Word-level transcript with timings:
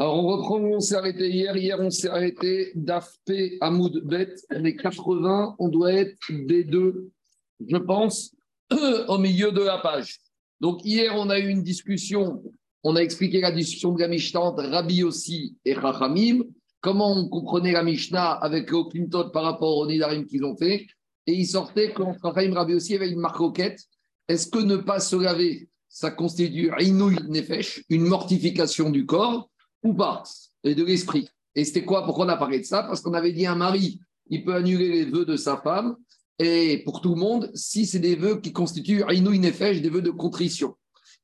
Alors, 0.00 0.16
on 0.16 0.28
reprend 0.28 0.58
où 0.60 0.74
on 0.76 0.80
s'est 0.80 0.94
arrêté 0.94 1.28
hier. 1.28 1.54
Hier, 1.54 1.78
on 1.78 1.90
s'est 1.90 2.08
arrêté 2.08 2.72
d'AFP 2.74 3.58
Hamoud 3.60 4.02
Bet. 4.06 4.34
Est 4.48 4.76
80, 4.76 5.56
on 5.58 5.68
doit 5.68 5.92
être 5.92 6.16
B2, 6.30 7.10
je 7.68 7.76
pense, 7.76 8.34
au 9.08 9.18
milieu 9.18 9.52
de 9.52 9.60
la 9.60 9.76
page. 9.76 10.16
Donc, 10.58 10.82
hier, 10.86 11.12
on 11.16 11.28
a 11.28 11.38
eu 11.38 11.48
une 11.48 11.62
discussion. 11.62 12.42
On 12.82 12.96
a 12.96 13.00
expliqué 13.00 13.42
la 13.42 13.52
discussion 13.52 13.92
de 13.92 14.00
la 14.00 14.08
Mishnah 14.08 14.40
entre 14.40 14.64
Rabbi 14.64 15.02
aussi 15.02 15.58
et 15.66 15.74
Chachamim. 15.74 16.44
Comment 16.80 17.12
on 17.12 17.28
comprenait 17.28 17.72
la 17.72 17.82
Mishnah 17.82 18.30
avec 18.30 18.70
le 18.70 18.84
Clinton 18.84 19.28
par 19.30 19.42
rapport 19.42 19.76
au 19.76 19.86
Nidarim 19.86 20.24
qu'ils 20.24 20.46
ont 20.46 20.56
fait. 20.56 20.86
Et 21.26 21.34
il 21.34 21.46
sortait 21.46 21.92
qu'entre 21.92 22.18
Chachamim 22.22 22.52
et 22.52 22.56
Rabbi 22.56 22.72
aussi, 22.72 22.92
il 22.92 22.94
y 22.94 22.96
avait 22.96 23.10
une 23.10 23.20
marque 23.20 23.42
Est-ce 24.28 24.46
que 24.46 24.60
ne 24.60 24.78
pas 24.78 24.98
se 24.98 25.16
laver, 25.16 25.68
ça 25.90 26.10
constitue 26.10 26.72
Inouï 26.80 27.18
Nefesh, 27.28 27.84
une 27.90 28.06
mortification 28.06 28.88
du 28.88 29.04
corps? 29.04 29.49
Ou 29.82 29.94
pas, 29.94 30.22
et 30.64 30.74
de 30.74 30.84
l'esprit. 30.84 31.28
Et 31.54 31.64
c'était 31.64 31.84
quoi 31.84 32.04
Pourquoi 32.04 32.26
on 32.26 32.28
a 32.28 32.36
parlé 32.36 32.60
de 32.60 32.64
ça? 32.64 32.82
Parce 32.82 33.00
qu'on 33.00 33.14
avait 33.14 33.32
dit 33.32 33.46
un 33.46 33.56
mari, 33.56 34.00
il 34.28 34.44
peut 34.44 34.54
annuler 34.54 34.88
les 34.88 35.04
vœux 35.04 35.24
de 35.24 35.36
sa 35.36 35.56
femme, 35.56 35.96
et 36.38 36.82
pour 36.84 37.00
tout 37.00 37.14
le 37.14 37.20
monde, 37.20 37.50
si 37.54 37.86
c'est 37.86 37.98
des 37.98 38.16
vœux 38.16 38.40
qui 38.40 38.52
constituent 38.52 39.02
Aïnou 39.04 39.34
Nefesh, 39.36 39.82
des 39.82 39.90
vœux 39.90 40.02
de 40.02 40.10
contrition. 40.10 40.76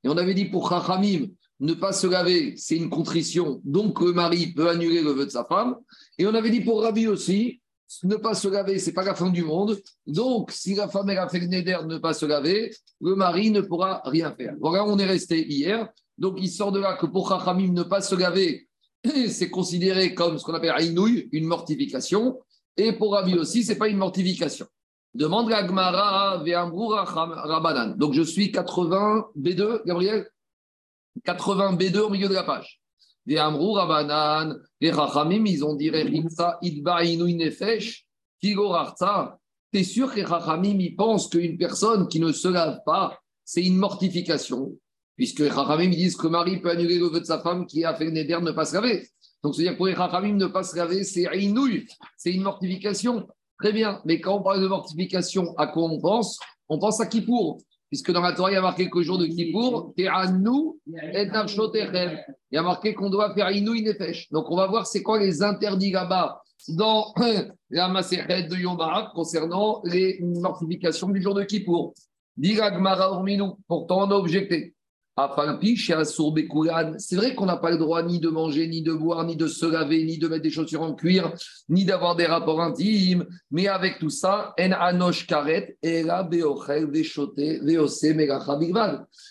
Et 0.04 0.08
on 0.08 0.16
avait 0.16 0.34
dit 0.34 0.46
pour 0.46 0.68
Chachamim, 0.68 1.28
ne 1.60 1.72
pas 1.72 1.92
se 1.92 2.06
laver, 2.06 2.54
c'est 2.56 2.76
une 2.76 2.90
contrition, 2.90 3.60
donc 3.64 4.00
le 4.00 4.12
mari 4.12 4.52
peut 4.52 4.68
annuler 4.68 5.02
le 5.02 5.12
vœu 5.12 5.24
de 5.24 5.30
sa 5.30 5.44
femme. 5.44 5.76
Et 6.18 6.26
on 6.26 6.34
avait 6.34 6.50
dit 6.50 6.60
pour 6.60 6.82
Rabbi 6.82 7.06
aussi, 7.06 7.60
ne 8.02 8.16
pas 8.16 8.34
se 8.34 8.48
laver, 8.48 8.78
c'est 8.78 8.92
pas 8.92 9.04
la 9.04 9.14
fin 9.14 9.30
du 9.30 9.42
monde. 9.42 9.80
Donc, 10.06 10.50
si 10.50 10.74
la 10.74 10.88
femme 10.88 11.08
a 11.08 11.28
fait 11.28 11.38
le 11.38 11.46
néder 11.46 11.76
de 11.80 11.86
ne 11.86 11.98
pas 11.98 12.14
se 12.14 12.26
laver, 12.26 12.74
le 13.00 13.14
mari 13.14 13.50
ne 13.50 13.60
pourra 13.60 14.02
rien 14.04 14.34
faire. 14.34 14.54
Voilà, 14.60 14.84
on 14.84 14.98
est 14.98 15.06
resté 15.06 15.46
hier. 15.46 15.88
Donc, 16.18 16.36
il 16.38 16.48
sort 16.48 16.72
de 16.72 16.80
là 16.80 16.94
que 16.94 17.06
pour 17.06 17.28
Chachamim, 17.28 17.72
ne 17.72 17.82
pas 17.82 18.00
se 18.00 18.14
laver, 18.14 18.68
c'est 19.28 19.50
considéré 19.50 20.14
comme 20.14 20.38
ce 20.38 20.44
qu'on 20.44 20.54
appelle 20.54 20.74
Aïnouï, 20.74 21.28
une 21.32 21.46
mortification. 21.46 22.40
Et 22.76 22.92
pour 22.92 23.12
Rabbi 23.12 23.34
aussi, 23.34 23.64
ce 23.64 23.72
n'est 23.72 23.78
pas 23.78 23.88
une 23.88 23.96
mortification. 23.96 24.66
Demande 25.14 25.48
la 25.48 25.66
Gemara 25.66 26.38
Rabanan. 26.38 27.96
Donc, 27.96 28.12
je 28.12 28.22
suis 28.22 28.52
80 28.52 29.28
B2, 29.38 29.82
Gabriel? 29.86 30.28
80 31.24 31.76
B2 31.76 31.98
au 32.00 32.10
milieu 32.10 32.28
de 32.28 32.34
la 32.34 32.42
page. 32.42 32.80
Ve'amrou 33.26 33.72
Rabanan. 33.72 34.56
Les 34.80 34.92
Chachamim, 34.92 35.44
ils 35.46 35.64
ont 35.64 35.74
dit 35.74 35.90
Ritza 35.90 36.58
Idba 36.62 37.02
Inouï 37.02 37.34
Nefesh. 37.34 38.06
T'es 39.72 39.84
sûr 39.84 40.10
que 40.10 40.16
les 40.16 40.26
Chachamim, 40.26 40.78
ils 40.78 40.94
pensent 40.94 41.28
qu'une 41.28 41.56
personne 41.56 42.08
qui 42.08 42.20
ne 42.20 42.32
se 42.32 42.48
lave 42.48 42.80
pas, 42.84 43.18
c'est 43.44 43.62
une 43.62 43.76
mortification? 43.76 44.76
Puisque 45.16 45.40
les 45.40 45.48
Chachamim 45.48 45.88
disent 45.88 46.16
que 46.16 46.26
Marie 46.26 46.60
peut 46.60 46.70
annuler 46.70 46.98
le 46.98 47.06
vœu 47.06 47.20
de 47.20 47.24
sa 47.24 47.40
femme 47.40 47.66
qui 47.66 47.84
a 47.84 47.94
fait 47.94 48.04
le 48.04 48.10
néder 48.10 48.38
ne 48.40 48.52
pas 48.52 48.66
se 48.66 48.74
laver. 48.74 49.08
Donc, 49.42 49.54
c'est-à-dire 49.54 49.76
pour 49.76 49.86
les 49.86 49.94
ne 49.94 50.46
pas 50.46 50.62
se 50.62 50.76
laver, 50.76 51.04
c'est 51.04 51.26
inouï, 51.36 51.86
c'est 52.16 52.32
une 52.32 52.42
mortification. 52.42 53.26
Très 53.58 53.72
bien, 53.72 54.00
mais 54.04 54.20
quand 54.20 54.36
on 54.36 54.42
parle 54.42 54.60
de 54.60 54.66
mortification, 54.66 55.56
à 55.56 55.66
quoi 55.66 55.84
on 55.84 55.98
pense? 55.98 56.38
On 56.68 56.78
pense 56.78 57.00
à 57.00 57.06
Kippour, 57.06 57.58
puisque 57.88 58.12
dans 58.12 58.20
la 58.20 58.32
Torah, 58.32 58.50
il 58.50 58.54
y 58.54 58.56
a 58.58 58.60
marqué 58.60 58.90
qu'au 58.90 59.02
jour 59.02 59.16
de 59.18 59.26
Kippour, 59.26 59.94
et 59.96 60.02
Il 60.02 60.08
y 62.52 62.58
a 62.58 62.62
marqué 62.62 62.94
qu'on 62.94 63.08
doit 63.08 63.32
faire 63.34 63.50
inouï 63.50 63.82
nefesh. 63.82 64.30
Donc, 64.30 64.50
on 64.50 64.56
va 64.56 64.66
voir 64.66 64.86
c'est 64.86 65.02
quoi 65.02 65.18
les 65.18 65.42
interdits 65.42 65.92
là-bas 65.92 66.42
dans 66.68 67.14
la 67.70 67.88
Maserhet 67.88 68.44
de 68.44 68.56
Yom 68.56 68.78
concernant 69.14 69.80
les 69.84 70.18
mortifications 70.20 71.08
du 71.08 71.22
jour 71.22 71.34
de 71.34 71.44
Kippour. 71.44 71.94
Pourtant, 73.68 74.06
on 74.06 74.10
a 74.10 74.14
objecté. 74.14 74.75
C'est 76.98 77.16
vrai 77.16 77.34
qu'on 77.34 77.46
n'a 77.46 77.56
pas 77.56 77.70
le 77.70 77.78
droit 77.78 78.02
ni 78.02 78.20
de 78.20 78.28
manger, 78.28 78.68
ni 78.68 78.82
de 78.82 78.92
boire, 78.92 79.24
ni 79.24 79.34
de 79.34 79.46
se 79.46 79.64
laver, 79.64 80.04
ni 80.04 80.18
de 80.18 80.28
mettre 80.28 80.42
des 80.42 80.50
chaussures 80.50 80.82
en 80.82 80.94
cuir, 80.94 81.32
ni 81.70 81.86
d'avoir 81.86 82.16
des 82.16 82.26
rapports 82.26 82.60
intimes. 82.60 83.26
Mais 83.50 83.66
avec 83.66 83.98
tout 83.98 84.10
ça, 84.10 84.54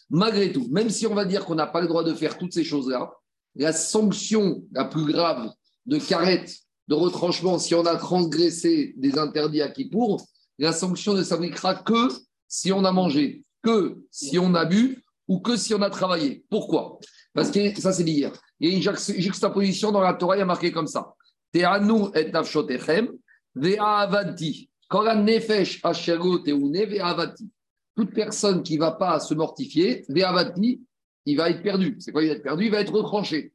Malgré 0.09 0.51
tout, 0.51 0.67
même 0.71 0.89
si 0.89 1.05
on 1.05 1.13
va 1.13 1.25
dire 1.25 1.45
qu'on 1.45 1.55
n'a 1.55 1.67
pas 1.67 1.81
le 1.81 1.87
droit 1.87 2.03
de 2.03 2.15
faire 2.15 2.37
toutes 2.39 2.53
ces 2.53 2.63
choses-là, 2.63 3.11
la 3.55 3.71
sanction 3.71 4.63
la 4.71 4.85
plus 4.85 5.05
grave 5.05 5.51
de 5.85 5.99
karet, 5.99 6.45
de 6.87 6.95
retranchement, 6.95 7.59
si 7.59 7.75
on 7.75 7.85
a 7.85 7.95
transgressé 7.95 8.95
des 8.97 9.19
interdits 9.19 9.61
à 9.61 9.69
Kippour, 9.69 10.25
la 10.57 10.73
sanction 10.73 11.13
ne 11.13 11.21
s'appliquera 11.21 11.75
que 11.75 12.07
si 12.47 12.71
on 12.71 12.85
a 12.85 12.91
mangé, 12.91 13.43
que 13.61 13.97
si 14.09 14.39
on 14.39 14.55
a 14.55 14.65
bu 14.65 15.04
ou 15.27 15.39
que 15.39 15.57
si 15.57 15.73
on 15.73 15.81
a 15.81 15.89
travaillé. 15.89 16.43
Pourquoi? 16.49 16.99
Parce 17.33 17.51
que 17.51 17.79
ça, 17.79 17.91
c'est 17.91 18.03
d'hier. 18.03 18.31
Il 18.59 18.69
y 18.69 18.73
a 18.73 18.77
une 18.77 19.21
juxtaposition 19.21 19.91
dans 19.91 20.01
la 20.01 20.13
Torah, 20.13 20.37
il 20.37 20.39
y 20.39 20.41
a 20.41 20.45
marqué 20.45 20.71
comme 20.71 20.87
ça. 20.87 21.13
Te'anu 21.51 22.09
et 22.15 22.31
nafshotechem 22.31 23.09
ve'avanti. 23.55 24.69
Quand 24.87 25.01
la 25.01 25.15
nefesh 25.15 25.81
ve'avanti. 25.83 27.49
Toute 27.95 28.13
personne 28.13 28.61
qui 28.63 28.75
ne 28.75 28.79
va 28.79 28.91
pas 28.91 29.19
se 29.19 29.33
mortifier, 29.33 30.05
ve'avanti, 30.09 30.81
il 31.25 31.37
va 31.37 31.49
être 31.49 31.63
perdu. 31.63 31.95
C'est 31.99 32.11
quoi 32.11 32.23
il 32.23 32.27
va 32.27 32.35
être 32.35 32.43
perdu? 32.43 32.65
Il 32.65 32.71
va 32.71 32.81
être 32.81 32.93
retranché. 32.93 33.53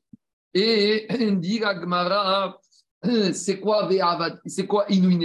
Et 0.52 1.06
dit 1.36 1.60
c'est 3.32 3.60
quoi 3.60 3.86
ve'avanti 3.86 4.50
C'est 4.50 4.66
quoi 4.66 4.84
inu 4.90 5.18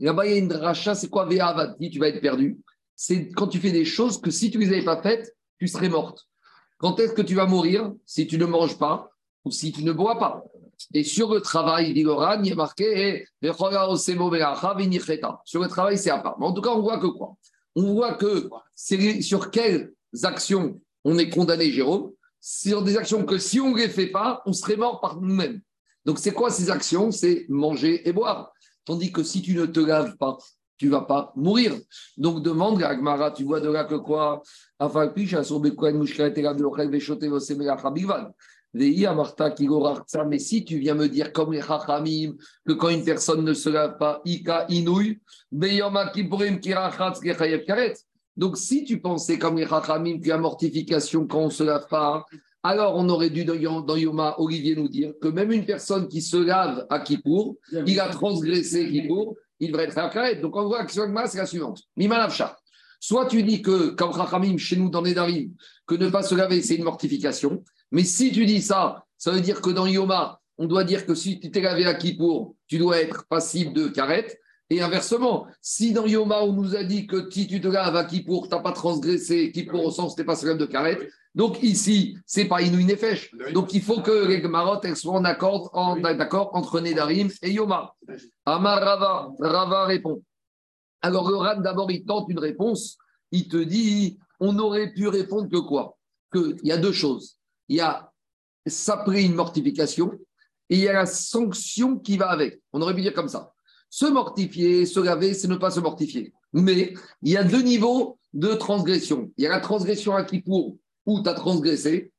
Là-bas, 0.00 0.26
il 0.26 0.30
y 0.30 0.34
a 0.34 0.38
une 0.38 0.48
dracha, 0.48 0.94
c'est 0.94 1.08
quoi 1.08 1.26
ve'avanti 1.26 1.90
Tu 1.90 1.98
vas 1.98 2.08
être 2.08 2.20
perdu. 2.20 2.58
C'est 2.96 3.28
quand 3.30 3.46
tu 3.46 3.60
fais 3.60 3.70
des 3.70 3.84
choses 3.84 4.20
que 4.20 4.32
si 4.32 4.50
tu 4.50 4.58
ne 4.58 4.64
les 4.64 4.72
avais 4.72 4.84
pas 4.84 5.00
faites, 5.00 5.32
tu 5.58 5.68
serais 5.68 5.88
morte. 5.88 6.26
Quand 6.78 6.98
est-ce 7.00 7.12
que 7.12 7.22
tu 7.22 7.34
vas 7.34 7.46
mourir 7.46 7.92
Si 8.06 8.26
tu 8.26 8.38
ne 8.38 8.46
manges 8.46 8.78
pas 8.78 9.10
ou 9.44 9.50
si 9.50 9.72
tu 9.72 9.84
ne 9.84 9.92
bois 9.92 10.18
pas? 10.18 10.44
Et 10.94 11.04
sur 11.04 11.34
le 11.34 11.40
travail, 11.40 11.92
dit 11.92 12.00
il 12.00 12.08
est 12.08 12.54
marqué 12.54 13.26
Sur 13.42 15.62
le 15.62 15.68
travail, 15.68 15.98
c'est 15.98 16.10
à 16.10 16.18
part. 16.18 16.38
Mais 16.38 16.46
en 16.46 16.52
tout 16.52 16.62
cas, 16.62 16.70
on 16.70 16.80
voit 16.80 16.98
que 16.98 17.06
quoi? 17.06 17.36
On 17.74 17.94
voit 17.94 18.14
que 18.14 18.48
sur 18.74 19.50
quelles 19.50 19.92
actions 20.22 20.80
on 21.04 21.18
est 21.18 21.30
condamné, 21.30 21.70
Jérôme? 21.70 22.12
Sur 22.40 22.82
des 22.82 22.96
actions 22.96 23.24
que 23.24 23.38
si 23.38 23.60
on 23.60 23.72
ne 23.72 23.78
les 23.78 23.88
fait 23.88 24.06
pas, 24.06 24.42
on 24.46 24.52
serait 24.52 24.76
mort 24.76 25.00
par 25.00 25.20
nous-mêmes. 25.20 25.60
Donc, 26.04 26.18
c'est 26.18 26.32
quoi 26.32 26.50
ces 26.50 26.70
actions? 26.70 27.10
C'est 27.10 27.46
manger 27.48 28.08
et 28.08 28.12
boire. 28.12 28.52
Tandis 28.84 29.12
que 29.12 29.22
si 29.22 29.42
tu 29.42 29.54
ne 29.54 29.66
te 29.66 29.80
laves 29.80 30.16
pas, 30.16 30.38
tu 30.78 30.86
ne 30.86 30.92
vas 30.92 31.02
pas 31.02 31.32
mourir. 31.36 31.74
Donc 32.16 32.42
demande 32.42 32.82
à 32.82 32.88
Agmara, 32.88 33.30
tu 33.32 33.44
vois 33.44 33.60
de 33.60 33.68
là 33.68 33.84
que 33.84 33.96
quoi? 33.96 34.42
Mais 40.26 40.38
si 40.38 40.64
tu 40.64 40.78
viens 40.78 40.94
me 40.94 41.08
dire 41.08 41.32
comme 41.32 41.52
les 41.52 41.62
Chachamim, 41.62 42.34
que 42.66 42.72
quand 42.74 42.90
une 42.90 43.04
personne 43.04 43.44
ne 43.44 43.54
se 43.54 43.68
lave 43.70 43.96
pas, 43.98 44.20
Ika 44.24 44.66
Inouï, 44.68 45.18
donc 48.36 48.56
si 48.56 48.84
tu 48.84 49.00
pensais 49.00 49.38
comme 49.38 49.56
les 49.56 49.66
Chachamim 49.66 50.18
qu'il 50.18 50.28
y 50.28 50.32
a 50.32 50.38
mortification 50.38 51.26
quand 51.26 51.40
on 51.40 51.46
ne 51.46 51.50
se 51.50 51.64
lave 51.64 51.88
pas, 51.88 52.24
alors 52.62 52.94
on 52.96 53.08
aurait 53.08 53.30
dû 53.30 53.44
dans 53.44 53.54
Yoma, 53.54 54.34
Olivier 54.38 54.76
nous 54.76 54.88
dire 54.88 55.14
que 55.20 55.28
même 55.28 55.50
une 55.50 55.64
personne 55.64 56.06
qui 56.06 56.20
se 56.20 56.36
lave 56.36 56.86
à 56.90 57.00
Kippour, 57.00 57.56
il 57.86 57.98
a 57.98 58.08
transgressé 58.10 58.90
Kippour, 58.90 59.36
il 59.60 59.68
devrait 59.68 59.84
être 59.84 59.98
à 59.98 60.34
Donc 60.34 60.56
on 60.56 60.66
voit 60.66 60.84
que 60.84 60.92
c'est 60.92 61.38
la 61.38 61.46
suivante. 61.46 61.82
Soit 63.00 63.26
tu 63.26 63.42
dis 63.42 63.62
que, 63.62 63.90
comme 63.90 64.10
Rachamim, 64.10 64.58
chez 64.58 64.76
nous 64.76 64.90
dans 64.90 65.02
les 65.02 65.14
Darim, 65.14 65.52
que 65.86 65.94
ne 65.94 66.08
pas 66.08 66.22
se 66.22 66.34
laver, 66.34 66.62
c'est 66.62 66.74
une 66.74 66.84
mortification. 66.84 67.62
Mais 67.92 68.04
si 68.04 68.32
tu 68.32 68.44
dis 68.44 68.60
ça, 68.60 69.04
ça 69.16 69.30
veut 69.30 69.40
dire 69.40 69.60
que 69.60 69.70
dans 69.70 69.86
Yoma, 69.86 70.40
on 70.58 70.66
doit 70.66 70.84
dire 70.84 71.06
que 71.06 71.14
si 71.14 71.38
tu 71.38 71.50
t'es 71.50 71.60
lavé 71.60 71.86
à 71.86 71.94
Kippour, 71.94 72.56
tu 72.66 72.78
dois 72.78 73.00
être 73.00 73.26
passible 73.28 73.72
de 73.72 73.88
carette. 73.88 74.38
Et 74.70 74.82
inversement, 74.82 75.46
si 75.62 75.92
dans 75.92 76.06
Yoma, 76.06 76.42
on 76.42 76.52
nous 76.52 76.76
a 76.76 76.84
dit 76.84 77.06
que 77.06 77.30
si 77.30 77.46
tu 77.46 77.60
te 77.60 77.68
laves 77.68 77.96
à 77.96 78.04
Kippour, 78.04 78.48
tu 78.48 78.54
n'as 78.54 78.60
pas 78.60 78.72
transgressé 78.72 79.50
Kippour 79.50 79.86
au 79.86 79.90
sens, 79.90 80.14
tu 80.14 80.20
n'es 80.20 80.26
pas 80.26 80.34
de 80.34 80.66
carette, 80.66 81.08
donc 81.34 81.62
ici, 81.62 82.18
c'est 82.26 82.46
pas 82.46 82.62
Inouï 82.62 82.84
Nefesh. 82.84 83.30
Donc 83.52 83.72
il 83.72 83.82
faut 83.82 84.00
que 84.00 84.26
les 84.26 84.42
Gemarot 84.42 84.80
soient 84.94 85.14
en 85.14 85.24
accord, 85.24 85.70
en, 85.72 85.96
d'accord 85.96 86.50
entre 86.54 86.80
Nedarim 86.80 87.28
et 87.42 87.52
Yoma. 87.52 87.94
Amar 88.44 88.80
Rava, 88.80 89.30
Rava 89.38 89.84
répond. 89.86 90.22
Alors 91.00 91.30
le 91.30 91.36
Ran, 91.36 91.60
d'abord, 91.60 91.90
il 91.92 92.04
tente 92.04 92.28
une 92.28 92.40
réponse. 92.40 92.98
Il 93.30 93.46
te 93.46 93.56
dit, 93.56 94.18
on 94.40 94.58
aurait 94.58 94.92
pu 94.92 95.06
répondre 95.06 95.48
que 95.48 95.58
quoi? 95.58 95.96
Qu'il 96.32 96.56
y 96.64 96.72
a 96.72 96.76
deux 96.76 96.92
choses. 96.92 97.38
Il 97.68 97.76
y 97.76 97.80
a 97.80 98.10
s'appeler 98.66 99.22
une 99.22 99.34
mortification 99.34 100.12
et 100.68 100.76
il 100.76 100.80
y 100.80 100.88
a 100.88 100.92
la 100.92 101.06
sanction 101.06 101.98
qui 101.98 102.16
va 102.16 102.30
avec. 102.30 102.60
On 102.72 102.82
aurait 102.82 102.94
pu 102.94 103.02
dire 103.02 103.14
comme 103.14 103.28
ça. 103.28 103.54
Se 103.90 104.06
mortifier, 104.06 104.86
se 104.86 105.00
laver, 105.00 105.34
c'est 105.34 105.48
ne 105.48 105.56
pas 105.56 105.70
se 105.70 105.80
mortifier. 105.80 106.32
Mais 106.52 106.94
il 107.22 107.32
y 107.32 107.36
a 107.36 107.44
deux 107.44 107.62
niveaux 107.62 108.18
de 108.32 108.48
transgression. 108.48 109.30
Il 109.36 109.44
y 109.44 109.46
a 109.46 109.50
la 109.50 109.60
transgression 109.60 110.14
à 110.14 110.24
qui 110.24 110.40
pour 110.40 110.76
où 111.06 111.22
tu 111.22 111.28
as 111.28 111.34
transgressé, 111.34 112.12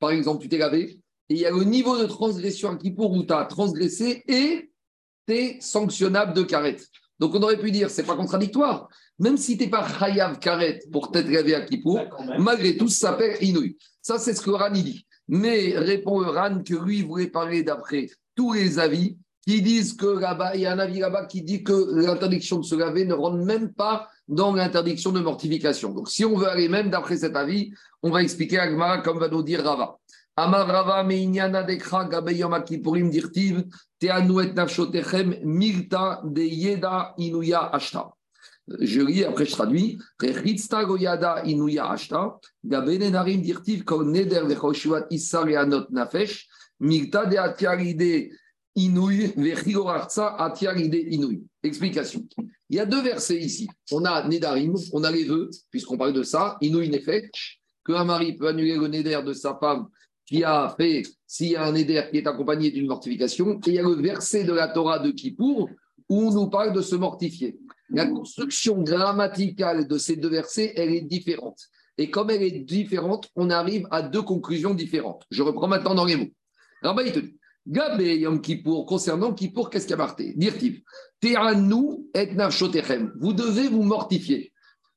par 0.00 0.10
exemple, 0.10 0.42
tu 0.42 0.48
t'es 0.48 0.58
lavé, 0.58 1.00
et 1.28 1.34
il 1.34 1.38
y 1.38 1.46
a 1.46 1.50
le 1.50 1.64
niveau 1.64 1.98
de 1.98 2.06
transgression 2.06 2.70
à 2.70 2.76
Kippour 2.76 3.12
où 3.12 3.24
tu 3.24 3.32
as 3.32 3.44
transgressé 3.46 4.22
et 4.28 4.70
tu 5.26 5.34
es 5.34 5.58
sanctionnable 5.60 6.34
de 6.34 6.42
karet. 6.42 6.76
Donc 7.18 7.34
on 7.34 7.42
aurait 7.42 7.58
pu 7.58 7.70
dire, 7.70 7.90
c'est 7.90 8.04
pas 8.04 8.16
contradictoire. 8.16 8.88
Même 9.18 9.36
si 9.36 9.56
tu 9.56 9.64
n'es 9.64 9.70
pas 9.70 9.88
chayav 9.88 10.38
karet 10.38 10.80
pour 10.92 11.10
t'être 11.10 11.28
lavé 11.30 11.54
à 11.54 11.62
Kippour, 11.62 12.00
malgré 12.38 12.76
tout, 12.76 12.88
ça 12.88 13.10
s'appelle 13.10 13.42
inouï. 13.42 13.76
Ça, 14.02 14.18
c'est 14.18 14.34
ce 14.34 14.42
que 14.42 14.50
Rani 14.50 14.82
dit. 14.82 15.06
Mais 15.28 15.76
répond 15.76 16.18
Ran 16.18 16.62
que 16.62 16.74
lui, 16.74 16.98
il 16.98 17.06
voulait 17.06 17.26
parler 17.26 17.64
d'après 17.64 18.08
tous 18.36 18.52
les 18.52 18.78
avis 18.78 19.16
qui 19.46 19.62
disent 19.62 19.94
que 19.94 20.06
là-bas, 20.06 20.56
il 20.56 20.62
y 20.62 20.66
a 20.66 20.72
un 20.72 20.78
avis 20.78 20.98
là-bas 20.98 21.26
qui 21.26 21.42
dit 21.42 21.62
que 21.62 22.02
l'interdiction 22.04 22.58
de 22.58 22.64
se 22.64 22.74
laver 22.74 23.04
ne 23.04 23.14
rentre 23.14 23.44
même 23.44 23.72
pas 23.72 24.08
dans 24.26 24.52
l'interdiction 24.52 25.12
de 25.12 25.20
mortification. 25.20 25.92
Donc, 25.92 26.10
si 26.10 26.24
on 26.24 26.36
veut 26.36 26.48
aller 26.48 26.68
même 26.68 26.90
d'après 26.90 27.18
cet 27.18 27.36
avis, 27.36 27.72
on 28.02 28.10
va 28.10 28.22
expliquer 28.22 28.58
à 28.58 28.66
Gmara 28.66 28.98
comme 29.02 29.20
va 29.20 29.28
nous 29.28 29.44
dire 29.44 29.62
Rava. 29.62 29.98
Amar 30.36 30.66
Rava 30.66 31.04
meinyana 31.04 31.62
dekra 31.62 32.06
gabeyom 32.06 32.54
akipurim 32.54 33.08
dirtiv 33.08 33.64
teanu 34.00 34.42
et 34.42 34.52
nafshotechem 34.52 35.36
milta 35.44 36.20
de 36.24 36.42
yeda 36.42 37.14
inuya 37.16 37.70
ashta. 37.72 38.12
Je 38.80 39.00
lis, 39.00 39.24
après 39.24 39.46
je 39.46 39.52
traduis. 39.52 39.98
Rechitzta 40.20 40.84
goyada 40.84 41.42
inuya 41.44 41.88
ashta. 41.92 42.36
Gabene 42.64 43.10
narim 43.12 43.40
dirtiv 43.40 43.84
kol 43.84 44.04
neder 44.04 44.44
vechoshuat 44.44 45.06
isar 45.10 45.46
nafesh. 45.90 46.48
Milta 46.80 47.24
de 47.24 47.38
atiaride 47.38 48.30
inouï 48.76 49.32
inouï. 49.36 51.42
Explication. 51.62 52.26
Il 52.68 52.76
y 52.76 52.80
a 52.80 52.86
deux 52.86 53.02
versets 53.02 53.38
ici. 53.38 53.68
On 53.90 54.04
a 54.04 54.26
Nedarim, 54.28 54.74
on 54.92 55.04
a 55.04 55.10
les 55.10 55.24
vœux, 55.24 55.50
puisqu'on 55.70 55.96
parle 55.96 56.12
de 56.12 56.22
ça, 56.22 56.56
inouï 56.60 56.90
que 56.90 57.92
un 57.92 58.04
mari 58.04 58.36
peut 58.36 58.48
annuler 58.48 58.76
le 58.76 58.88
Neder 58.88 59.20
de 59.24 59.32
sa 59.32 59.56
femme 59.60 59.86
qui 60.26 60.42
a 60.42 60.74
fait, 60.76 61.04
s'il 61.26 61.52
y 61.52 61.56
a 61.56 61.64
un 61.64 61.74
éder 61.74 62.02
qui 62.10 62.18
est 62.18 62.26
accompagné 62.26 62.72
d'une 62.72 62.88
mortification, 62.88 63.60
et 63.64 63.68
il 63.68 63.74
y 63.74 63.78
a 63.78 63.82
le 63.82 63.94
verset 63.94 64.42
de 64.42 64.52
la 64.52 64.68
Torah 64.68 64.98
de 64.98 65.12
Kippour 65.12 65.70
où 66.08 66.22
on 66.22 66.32
nous 66.32 66.48
parle 66.48 66.72
de 66.72 66.82
se 66.82 66.96
mortifier. 66.96 67.56
La 67.90 68.06
construction 68.06 68.82
grammaticale 68.82 69.86
de 69.86 69.98
ces 69.98 70.16
deux 70.16 70.28
versets, 70.28 70.72
elle 70.76 70.92
est 70.92 71.02
différente. 71.02 71.60
Et 71.98 72.10
comme 72.10 72.30
elle 72.30 72.42
est 72.42 72.64
différente, 72.64 73.30
on 73.36 73.50
arrive 73.50 73.86
à 73.90 74.02
deux 74.02 74.22
conclusions 74.22 74.74
différentes. 74.74 75.24
Je 75.30 75.42
reprends 75.42 75.68
maintenant 75.68 75.94
dans 75.94 76.04
les 76.04 76.16
mots. 76.16 76.30
Rabbi, 76.82 77.12
te 77.12 77.20
dit, 77.20 77.36
Gabé 77.66 78.18
Yom 78.18 78.40
Kippour, 78.40 78.86
concernant 78.86 79.34
Kippour, 79.34 79.70
qu'est-ce 79.70 79.86
qu'il 79.86 79.92
y 79.92 79.94
a 79.94 79.98
marqué? 79.98 80.34
Dire-t-il, 80.36 80.82
et 81.22 82.28
Vous 83.20 83.32
devez 83.32 83.68
vous 83.68 83.82
mortifier. 83.82 84.52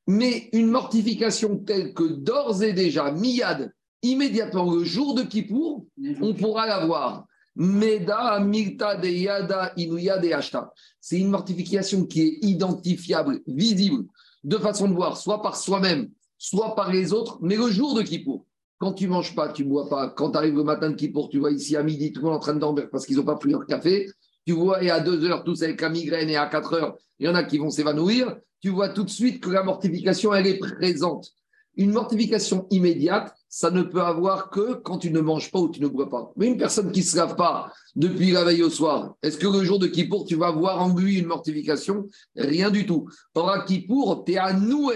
Mais 0.07 0.49
une 0.53 0.67
mortification 0.67 1.57
telle 1.57 1.93
que 1.93 2.03
d'ores 2.03 2.63
et 2.63 2.73
déjà, 2.73 3.11
Miyad, 3.11 3.71
immédiatement 4.01 4.71
le 4.71 4.83
jour 4.83 5.15
de 5.15 5.23
Kippour, 5.23 5.85
on 6.21 6.33
pourra 6.33 6.67
l'avoir. 6.67 7.25
Meda 7.55 8.39
milta 8.39 8.95
de 8.95 9.09
yada 9.09 9.73
inuya 9.75 10.17
de 10.17 10.31
ashta. 10.31 10.71
C'est 11.01 11.19
une 11.19 11.29
mortification 11.29 12.05
qui 12.05 12.21
est 12.21 12.37
identifiable, 12.41 13.41
visible, 13.47 14.05
de 14.43 14.57
façon 14.57 14.87
de 14.87 14.93
voir, 14.93 15.17
soit 15.17 15.41
par 15.41 15.57
soi-même, 15.57 16.09
soit 16.37 16.73
par 16.75 16.91
les 16.91 17.11
autres, 17.11 17.37
mais 17.41 17.57
le 17.57 17.69
jour 17.69 17.95
de 17.95 18.01
Kippour. 18.01 18.45
Quand 18.79 18.93
tu 18.93 19.07
manges 19.07 19.35
pas, 19.35 19.49
tu 19.49 19.65
bois 19.65 19.89
pas. 19.89 20.09
Quand 20.09 20.31
tu 20.31 20.37
arrives 20.37 20.55
le 20.55 20.63
matin 20.63 20.89
de 20.89 20.95
Kippour, 20.95 21.29
tu 21.29 21.37
vois 21.37 21.51
ici 21.51 21.75
à 21.75 21.83
midi, 21.83 22.13
tout 22.13 22.21
le 22.21 22.27
monde 22.27 22.37
en 22.37 22.39
train 22.39 22.53
de 22.53 22.59
dormir 22.59 22.87
parce 22.89 23.05
qu'ils 23.05 23.17
n'ont 23.17 23.25
pas 23.25 23.35
pris 23.35 23.51
leur 23.51 23.65
café. 23.65 24.09
Tu 24.47 24.53
vois, 24.53 24.81
et 24.81 24.89
à 24.89 25.01
2 25.01 25.25
heures, 25.25 25.43
tous 25.43 25.61
avec 25.63 25.81
la 25.81 25.89
migraine, 25.89 26.29
et 26.29 26.37
à 26.37 26.47
4 26.47 26.73
heures, 26.73 26.97
il 27.19 27.27
y 27.27 27.29
en 27.29 27.35
a 27.35 27.43
qui 27.43 27.57
vont 27.57 27.69
s'évanouir. 27.69 28.37
Tu 28.61 28.69
vois 28.69 28.89
tout 28.89 29.03
de 29.03 29.09
suite 29.09 29.43
que 29.43 29.49
la 29.49 29.63
mortification, 29.63 30.33
elle 30.33 30.47
est 30.47 30.57
présente. 30.57 31.29
Une 31.75 31.91
mortification 31.91 32.67
immédiate, 32.71 33.35
ça 33.49 33.71
ne 33.71 33.81
peut 33.81 34.01
avoir 34.01 34.51
que 34.51 34.75
quand 34.75 34.99
tu 34.99 35.09
ne 35.09 35.19
manges 35.19 35.51
pas 35.51 35.59
ou 35.59 35.69
tu 35.69 35.81
ne 35.81 35.87
bois 35.87 36.07
pas. 36.07 36.31
Mais 36.37 36.47
une 36.47 36.57
personne 36.57 36.91
qui 36.91 36.99
ne 36.99 37.05
se 37.05 37.17
lave 37.17 37.35
pas 37.35 37.73
depuis 37.95 38.29
la 38.29 38.43
veille 38.43 38.61
au 38.61 38.69
soir, 38.69 39.15
est-ce 39.23 39.37
que 39.37 39.47
le 39.47 39.63
jour 39.63 39.79
de 39.79 39.87
Kippour, 39.87 40.25
tu 40.25 40.35
vas 40.35 40.51
voir 40.51 40.79
en 40.79 40.95
lui 40.95 41.17
une 41.17 41.25
mortification? 41.25 42.07
Rien 42.35 42.69
du 42.69 42.85
tout. 42.85 43.09
Or, 43.33 43.49
à 43.49 43.65
Kippour, 43.65 44.23
tu 44.23 44.33
es 44.33 44.37
à 44.37 44.53
nous, 44.53 44.91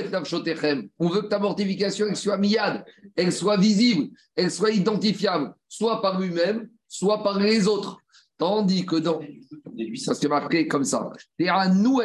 On 0.99 1.09
veut 1.09 1.23
que 1.23 1.27
ta 1.27 1.39
mortification 1.39 2.05
elle 2.07 2.15
soit 2.15 2.37
miade, 2.37 2.85
elle 3.15 3.33
soit 3.33 3.57
visible, 3.57 4.09
elle 4.35 4.51
soit 4.51 4.71
identifiable, 4.71 5.55
soit 5.67 5.99
par 6.01 6.19
lui-même, 6.19 6.69
soit 6.87 7.23
par 7.23 7.39
les 7.39 7.67
autres. 7.67 7.97
Tandis 8.37 8.85
que 8.85 8.97
dans. 8.97 9.19
Ça 9.95 10.13
se 10.13 10.27
marqué 10.27 10.67
comme 10.67 10.83
ça. 10.83 11.09
Tu 11.39 11.45
es 11.45 11.49
à 11.49 11.67
nous, 11.69 12.01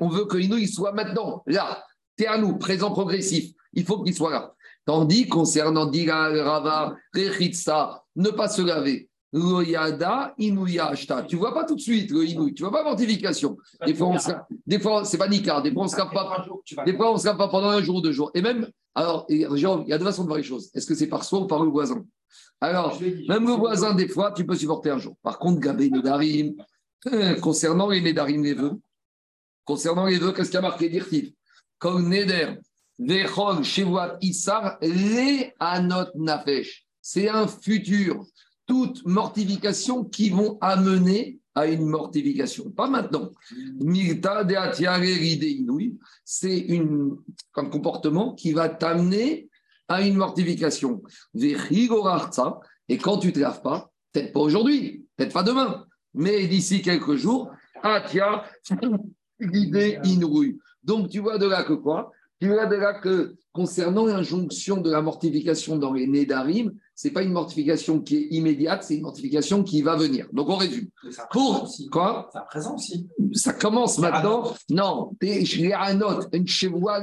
On 0.00 0.08
veut 0.08 0.24
que 0.26 0.36
nous, 0.46 0.58
il 0.58 0.68
soit 0.68 0.92
maintenant, 0.92 1.42
là. 1.46 1.82
Tu 2.18 2.24
es 2.24 2.26
à 2.26 2.36
nous, 2.36 2.58
présent 2.58 2.90
progressif. 2.90 3.52
Il 3.72 3.84
faut 3.84 4.02
qu'il 4.02 4.14
soit 4.14 4.30
là. 4.30 4.54
Tandis 4.86 5.28
concernant 5.28 5.86
Diga, 5.86 6.28
Rava, 6.42 6.94
Rechitsa, 7.14 8.02
ne 8.16 8.30
pas 8.30 8.48
se 8.48 8.62
laver. 8.62 9.08
Loyada, 9.32 10.34
Inouya. 10.38 10.92
Tu 11.28 11.36
vois 11.36 11.54
pas 11.54 11.64
tout 11.64 11.76
de 11.76 11.80
suite 11.80 12.10
le 12.10 12.24
Inouï, 12.24 12.52
tu 12.52 12.62
vois 12.62 12.72
pas 12.72 12.82
mortification. 12.82 13.56
Des 13.86 13.94
fois, 13.94 14.16
des 14.66 14.80
fois 14.80 15.04
c'est 15.04 15.18
pas 15.18 15.28
Nicard, 15.28 15.62
des 15.62 15.72
fois, 15.72 15.84
on 15.84 15.88
se 15.88 15.94
pas, 15.94 16.46
des 16.84 16.96
fois, 16.96 17.12
on 17.12 17.16
se 17.16 17.28
pas 17.28 17.48
pendant 17.48 17.68
un 17.68 17.80
jour 17.80 17.96
ou 17.96 18.00
deux 18.00 18.10
jours. 18.10 18.32
Et 18.34 18.42
même, 18.42 18.68
alors, 18.94 19.26
il 19.28 19.38
y 19.38 19.92
a 19.92 19.98
deux 19.98 20.04
façons 20.04 20.22
de 20.22 20.26
voir 20.26 20.38
les 20.38 20.42
choses. 20.42 20.70
Est-ce 20.74 20.86
que 20.86 20.96
c'est 20.96 21.06
par 21.06 21.22
soi 21.22 21.40
ou 21.40 21.46
par 21.46 21.62
le 21.62 21.70
voisin? 21.70 22.04
Alors, 22.60 23.00
même 23.28 23.46
le 23.46 23.52
voisin, 23.52 23.94
des 23.94 24.08
fois, 24.08 24.32
tu 24.32 24.44
peux 24.44 24.56
supporter 24.56 24.90
un 24.90 24.98
jour. 24.98 25.16
Par 25.22 25.38
contre, 25.38 25.60
Gabé 25.60 25.90
Nedarim, 25.90 26.54
concernant 27.40 27.88
les 27.88 28.00
Nedarim, 28.00 28.42
les 28.42 28.54
vœux, 28.54 28.80
concernant 29.64 30.06
les 30.06 30.18
vœux, 30.18 30.32
qu'est-ce 30.32 30.50
qu'il 30.50 30.56
y 30.56 30.58
a 30.58 30.62
marqué 30.62 30.88
Dirtif? 30.88 31.32
Comme 31.78 32.08
Neder, 32.08 32.56
Nafesh. 36.14 36.86
C'est 37.00 37.28
un 37.28 37.46
futur. 37.46 38.24
Toutes 38.66 39.04
mortifications 39.06 40.04
qui 40.04 40.30
vont 40.30 40.58
amener 40.60 41.40
à 41.54 41.66
une 41.66 41.86
mortification. 41.86 42.70
Pas 42.70 42.88
maintenant. 42.88 43.30
C'est 46.24 46.66
un 47.56 47.64
comportement 47.64 48.34
qui 48.34 48.52
va 48.52 48.68
t'amener 48.68 49.48
à 49.88 50.02
une 50.02 50.16
mortification. 50.16 51.02
Et 51.34 52.98
quand 52.98 53.18
tu 53.18 53.26
ne 53.28 53.32
te 53.32 53.40
laves 53.40 53.62
pas, 53.62 53.90
peut-être 54.12 54.32
pas 54.32 54.40
aujourd'hui, 54.40 55.06
peut-être 55.16 55.32
pas 55.32 55.42
demain, 55.42 55.86
mais 56.14 56.46
d'ici 56.46 56.82
quelques 56.82 57.16
jours, 57.16 57.50
Atia, 57.82 58.44
Donc 60.82 61.08
tu 61.08 61.18
vois 61.20 61.38
de 61.38 61.46
là 61.46 61.64
que 61.64 61.72
quoi? 61.72 62.12
Tu 62.40 62.48
vois 62.48 62.66
de 62.66 62.76
là 62.76 62.94
que 62.94 63.36
concernant 63.52 64.06
l'injonction 64.06 64.80
de 64.80 64.90
la 64.90 65.02
mortification 65.02 65.76
dans 65.76 65.92
les 65.92 66.06
Nédarim, 66.06 66.72
ce 66.94 67.08
n'est 67.08 67.14
pas 67.14 67.22
une 67.22 67.32
mortification 67.32 68.00
qui 68.00 68.16
est 68.16 68.28
immédiate, 68.30 68.84
c'est 68.84 68.96
une 68.96 69.02
mortification 69.02 69.62
qui 69.62 69.82
va 69.82 69.96
venir. 69.96 70.26
Donc 70.32 70.48
on 70.48 70.56
résume. 70.56 70.88
Pour 71.30 71.68
quoi? 71.90 72.30
Ça 72.32 72.40
présent 72.42 72.74
aussi. 72.76 73.08
Ça 73.32 73.52
commence 73.52 73.98
maintenant. 73.98 74.54
Non, 74.70 75.10
une 75.22 76.46
chevoie 76.46 77.02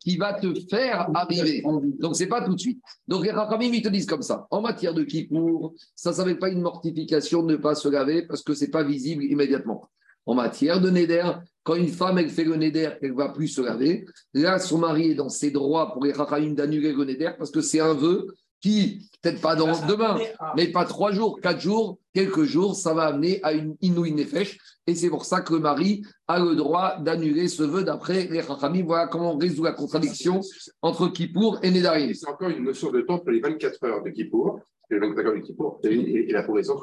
qui 0.00 0.16
va 0.16 0.34
te 0.34 0.52
faire 0.68 1.08
arriver. 1.14 1.62
Donc 1.98 2.16
c'est 2.16 2.26
pas 2.26 2.44
tout 2.44 2.54
de 2.54 2.60
suite. 2.60 2.80
Donc 3.08 3.24
les 3.24 3.30
Rachamim, 3.30 3.72
ils 3.72 3.82
te 3.82 3.88
disent 3.88 4.06
comme 4.06 4.22
ça. 4.22 4.46
En 4.50 4.60
matière 4.60 4.94
de 4.94 5.02
Kippour, 5.02 5.74
ça 5.94 6.12
ne 6.24 6.32
pas 6.34 6.48
une 6.48 6.62
mortification 6.62 7.42
de 7.42 7.52
ne 7.52 7.56
pas 7.56 7.74
se 7.74 7.88
laver 7.88 8.26
parce 8.26 8.42
que 8.42 8.54
c'est 8.54 8.70
pas 8.70 8.84
visible 8.84 9.24
immédiatement. 9.24 9.88
En 10.30 10.34
matière 10.36 10.80
de 10.80 10.90
Néder, 10.90 11.28
quand 11.64 11.74
une 11.74 11.88
femme, 11.88 12.18
elle 12.18 12.30
fait 12.30 12.44
le 12.44 12.54
Néder, 12.54 12.90
elle 13.02 13.10
ne 13.10 13.16
va 13.16 13.30
plus 13.30 13.48
se 13.48 13.60
laver, 13.60 14.06
là, 14.32 14.60
son 14.60 14.78
mari 14.78 15.10
est 15.10 15.14
dans 15.16 15.28
ses 15.28 15.50
droits 15.50 15.92
pour 15.92 16.04
les 16.04 16.12
Rachaïm 16.12 16.54
d'annuler 16.54 16.92
le 16.92 17.04
Néder 17.04 17.32
parce 17.36 17.50
que 17.50 17.60
c'est 17.60 17.80
un 17.80 17.94
vœu 17.94 18.28
qui, 18.60 19.10
peut-être 19.20 19.40
pas 19.40 19.56
dans, 19.56 19.66
demain, 19.88 20.20
mais 20.54 20.68
pas 20.68 20.84
trois 20.84 21.10
jours, 21.10 21.40
quatre 21.40 21.60
jours, 21.60 21.98
quelques 22.14 22.44
jours, 22.44 22.76
ça 22.76 22.94
va 22.94 23.06
amener 23.06 23.40
à 23.42 23.54
une 23.54 23.74
inouïe 23.80 24.12
nefesh. 24.12 24.56
Et 24.86 24.94
c'est 24.94 25.10
pour 25.10 25.24
ça 25.24 25.40
que 25.40 25.52
le 25.52 25.58
mari 25.58 26.04
a 26.28 26.38
le 26.38 26.54
droit 26.54 26.98
d'annuler 27.00 27.48
ce 27.48 27.64
vœu 27.64 27.82
d'après 27.82 28.28
les 28.28 28.40
Rachamim. 28.40 28.84
Voilà 28.84 29.08
comment 29.08 29.34
on 29.34 29.38
résout 29.38 29.64
la 29.64 29.72
contradiction 29.72 30.42
entre 30.80 31.08
Kippour 31.08 31.58
et 31.64 31.72
Nédarim. 31.72 32.14
C'est 32.14 32.28
encore 32.28 32.50
une 32.50 32.62
notion 32.62 32.92
de 32.92 33.00
temps 33.00 33.18
pour 33.18 33.32
les 33.32 33.40
24 33.40 33.84
heures 33.84 34.02
de 34.04 34.10
Kippour 34.10 34.60
il 34.90 34.98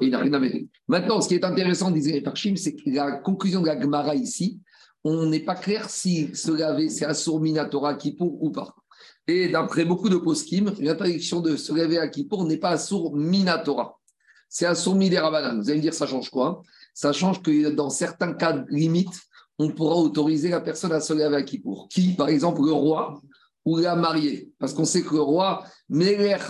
n'a 0.09 0.19
rien 0.19 0.33
à 0.33 0.39
Maintenant, 0.87 1.21
ce 1.21 1.27
qui 1.27 1.35
est 1.35 1.43
intéressant, 1.43 1.91
disait 1.91 2.21
Parchim, 2.21 2.55
c'est 2.55 2.73
que 2.73 2.89
la 2.89 3.11
conclusion 3.13 3.61
de 3.61 3.67
la 3.67 3.79
Gemara 3.79 4.15
ici, 4.15 4.59
on 5.03 5.25
n'est 5.25 5.41
pas 5.41 5.55
clair 5.55 5.89
si 5.89 6.33
se 6.35 6.51
laver, 6.51 6.89
c'est 6.89 7.05
Assour 7.05 7.41
Minatora 7.41 7.95
Kippour 7.95 8.41
ou 8.41 8.51
pas. 8.51 8.75
Et 9.27 9.49
d'après 9.49 9.83
beaucoup 9.83 10.09
de 10.09 10.17
poskim, 10.17 10.73
l'interdiction 10.79 11.41
de 11.41 11.57
se 11.57 11.73
laver 11.73 11.97
à 11.97 12.07
Kippour 12.07 12.45
n'est 12.45 12.57
pas 12.57 12.69
Assour 12.69 13.15
Minatora. 13.15 13.99
C'est 14.47 14.65
Assour 14.65 14.95
Miderabanan. 14.95 15.59
Vous 15.59 15.69
allez 15.69 15.79
me 15.79 15.81
dire, 15.81 15.93
ça 15.93 16.07
change 16.07 16.29
quoi? 16.29 16.61
Ça 16.93 17.11
change 17.11 17.41
que 17.41 17.69
dans 17.69 17.89
certains 17.89 18.33
cas 18.33 18.63
limites, 18.69 19.19
on 19.59 19.69
pourra 19.69 19.95
autoriser 19.95 20.49
la 20.49 20.61
personne 20.61 20.93
à 20.93 21.01
se 21.01 21.13
laver 21.13 21.35
à 21.35 21.43
Kippour. 21.43 21.89
Qui, 21.89 22.13
par 22.13 22.29
exemple, 22.29 22.61
le 22.63 22.71
roi 22.71 23.21
ou 23.67 23.77
la 23.77 23.95
mariée. 23.97 24.49
Parce 24.59 24.73
qu'on 24.73 24.85
sait 24.85 25.03
que 25.03 25.13
le 25.13 25.19
roi, 25.19 25.65
le 25.89 26.47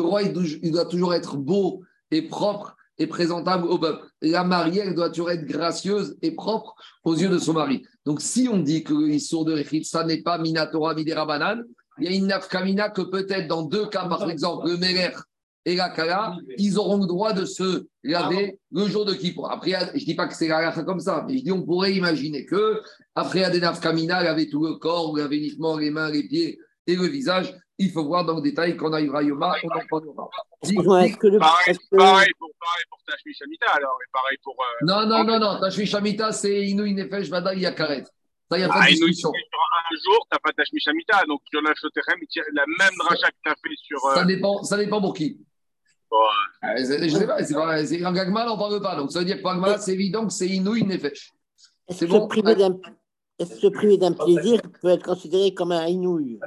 roi, 0.00 0.22
il 0.22 0.72
doit 0.72 0.86
toujours 0.86 1.12
être 1.12 1.36
beau 1.36 1.82
et 2.10 2.22
propre 2.22 2.74
et 2.96 3.06
présentable 3.06 3.66
au 3.66 3.78
peuple. 3.78 4.06
La 4.22 4.44
mariée, 4.44 4.80
elle 4.86 4.94
doit 4.94 5.10
toujours 5.10 5.30
être 5.30 5.44
gracieuse 5.44 6.16
et 6.22 6.30
propre 6.30 6.74
aux 7.04 7.14
yeux 7.14 7.28
de 7.28 7.38
son 7.38 7.52
mari. 7.52 7.82
Donc, 8.06 8.22
si 8.22 8.48
on 8.50 8.56
dit 8.56 8.82
que 8.82 8.94
l'histoire 8.94 9.44
de 9.44 9.62
ça 9.82 10.04
n'est 10.04 10.22
pas 10.22 10.38
Minatora 10.38 10.94
Midera 10.94 11.26
Banane, 11.26 11.64
il 11.98 12.04
y 12.06 12.08
a 12.08 12.16
une 12.16 12.28
nafkamina 12.28 12.88
que 12.88 13.02
peut-être 13.02 13.46
dans 13.46 13.62
deux 13.62 13.88
cas, 13.88 14.06
par 14.06 14.30
exemple, 14.30 14.68
le 14.68 14.78
Meler 14.78 15.10
et 15.64 15.76
la 15.76 15.90
Kala, 15.90 16.36
ils 16.56 16.78
auront 16.78 16.98
le 16.98 17.06
droit 17.06 17.32
de 17.32 17.44
se 17.44 17.86
laver 18.02 18.58
le 18.72 18.86
jour 18.86 19.04
de 19.04 19.12
Kippour. 19.12 19.50
Après, 19.50 19.72
je 19.72 20.00
ne 20.00 20.04
dis 20.04 20.14
pas 20.14 20.26
que 20.26 20.34
c'est 20.34 20.48
la 20.48 20.72
comme 20.72 21.00
ça, 21.00 21.24
mais 21.28 21.36
je 21.38 21.44
dis 21.44 21.52
on 21.52 21.62
pourrait 21.62 21.92
imaginer 21.94 22.46
que 22.46 22.80
après 23.14 23.44
Adenaf 23.44 23.80
Kamina, 23.80 24.18
avait 24.18 24.48
tout 24.48 24.64
le 24.64 24.76
corps, 24.76 25.12
il 25.18 25.22
avait 25.22 25.36
uniquement 25.36 25.76
les 25.76 25.90
mains, 25.90 26.10
les 26.10 26.26
pieds 26.26 26.58
et 26.86 26.96
le 26.96 27.06
visage, 27.06 27.54
il 27.78 27.90
faut 27.90 28.04
voir 28.04 28.24
dans 28.24 28.36
le 28.36 28.42
détail 28.42 28.76
quand 28.76 28.90
on 28.90 28.92
arrivera 28.92 29.20
à 29.20 29.22
Yoma, 29.22 29.54
on 29.64 29.68
en 29.68 30.00
le. 30.00 31.38
Pareil, 31.38 31.76
pareil 31.90 32.32
pour, 32.38 32.50
pareil 32.60 32.84
pour 32.90 32.98
Tashmi 33.06 33.32
Shamita, 33.34 33.70
alors, 33.72 33.96
et 34.02 34.10
pareil 34.12 34.36
pour. 34.42 34.54
Euh, 34.60 34.86
Non, 34.86 35.06
non, 35.06 35.24
non, 35.24 35.38
non. 35.38 35.60
Tashmi 35.60 35.86
Shamita, 35.86 36.32
c'est 36.32 36.68
Inouï 36.68 36.94
Nefesh 36.94 37.28
Vada 37.28 37.54
Yakaret. 37.54 38.04
Ça, 38.04 38.58
il 38.58 38.58
n'y 38.58 38.64
a 38.64 38.68
pas 38.68 38.80
ah, 38.82 38.86
de 38.86 38.90
discussion. 38.90 39.30
un 39.30 39.96
jour, 40.04 40.26
t'as 40.30 40.38
pas 40.38 40.52
Tashmi 40.52 40.80
Shamita, 40.80 41.22
donc 41.26 41.40
sur 41.48 41.62
la 41.62 41.74
Shoterem, 41.74 42.18
il 42.20 42.26
tire 42.28 42.44
la 42.52 42.64
même 42.66 42.94
dracha 42.98 43.28
que 43.28 43.36
t'as 43.44 43.54
fait 43.54 43.76
sur. 43.76 44.00
Ça 44.00 44.20
Euh, 44.20 44.24
dépend, 44.24 44.62
ça 44.62 44.76
dépend 44.76 45.00
pour 45.00 45.14
qui. 45.14 45.38
Bon, 46.10 46.16
Ah, 46.62 46.76
Je 46.76 47.08
sais 47.08 47.26
pas, 47.26 47.44
c'est 47.44 47.54
pas, 47.54 47.86
c'est 47.86 48.04
un 48.04 48.12
Gagmal, 48.12 48.48
on 48.48 48.50
n'en 48.52 48.58
parle 48.58 48.80
pas. 48.80 48.96
Donc 48.96 49.12
ça 49.12 49.20
veut 49.20 49.24
dire 49.24 49.36
que 49.36 49.42
pour 49.42 49.78
c'est 49.78 49.94
évident 49.94 50.26
que 50.26 50.32
c'est 50.32 50.48
Inouï 50.48 50.84
Nefesh. 50.84 51.32
Est-ce 51.88 52.04
que 52.04 52.10
bon. 52.10 52.22
se 52.22 52.26
priver 52.28 52.54
d'un 52.54 52.78
est-ce 53.40 53.54
que 53.54 53.60
se 53.60 53.66
priver 53.68 53.96
d'un 53.96 54.12
plaisir 54.12 54.60
peut 54.82 54.90
être 54.90 55.02
considéré 55.02 55.54
comme 55.54 55.72
un 55.72 55.86
inouï? 55.86 56.38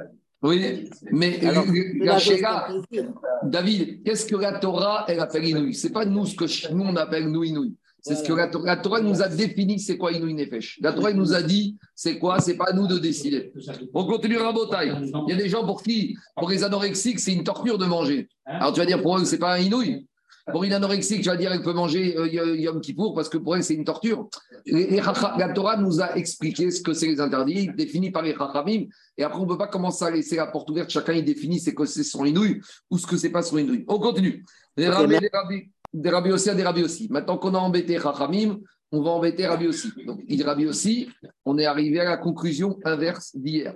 Oui, 0.42 0.88
mais 1.10 1.44
Alors, 1.44 1.64
euh, 1.64 2.04
la 2.04 2.18
plaisir. 2.18 3.12
David, 3.42 4.04
qu'est-ce 4.04 4.26
que 4.26 4.36
la 4.36 4.58
Torah, 4.60 5.04
elle 5.08 5.18
appelle 5.18 5.44
Inouï? 5.44 5.74
C'est 5.74 5.90
pas 5.90 6.04
nous 6.04 6.24
ce 6.24 6.36
que 6.36 6.72
nous 6.72 6.84
on 6.84 6.94
appelle 6.94 7.28
nous 7.28 7.42
Inouï. 7.42 7.74
C'est 8.06 8.16
ce 8.16 8.22
que 8.22 8.34
la, 8.34 8.48
Torah- 8.48 8.66
la 8.66 8.76
Torah 8.76 9.00
nous 9.00 9.22
a 9.22 9.28
défini, 9.28 9.80
c'est 9.80 9.96
quoi 9.96 10.12
Inouï 10.12 10.34
Nefesh. 10.34 10.78
La 10.82 10.92
Torah 10.92 11.12
nous 11.14 11.32
a 11.32 11.42
dit, 11.42 11.78
c'est 11.94 12.18
quoi 12.18 12.38
C'est 12.38 12.54
pas 12.56 12.66
à 12.68 12.72
nous 12.74 12.86
de 12.86 12.98
décider. 12.98 13.50
On 13.94 14.04
continue 14.04 14.36
Rabotai. 14.36 14.92
Il 15.26 15.30
y 15.30 15.32
a 15.32 15.36
des 15.36 15.48
gens 15.48 15.64
pour 15.64 15.82
qui, 15.82 16.14
pour 16.36 16.50
les 16.50 16.62
anorexiques, 16.64 17.18
c'est 17.18 17.32
une 17.32 17.44
torture 17.44 17.78
de 17.78 17.86
manger. 17.86 18.28
Alors 18.44 18.74
tu 18.74 18.80
vas 18.80 18.84
dire, 18.86 19.00
pour 19.00 19.16
eux, 19.16 19.24
c'est 19.24 19.38
pas 19.38 19.54
un 19.54 19.58
Inouï. 19.58 20.06
Pour 20.52 20.62
une 20.64 20.74
anorexique, 20.74 21.22
tu 21.22 21.30
vas 21.30 21.36
dire, 21.38 21.50
elle 21.50 21.62
peut 21.62 21.72
manger 21.72 22.18
euh, 22.18 22.54
Yom 22.56 22.78
Kippour 22.82 23.14
parce 23.14 23.30
que 23.30 23.38
pour 23.38 23.56
elle, 23.56 23.64
c'est 23.64 23.72
une 23.72 23.84
torture. 23.86 24.28
Les- 24.66 24.88
les 24.90 24.96
la 25.38 25.48
Torah 25.54 25.78
nous 25.78 26.02
a 26.02 26.14
expliqué 26.18 26.70
ce 26.70 26.82
que 26.82 26.92
c'est 26.92 27.06
les 27.06 27.18
interdits, 27.18 27.70
définis 27.74 28.10
par 28.10 28.22
les 28.22 28.34
Chachamim. 28.34 28.82
Et 29.16 29.22
après, 29.24 29.38
on 29.38 29.44
ne 29.44 29.48
peut 29.48 29.56
pas 29.56 29.68
commencer 29.68 30.04
à 30.04 30.10
laisser 30.10 30.36
la 30.36 30.46
porte 30.48 30.68
ouverte. 30.68 30.90
Chacun, 30.90 31.14
il 31.14 31.24
définit 31.24 31.58
ce 31.60 31.70
que 31.70 31.86
c'est 31.86 32.02
son 32.04 32.26
inouï 32.26 32.60
ou 32.90 32.98
ce 32.98 33.06
que 33.06 33.16
c'est 33.16 33.30
pas 33.30 33.40
son 33.40 33.56
inouï. 33.56 33.86
On 33.88 33.98
continue. 33.98 34.44
Ok, 34.88 34.94
rabbis, 34.96 35.14
des 35.20 35.30
rabbis, 35.32 35.62
des 35.94 36.32
aussi 36.32 36.50
à 36.50 36.54
des 36.54 36.82
aussi. 36.82 37.08
Maintenant 37.10 37.38
qu'on 37.38 37.54
a 37.54 37.58
embêté 37.58 37.98
Chachamim, 37.98 38.58
on 38.90 39.02
va 39.02 39.10
embêter 39.10 39.46
Rabbi 39.46 39.66
aussi. 39.68 39.90
Donc, 40.06 40.20
il 40.28 40.42
Rabbi 40.42 40.66
aussi, 40.66 41.08
on 41.44 41.56
est 41.58 41.66
arrivé 41.66 42.00
à 42.00 42.04
la 42.04 42.16
conclusion 42.16 42.78
inverse 42.84 43.34
d'hier. 43.36 43.74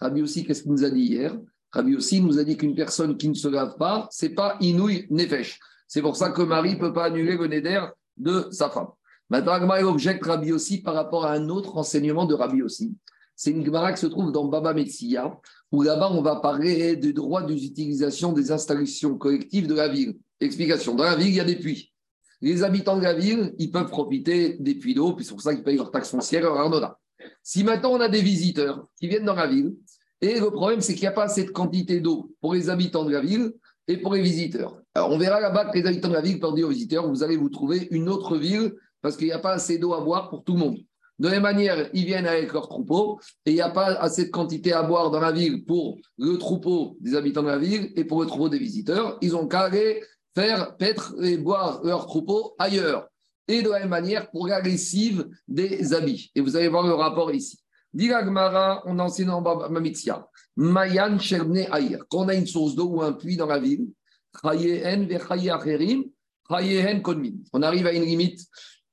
Rabbi 0.00 0.22
aussi, 0.22 0.44
qu'est-ce 0.44 0.62
qu'il 0.62 0.72
nous 0.72 0.84
a 0.84 0.90
dit 0.90 1.02
hier? 1.02 1.36
Rabbi 1.72 1.96
aussi 1.96 2.20
nous 2.20 2.38
a 2.38 2.44
dit 2.44 2.56
qu'une 2.56 2.74
personne 2.74 3.16
qui 3.16 3.28
ne 3.28 3.34
se 3.34 3.48
lave 3.48 3.76
pas, 3.76 4.08
c'est 4.10 4.30
pas 4.30 4.56
inouï 4.60 5.06
nefesh. 5.10 5.58
C'est 5.86 6.02
pour 6.02 6.16
ça 6.16 6.30
que 6.30 6.42
Marie 6.42 6.74
ne 6.74 6.78
peut 6.78 6.92
pas 6.92 7.04
annuler 7.04 7.36
le 7.36 7.46
neder 7.46 7.82
de 8.16 8.48
sa 8.50 8.68
femme. 8.70 8.88
Maintenant, 9.28 9.52
Agmara 9.52 9.82
objecte 9.84 10.24
Rabbi 10.24 10.52
aussi 10.52 10.82
par 10.82 10.94
rapport 10.94 11.24
à 11.24 11.32
un 11.32 11.48
autre 11.48 11.76
enseignement 11.76 12.26
de 12.26 12.34
Rabbi 12.34 12.62
aussi. 12.62 12.94
C'est 13.36 13.52
une 13.52 13.64
Gemara 13.64 13.92
qui 13.92 14.00
se 14.00 14.06
trouve 14.06 14.32
dans 14.32 14.46
Baba 14.46 14.74
Metsia, 14.74 15.32
où 15.72 15.82
là-bas, 15.82 16.10
on 16.12 16.20
va 16.20 16.36
parler 16.36 16.96
du 16.96 17.14
droit 17.14 17.42
d'utilisation 17.42 18.32
des 18.32 18.52
installations 18.52 19.16
collectives 19.16 19.66
de 19.66 19.74
la 19.74 19.88
ville. 19.88 20.18
Explication. 20.40 20.94
Dans 20.94 21.04
la 21.04 21.16
ville, 21.16 21.28
il 21.28 21.34
y 21.34 21.40
a 21.40 21.44
des 21.44 21.56
puits. 21.56 21.92
Les 22.40 22.62
habitants 22.62 22.96
de 22.96 23.02
la 23.02 23.12
ville, 23.12 23.54
ils 23.58 23.70
peuvent 23.70 23.90
profiter 23.90 24.56
des 24.58 24.74
puits 24.74 24.94
d'eau, 24.94 25.12
puis 25.14 25.24
c'est 25.24 25.32
pour 25.32 25.42
ça 25.42 25.54
qu'ils 25.54 25.62
payent 25.62 25.76
leur 25.76 25.90
taxe 25.90 26.10
foncière, 26.10 26.42
leur 26.42 26.58
arnoda. 26.58 26.98
Si 27.42 27.64
maintenant 27.64 27.92
on 27.92 28.00
a 28.00 28.08
des 28.08 28.22
visiteurs 28.22 28.86
qui 28.98 29.08
viennent 29.08 29.26
dans 29.26 29.34
la 29.34 29.46
ville, 29.46 29.74
et 30.22 30.40
le 30.40 30.50
problème, 30.50 30.80
c'est 30.80 30.94
qu'il 30.94 31.02
n'y 31.02 31.08
a 31.08 31.12
pas 31.12 31.24
assez 31.24 31.44
de 31.44 31.50
quantité 31.50 32.00
d'eau 32.00 32.34
pour 32.40 32.54
les 32.54 32.70
habitants 32.70 33.04
de 33.04 33.12
la 33.12 33.20
ville 33.20 33.52
et 33.88 33.96
pour 33.98 34.14
les 34.14 34.22
visiteurs. 34.22 34.80
On 34.94 35.18
verra 35.18 35.40
là-bas 35.40 35.66
que 35.66 35.78
les 35.78 35.86
habitants 35.86 36.08
de 36.08 36.14
la 36.14 36.20
ville 36.20 36.40
peuvent 36.40 36.54
dire 36.54 36.66
aux 36.66 36.70
visiteurs, 36.70 37.08
vous 37.08 37.22
allez 37.22 37.36
vous 37.36 37.48
trouver 37.48 37.88
une 37.90 38.08
autre 38.08 38.36
ville 38.36 38.74
parce 39.02 39.16
qu'il 39.16 39.26
n'y 39.26 39.32
a 39.32 39.38
pas 39.38 39.52
assez 39.52 39.78
d'eau 39.78 39.94
à 39.94 40.00
boire 40.00 40.28
pour 40.28 40.44
tout 40.44 40.54
le 40.54 40.58
monde. 40.58 40.78
De 41.18 41.26
la 41.26 41.32
même 41.32 41.42
manière, 41.42 41.90
ils 41.92 42.06
viennent 42.06 42.26
avec 42.26 42.52
leur 42.52 42.68
troupeau 42.68 43.20
et 43.44 43.50
il 43.50 43.54
n'y 43.54 43.60
a 43.60 43.70
pas 43.70 43.94
assez 43.94 44.26
de 44.26 44.30
quantité 44.30 44.72
à 44.72 44.82
boire 44.82 45.10
dans 45.10 45.20
la 45.20 45.32
ville 45.32 45.64
pour 45.64 45.98
le 46.16 46.36
troupeau 46.38 46.96
des 47.00 47.14
habitants 47.14 47.42
de 47.42 47.48
la 47.48 47.58
ville 47.58 47.92
et 47.94 48.04
pour 48.04 48.22
le 48.22 48.26
troupeau 48.26 48.48
des 48.48 48.58
visiteurs. 48.58 49.18
Ils 49.20 49.36
ont 49.36 49.46
aller 49.48 50.02
faire 50.34 50.76
paître 50.76 51.14
et 51.22 51.36
boire 51.36 51.82
leur 51.84 52.06
troupeau 52.06 52.54
ailleurs. 52.58 53.08
Et 53.48 53.62
de 53.62 53.70
la 53.70 53.80
même 53.80 53.88
manière 53.88 54.30
pour 54.30 54.46
la 54.46 54.60
lessive 54.60 55.28
des 55.48 55.92
habits. 55.92 56.30
Et 56.34 56.40
vous 56.40 56.56
allez 56.56 56.68
voir 56.68 56.86
le 56.86 56.94
rapport 56.94 57.32
ici. 57.32 57.58
Diragmara, 57.92 58.82
on 58.86 58.98
enseigne 59.00 59.30
en 59.30 59.42
Mamitzia. 59.70 60.28
Mayan 60.56 61.18
Cherne 61.18 61.66
Aïr. 61.72 62.04
Quand 62.08 62.24
on 62.24 62.28
a 62.28 62.34
une 62.34 62.46
source 62.46 62.76
d'eau 62.76 62.86
ou 62.86 63.02
un 63.02 63.12
puits 63.12 63.36
dans 63.36 63.46
la 63.46 63.58
ville. 63.58 63.88
On 64.44 64.48
arrive 67.62 67.86
à 67.86 67.92
une 67.92 68.04
limite 68.04 68.40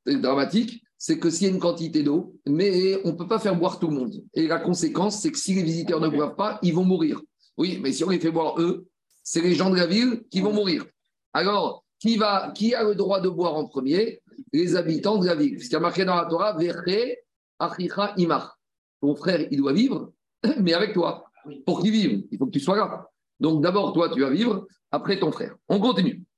dramatique, 0.07 0.81
c'est 0.97 1.19
que 1.19 1.29
s'il 1.29 1.47
y 1.47 1.49
a 1.51 1.53
une 1.53 1.59
quantité 1.59 2.01
d'eau, 2.01 2.35
mais 2.47 2.99
on 3.03 3.09
ne 3.09 3.17
peut 3.17 3.27
pas 3.27 3.37
faire 3.37 3.55
boire 3.55 3.77
tout 3.77 3.87
le 3.87 3.93
monde. 3.93 4.13
Et 4.33 4.47
la 4.47 4.59
conséquence, 4.59 5.21
c'est 5.21 5.31
que 5.31 5.37
si 5.37 5.53
les 5.53 5.61
visiteurs 5.61 5.99
ne 5.99 6.07
boivent 6.07 6.35
pas, 6.35 6.57
ils 6.63 6.73
vont 6.73 6.85
mourir. 6.85 7.21
Oui, 7.55 7.79
mais 7.81 7.91
si 7.91 8.03
on 8.03 8.09
les 8.09 8.19
fait 8.19 8.31
boire 8.31 8.59
eux, 8.59 8.87
c'est 9.23 9.41
les 9.41 9.53
gens 9.53 9.69
de 9.69 9.75
la 9.75 9.85
ville 9.85 10.23
qui 10.31 10.41
vont 10.41 10.53
mourir. 10.53 10.85
Alors, 11.37 11.85
qui, 11.99 12.17
va, 12.17 12.51
qui 12.55 12.73
a 12.73 12.83
le 12.83 12.95
droit 12.95 13.21
de 13.21 13.29
boire 13.29 13.53
en 13.53 13.67
premier? 13.67 14.23
Les 14.53 14.75
habitants 14.75 15.19
de 15.19 15.27
la 15.27 15.35
ville. 15.35 15.63
Ce 15.63 15.69
qui 15.69 15.75
a 15.75 15.79
marqué 15.79 16.03
dans 16.03 16.15
la 16.15 16.25
Torah, 16.25 16.57
Verre 16.57 16.81
Achicha 17.59 18.15
Imach. 18.17 18.57
Ton 19.01 19.15
frère, 19.15 19.45
il 19.51 19.57
doit 19.57 19.73
vivre, 19.73 20.13
mais 20.59 20.73
avec 20.73 20.93
toi. 20.93 21.25
Pour 21.63 21.81
qu'il 21.81 21.91
vive, 21.91 22.25
il 22.31 22.39
faut 22.39 22.47
que 22.47 22.51
tu 22.51 22.59
sois 22.59 22.75
là. 22.75 23.07
Donc 23.39 23.61
d'abord, 23.61 23.93
toi, 23.93 24.09
tu 24.09 24.21
vas 24.21 24.31
vivre, 24.31 24.65
après 24.89 25.19
ton 25.19 25.31
frère. 25.31 25.55
On 25.69 25.79
continue. 25.79 26.23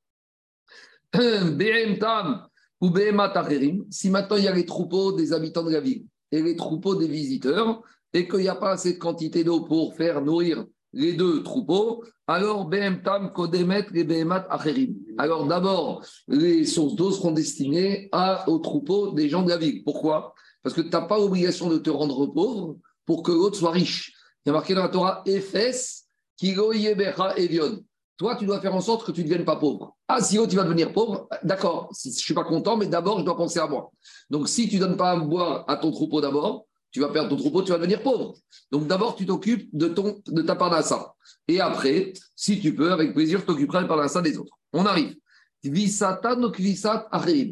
Si 3.91 4.10
maintenant 4.10 4.38
il 4.38 4.44
y 4.44 4.48
a 4.48 4.53
les 4.53 4.65
troupeaux 4.65 5.12
des 5.12 5.34
habitants 5.34 5.63
de 5.63 5.72
la 5.72 5.82
ville 5.82 6.06
et 6.32 6.41
les 6.41 6.56
troupeaux 6.56 6.96
des 6.96 7.10
visiteurs, 7.10 7.82
et 8.13 8.25
qu'il 8.25 8.39
n'y 8.39 8.48
a 8.48 8.56
pas 8.56 8.72
assez 8.72 8.94
de 8.94 9.00
quantité 9.00 9.44
d'eau 9.44 9.65
pour 9.65 9.96
faire 9.96 10.22
nourrir 10.22 10.65
les 10.93 11.13
deux 11.13 11.43
troupeaux, 11.43 12.03
alors 12.27 12.65
BM 12.65 13.01
Tam, 13.03 13.31
Kodemet 13.31 13.88
et 13.93 14.03
BMA 14.03 14.48
Acherim. 14.50 14.96
Alors 15.17 15.46
d'abord, 15.46 16.03
les 16.27 16.65
sources 16.65 16.96
d'eau 16.96 17.12
seront 17.12 17.31
destinées 17.31 18.10
à, 18.12 18.48
aux 18.50 18.60
troupeaux 18.60 19.12
des 19.12 19.29
gens 19.29 19.43
de 19.43 19.50
la 19.50 19.58
ville. 19.58 19.84
Pourquoi? 19.84 20.34
Parce 20.63 20.75
que 20.75 20.81
tu 20.81 20.89
n'as 20.89 21.01
pas 21.01 21.17
l'obligation 21.17 21.69
de 21.69 21.77
te 21.77 21.89
rendre 21.89 22.27
pauvre 22.27 22.77
pour 23.05 23.24
que 23.24 23.31
l'autre 23.31 23.58
soit 23.58 23.72
riche. 23.72 24.13
Il 24.46 24.50
y 24.50 24.51
a 24.51 24.53
marqué 24.53 24.74
dans 24.74 24.84
la 24.84 24.89
Torah 24.89 25.22
Ephes, 25.25 26.03
Kilo 26.38 26.74
Yebecha 26.74 27.38
Evion. 27.38 27.79
Toi, 28.17 28.36
tu 28.36 28.46
dois 28.46 28.60
faire 28.60 28.75
en 28.75 28.81
sorte 28.81 29.05
que 29.05 29.12
tu 29.13 29.22
ne 29.22 29.25
deviennes 29.27 29.46
pas 29.46 29.55
pauvre. 29.55 29.96
Ah, 30.08 30.22
si 30.22 30.36
l'autre, 30.36 30.50
tu 30.50 30.58
vas 30.58 30.63
devenir 30.63 30.91
pauvre, 30.91 31.29
d'accord, 31.41 31.89
je 32.03 32.10
ne 32.10 32.13
suis 32.13 32.34
pas 32.34 32.43
content, 32.43 32.75
mais 32.75 32.88
d'abord, 32.88 33.19
je 33.19 33.24
dois 33.24 33.38
penser 33.38 33.60
à 33.60 33.67
moi. 33.67 33.91
Donc, 34.29 34.50
si 34.50 34.67
tu 34.67 34.75
ne 34.75 34.81
donnes 34.81 34.98
pas 34.98 35.12
à 35.12 35.15
boire 35.15 35.63
à 35.69 35.77
ton 35.77 35.91
troupeau 35.91 36.19
d'abord, 36.19 36.65
tu 36.91 37.00
vas 37.00 37.10
perdre 37.10 37.29
ton 37.29 37.38
troupeau, 37.38 37.62
tu 37.62 37.72
vas 37.72 37.77
devenir 37.77 38.01
pauvre. 38.01 38.36
Donc, 38.72 38.88
d'abord, 38.88 39.15
tu 39.15 39.25
t'occupes 39.25 39.69
de, 39.74 39.93
de 40.27 40.41
ta 40.41 40.55
parnassa. 40.55 41.13
Et 41.48 41.60
après, 41.60 42.13
si 42.36 42.60
tu 42.60 42.74
peux, 42.74 42.91
avec 42.91 43.13
plaisir, 43.13 43.41
tu 43.41 43.46
t'occuperas 43.46 43.84
de 43.84 43.88
parnassa 43.88 44.22
des 44.22 44.38
autres. 44.38 44.58
On 44.74 44.86
arrive. 44.86 45.15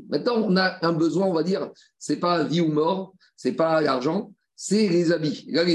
Maintenant, 0.10 0.36
on 0.38 0.56
a 0.56 0.86
un 0.86 0.94
besoin, 0.94 1.26
on 1.28 1.34
va 1.34 1.44
dire, 1.44 1.70
c'est 2.00 2.18
pas 2.18 2.44
vie 2.44 2.62
ou 2.62 2.72
mort, 2.72 3.14
c'est 3.36 3.52
pas 3.52 3.82
l'argent, 3.82 4.32
c'est 4.56 4.88
les 4.88 5.12
habits, 5.12 5.46
la. 5.50 5.66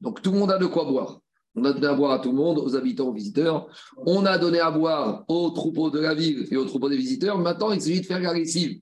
Donc, 0.00 0.20
tout 0.22 0.32
le 0.32 0.38
monde 0.38 0.52
a 0.52 0.58
de 0.58 0.66
quoi 0.66 0.84
boire. 0.84 1.20
On 1.54 1.64
a 1.64 1.72
donné 1.72 1.86
à 1.86 1.94
boire 1.94 2.12
à 2.12 2.18
tout 2.20 2.30
le 2.30 2.36
monde, 2.36 2.58
aux 2.58 2.76
habitants, 2.76 3.08
aux 3.08 3.12
visiteurs. 3.12 3.66
On 4.06 4.26
a 4.26 4.38
donné 4.38 4.60
à 4.60 4.70
boire 4.70 5.24
aux 5.28 5.50
troupeaux 5.50 5.90
de 5.90 5.98
la 5.98 6.14
ville 6.14 6.46
et 6.50 6.56
aux 6.56 6.66
troupeaux 6.66 6.88
des 6.88 6.96
visiteurs. 6.96 7.38
Maintenant, 7.38 7.72
il 7.72 7.80
s'agit 7.80 8.00
de 8.00 8.06
faire 8.06 8.20
la 8.20 8.34
lessive. 8.34 8.80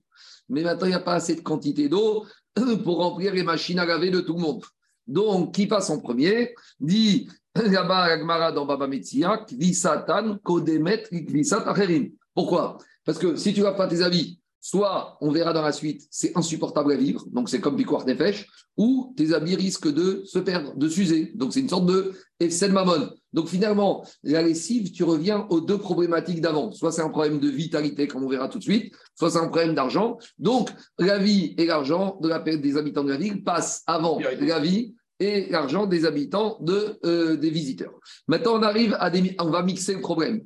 Mais 0.48 0.62
maintenant, 0.62 0.86
il 0.86 0.90
n'y 0.90 0.94
a 0.94 1.00
pas 1.00 1.14
assez 1.14 1.36
de 1.36 1.40
quantité 1.40 1.88
d'eau 1.88 2.26
pour 2.84 2.98
remplir 2.98 3.34
les 3.34 3.42
machines 3.42 3.78
à 3.78 3.86
laver 3.86 4.10
de 4.10 4.20
tout 4.20 4.34
le 4.34 4.40
monde. 4.40 4.64
Donc, 5.06 5.54
qui 5.54 5.66
passe 5.66 5.90
en 5.90 6.00
premier 6.00 6.54
Dit 6.80 7.28
là-bas, 7.54 8.04
Agmara 8.04 8.52
dans 8.52 8.66
Baba 8.66 8.86
Metzia, 8.86 9.38
Kvisatan, 9.38 10.38
Kodemet, 10.42 11.04
Kvisat 11.04 11.68
Acherim. 11.68 12.12
Pourquoi? 12.34 12.78
Parce 13.04 13.18
que 13.18 13.36
si 13.36 13.54
tu 13.54 13.60
laves 13.60 13.76
pas 13.76 13.86
tes 13.86 14.02
habits, 14.02 14.40
soit, 14.66 15.16
on 15.20 15.30
verra 15.30 15.52
dans 15.52 15.62
la 15.62 15.70
suite, 15.70 16.08
c'est 16.10 16.36
insupportable 16.36 16.90
à 16.90 16.96
vivre, 16.96 17.24
donc 17.30 17.48
c'est 17.48 17.60
comme 17.60 17.76
Bikwar 17.76 18.04
Nefesh, 18.04 18.48
ou 18.76 19.14
tes 19.16 19.32
habits 19.32 19.54
risquent 19.54 19.92
de 19.92 20.22
se 20.24 20.40
perdre, 20.40 20.76
de 20.76 20.88
s'user. 20.88 21.30
Donc 21.36 21.52
c'est 21.52 21.60
une 21.60 21.68
sorte 21.68 21.86
de 21.86 22.12
Efsel 22.40 22.72
Mammon. 22.72 23.10
Donc 23.32 23.46
finalement, 23.46 24.04
la 24.24 24.42
lessive, 24.42 24.90
tu 24.90 25.04
reviens 25.04 25.46
aux 25.50 25.60
deux 25.60 25.78
problématiques 25.78 26.40
d'avant. 26.40 26.72
Soit 26.72 26.90
c'est 26.90 27.02
un 27.02 27.10
problème 27.10 27.38
de 27.38 27.48
vitalité, 27.48 28.08
comme 28.08 28.24
on 28.24 28.28
verra 28.28 28.48
tout 28.48 28.58
de 28.58 28.64
suite, 28.64 28.92
soit 29.14 29.30
c'est 29.30 29.38
un 29.38 29.46
problème 29.46 29.76
d'argent. 29.76 30.18
Donc 30.40 30.70
la 30.98 31.18
vie 31.18 31.54
et 31.58 31.66
l'argent 31.66 32.18
de 32.20 32.28
la, 32.28 32.40
des 32.40 32.76
habitants 32.76 33.04
de 33.04 33.10
la 33.10 33.18
ville 33.18 33.44
passent 33.44 33.84
avant 33.86 34.18
la 34.18 34.58
vie 34.58 34.94
et 35.20 35.46
l'argent 35.48 35.86
des 35.86 36.06
habitants 36.06 36.58
de, 36.60 36.98
euh, 37.04 37.36
des 37.36 37.50
visiteurs. 37.50 37.94
Maintenant, 38.26 38.58
on 38.58 38.62
arrive 38.62 38.96
à 38.98 39.10
des... 39.10 39.36
On 39.40 39.50
va 39.50 39.62
mixer 39.62 39.94
le 39.94 40.00
problème. 40.00 40.42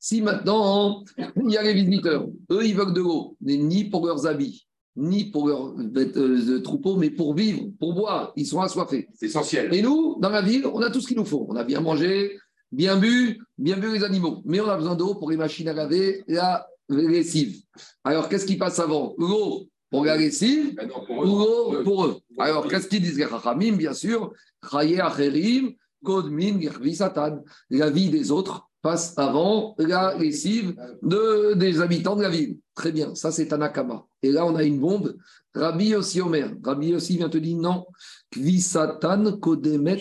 Si 0.00 0.22
maintenant, 0.22 1.04
il 1.16 1.50
y 1.50 1.56
a 1.56 1.62
les 1.62 1.74
visiteurs, 1.74 2.26
eux, 2.50 2.64
ils 2.64 2.76
veulent 2.76 2.92
de 2.92 3.00
l'eau, 3.00 3.36
mais 3.40 3.56
ni 3.56 3.84
pour 3.84 4.06
leurs 4.06 4.26
habits, 4.26 4.68
ni 4.96 5.30
pour 5.30 5.48
leurs 5.48 5.74
euh, 5.76 6.60
troupeaux, 6.60 6.96
mais 6.96 7.10
pour 7.10 7.34
vivre, 7.34 7.64
pour 7.78 7.94
boire. 7.94 8.32
Ils 8.36 8.46
sont 8.46 8.60
assoiffés. 8.60 9.08
C'est 9.14 9.26
essentiel. 9.26 9.72
Et 9.74 9.82
nous, 9.82 10.16
dans 10.20 10.30
la 10.30 10.42
ville, 10.42 10.66
on 10.66 10.82
a 10.82 10.90
tout 10.90 11.00
ce 11.00 11.08
qu'il 11.08 11.16
nous 11.16 11.24
faut. 11.24 11.46
On 11.48 11.56
a 11.56 11.64
bien 11.64 11.80
mangé, 11.80 12.38
bien 12.70 12.96
bu, 12.96 13.40
bien 13.56 13.76
bu 13.76 13.92
les 13.92 14.04
animaux. 14.04 14.42
Mais 14.44 14.60
on 14.60 14.68
a 14.68 14.76
besoin 14.76 14.94
d'eau 14.94 15.14
pour 15.14 15.30
les 15.30 15.36
machines 15.36 15.68
à 15.68 15.72
laver, 15.72 16.22
la 16.28 16.66
lessive. 16.88 17.62
Alors, 18.04 18.28
qu'est-ce 18.28 18.46
qui 18.46 18.56
passe 18.56 18.78
avant? 18.78 19.14
L'eau 19.18 19.68
pour 19.90 20.04
la 20.04 20.16
lessive 20.16 20.74
Maintenant, 20.76 21.04
pour 21.06 21.18
ou 21.18 21.22
eux, 21.22 21.76
l'eau 21.78 21.82
pour 21.82 22.04
eux. 22.04 22.18
Alors, 22.38 22.68
qu'est-ce 22.68 22.88
qu'ils 22.88 23.02
disent 23.02 23.18
les 23.18 23.28
Chachamim, 23.28 23.76
bien 23.76 23.94
sûr 23.94 24.32
Chaye 24.70 25.00
Acherim, 25.00 25.72
Kodmin, 26.04 26.60
Satan. 26.94 27.42
La 27.70 27.90
vie 27.90 28.10
des 28.10 28.30
autres 28.30 28.67
passe 28.88 29.12
avant 29.18 29.74
la 29.76 30.16
lessive 30.16 30.74
de, 31.02 31.52
des 31.52 31.82
habitants 31.82 32.16
de 32.16 32.22
la 32.22 32.30
ville. 32.30 32.56
Très 32.74 32.90
bien, 32.90 33.14
ça 33.14 33.30
c'est 33.30 33.48
Tanakama. 33.48 34.06
Et 34.22 34.32
là, 34.32 34.46
on 34.46 34.56
a 34.56 34.64
une 34.64 34.80
bombe. 34.80 35.14
Rabbi 35.54 35.94
aussi 35.94 36.22
Omer. 36.22 36.54
Rabbi 36.64 36.94
aussi 36.94 37.18
vient 37.18 37.28
te 37.28 37.36
dire 37.36 37.58
non. 37.58 37.84
Kvisatan 38.30 39.38
Kodemet 39.40 40.00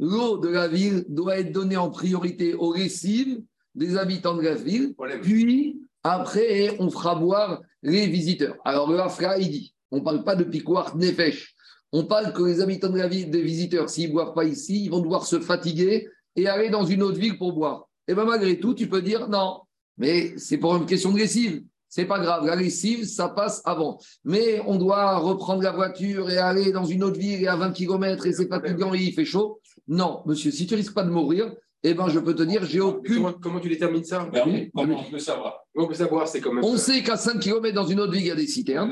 L'eau 0.00 0.38
de 0.38 0.48
la 0.48 0.66
ville 0.66 1.04
doit 1.08 1.38
être 1.38 1.52
donnée 1.52 1.76
en 1.76 1.90
priorité 1.90 2.54
aux 2.54 2.74
lessives 2.74 3.40
des 3.76 3.96
habitants 3.96 4.36
de 4.36 4.42
la 4.42 4.56
ville, 4.56 4.92
puis 5.22 5.80
après, 6.02 6.76
on 6.80 6.90
fera 6.90 7.14
boire 7.14 7.62
les 7.82 8.08
visiteurs. 8.08 8.56
Alors 8.64 8.90
le 8.90 8.98
Afra, 8.98 9.38
il 9.38 9.50
dit, 9.50 9.74
on 9.92 9.98
ne 9.98 10.02
parle 10.02 10.24
pas 10.24 10.34
de 10.34 10.42
piquoir 10.42 10.96
nefesh. 10.96 11.54
On 11.92 12.04
parle 12.04 12.32
que 12.32 12.42
les 12.42 12.60
habitants 12.60 12.90
de 12.90 12.98
la 12.98 13.06
ville, 13.06 13.30
des 13.30 13.42
visiteurs, 13.42 13.88
s'ils 13.88 14.08
ne 14.08 14.14
boivent 14.14 14.34
pas 14.34 14.44
ici, 14.44 14.84
ils 14.84 14.90
vont 14.90 15.00
devoir 15.00 15.24
se 15.24 15.38
fatiguer 15.38 16.08
et 16.36 16.48
aller 16.48 16.70
dans 16.70 16.84
une 16.84 17.02
autre 17.02 17.18
ville 17.18 17.38
pour 17.38 17.52
boire. 17.52 17.88
Et 18.06 18.12
eh 18.12 18.14
bien 18.14 18.24
malgré 18.24 18.58
tout, 18.58 18.74
tu 18.74 18.88
peux 18.88 19.02
dire 19.02 19.28
non, 19.28 19.60
mais 19.96 20.34
c'est 20.36 20.58
pour 20.58 20.76
une 20.76 20.86
question 20.86 21.12
de 21.12 21.18
lessive. 21.18 21.62
C'est 21.88 22.06
pas 22.06 22.18
grave, 22.18 22.44
la 22.44 22.56
lessive, 22.56 23.04
ça 23.04 23.28
passe 23.28 23.62
avant. 23.64 23.98
Mais 24.24 24.60
on 24.66 24.76
doit 24.76 25.16
reprendre 25.18 25.62
la 25.62 25.70
voiture 25.70 26.28
et 26.28 26.38
aller 26.38 26.72
dans 26.72 26.84
une 26.84 27.04
autre 27.04 27.18
ville 27.18 27.40
et 27.40 27.46
à 27.46 27.54
20 27.54 27.70
km 27.70 28.26
et 28.26 28.32
c'est 28.32 28.48
fatigant 28.48 28.92
et 28.94 28.98
il 28.98 29.12
fait 29.12 29.24
chaud. 29.24 29.60
Non, 29.86 30.22
monsieur, 30.26 30.50
si 30.50 30.66
tu 30.66 30.74
risques 30.74 30.92
pas 30.92 31.04
de 31.04 31.10
mourir, 31.10 31.54
eh 31.86 31.92
ben, 31.92 32.08
je 32.08 32.18
peux 32.18 32.34
te 32.34 32.42
dire, 32.42 32.64
j'ai 32.64 32.80
aucune. 32.80 33.30
Comment, 33.40 33.60
tu 33.60 33.68
détermines 33.68 34.02
ça? 34.04 34.26
Ben 34.32 34.70
Comment 34.74 35.04
on 35.06 35.10
peut 35.10 35.18
savoir 35.18 35.60
On 35.76 35.86
peut 35.86 35.94
savoir, 35.94 36.26
c'est 36.26 36.40
quand 36.40 36.52
même. 36.52 36.64
On 36.64 36.78
sait 36.78 37.02
qu'à 37.02 37.18
5 37.18 37.38
km 37.38 37.74
dans 37.74 37.86
une 37.86 38.00
autre 38.00 38.12
ville, 38.12 38.22
il 38.22 38.28
y 38.28 38.30
a 38.30 38.34
des 38.34 38.46
citernes. 38.46 38.90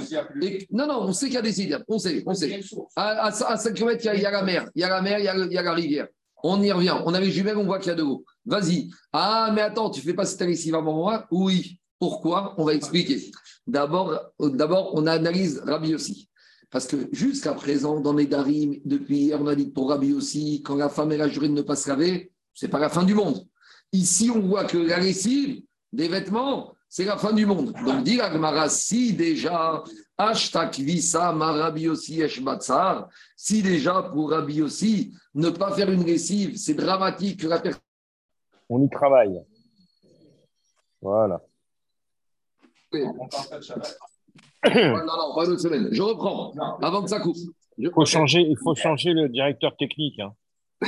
Non, 0.70 0.86
non, 0.86 1.00
on 1.00 1.12
sait 1.12 1.26
qu'il 1.26 1.36
y 1.36 1.38
a 1.38 1.42
des 1.42 1.52
citernes. 1.52 1.84
On 1.88 1.98
sait, 1.98 2.22
on 2.26 2.34
sait. 2.34 2.60
À, 2.94 3.32
5 3.32 3.72
km, 3.72 3.98
il 4.14 4.20
y, 4.20 4.26
a, 4.26 4.30
la 4.30 4.42
mer. 4.42 4.68
Il 4.74 4.82
y 4.82 4.84
a 4.84 4.90
la 4.90 5.00
mer, 5.00 5.18
il 5.18 5.24
y 5.24 5.28
a, 5.28 5.36
il 5.36 5.52
y 5.52 5.56
a 5.58 5.62
la 5.62 5.72
rivière. 5.72 6.06
On 6.42 6.60
y 6.62 6.72
revient. 6.72 6.96
On 7.04 7.14
a 7.14 7.20
les 7.20 7.30
jumelles, 7.30 7.56
on 7.56 7.64
voit 7.64 7.78
qu'il 7.78 7.88
y 7.88 7.92
a 7.92 7.94
de 7.94 8.02
l'eau. 8.02 8.24
Vas-y. 8.44 8.90
Ah, 9.12 9.50
mais 9.54 9.60
attends, 9.60 9.90
tu 9.90 10.00
fais 10.00 10.14
pas 10.14 10.24
cette 10.24 10.40
lessive 10.42 10.74
avant 10.74 10.94
moi 10.94 11.26
Oui. 11.30 11.78
Pourquoi? 11.98 12.54
On 12.58 12.64
va 12.64 12.74
expliquer. 12.74 13.30
D'abord, 13.66 14.18
d'abord, 14.40 14.90
on 14.94 15.06
analyse 15.06 15.62
Rabbi 15.64 15.94
aussi. 15.94 16.28
Parce 16.68 16.86
que 16.86 17.08
jusqu'à 17.12 17.52
présent, 17.52 18.00
dans 18.00 18.14
les 18.14 18.26
Darim, 18.26 18.80
depuis 18.84 19.18
hier, 19.18 19.40
on 19.40 19.46
a 19.46 19.54
dit 19.54 19.70
pour 19.70 19.90
Rabbi 19.90 20.12
aussi, 20.12 20.62
quand 20.64 20.74
la 20.74 20.88
femme 20.88 21.12
et 21.12 21.16
la 21.16 21.28
jurée 21.28 21.48
ne 21.48 21.62
pas 21.62 21.76
se 21.76 21.88
laver, 21.88 22.32
c'est 22.54 22.68
pas 22.68 22.80
la 22.80 22.88
fin 22.88 23.04
du 23.04 23.14
monde. 23.14 23.46
Ici, 23.92 24.30
on 24.34 24.40
voit 24.40 24.64
que 24.64 24.78
la 24.78 24.98
lessive 24.98 25.62
des 25.92 26.08
vêtements, 26.08 26.74
c'est 26.88 27.04
la 27.04 27.18
fin 27.18 27.32
du 27.32 27.46
monde. 27.46 27.72
Donc, 27.84 28.04
dit 28.04 28.20
Agmara, 28.20 28.68
si 28.68 29.12
déjà, 29.12 29.84
hashtag 30.28 30.74
visa 30.74 31.32
marabi 31.32 31.88
aussi 31.88 32.22
si 33.36 33.62
déjà 33.62 34.02
pour 34.02 34.30
Rabbi 34.30 34.62
aussi, 34.62 35.12
ne 35.34 35.50
pas 35.50 35.72
faire 35.72 35.90
une 35.90 36.04
lessive, 36.04 36.56
c'est 36.56 36.74
dramatique 36.74 37.42
la 37.42 37.60
On 38.68 38.82
y 38.82 38.88
travaille. 38.90 39.42
Voilà. 41.00 41.40
non, 42.92 43.12
non, 44.64 45.34
pas 45.34 45.46
une 45.46 45.58
semaine. 45.58 45.88
Je 45.90 46.02
reprends, 46.02 46.52
avant 46.80 47.02
que 47.02 47.08
ça 47.08 47.18
coupe. 47.20 47.36
Il 47.78 47.90
faut 47.92 48.04
changer, 48.04 48.40
il 48.40 48.56
faut 48.62 48.74
changer 48.74 49.12
le 49.12 49.28
directeur 49.28 49.76
technique. 49.76 50.20
Hein. 50.20 50.34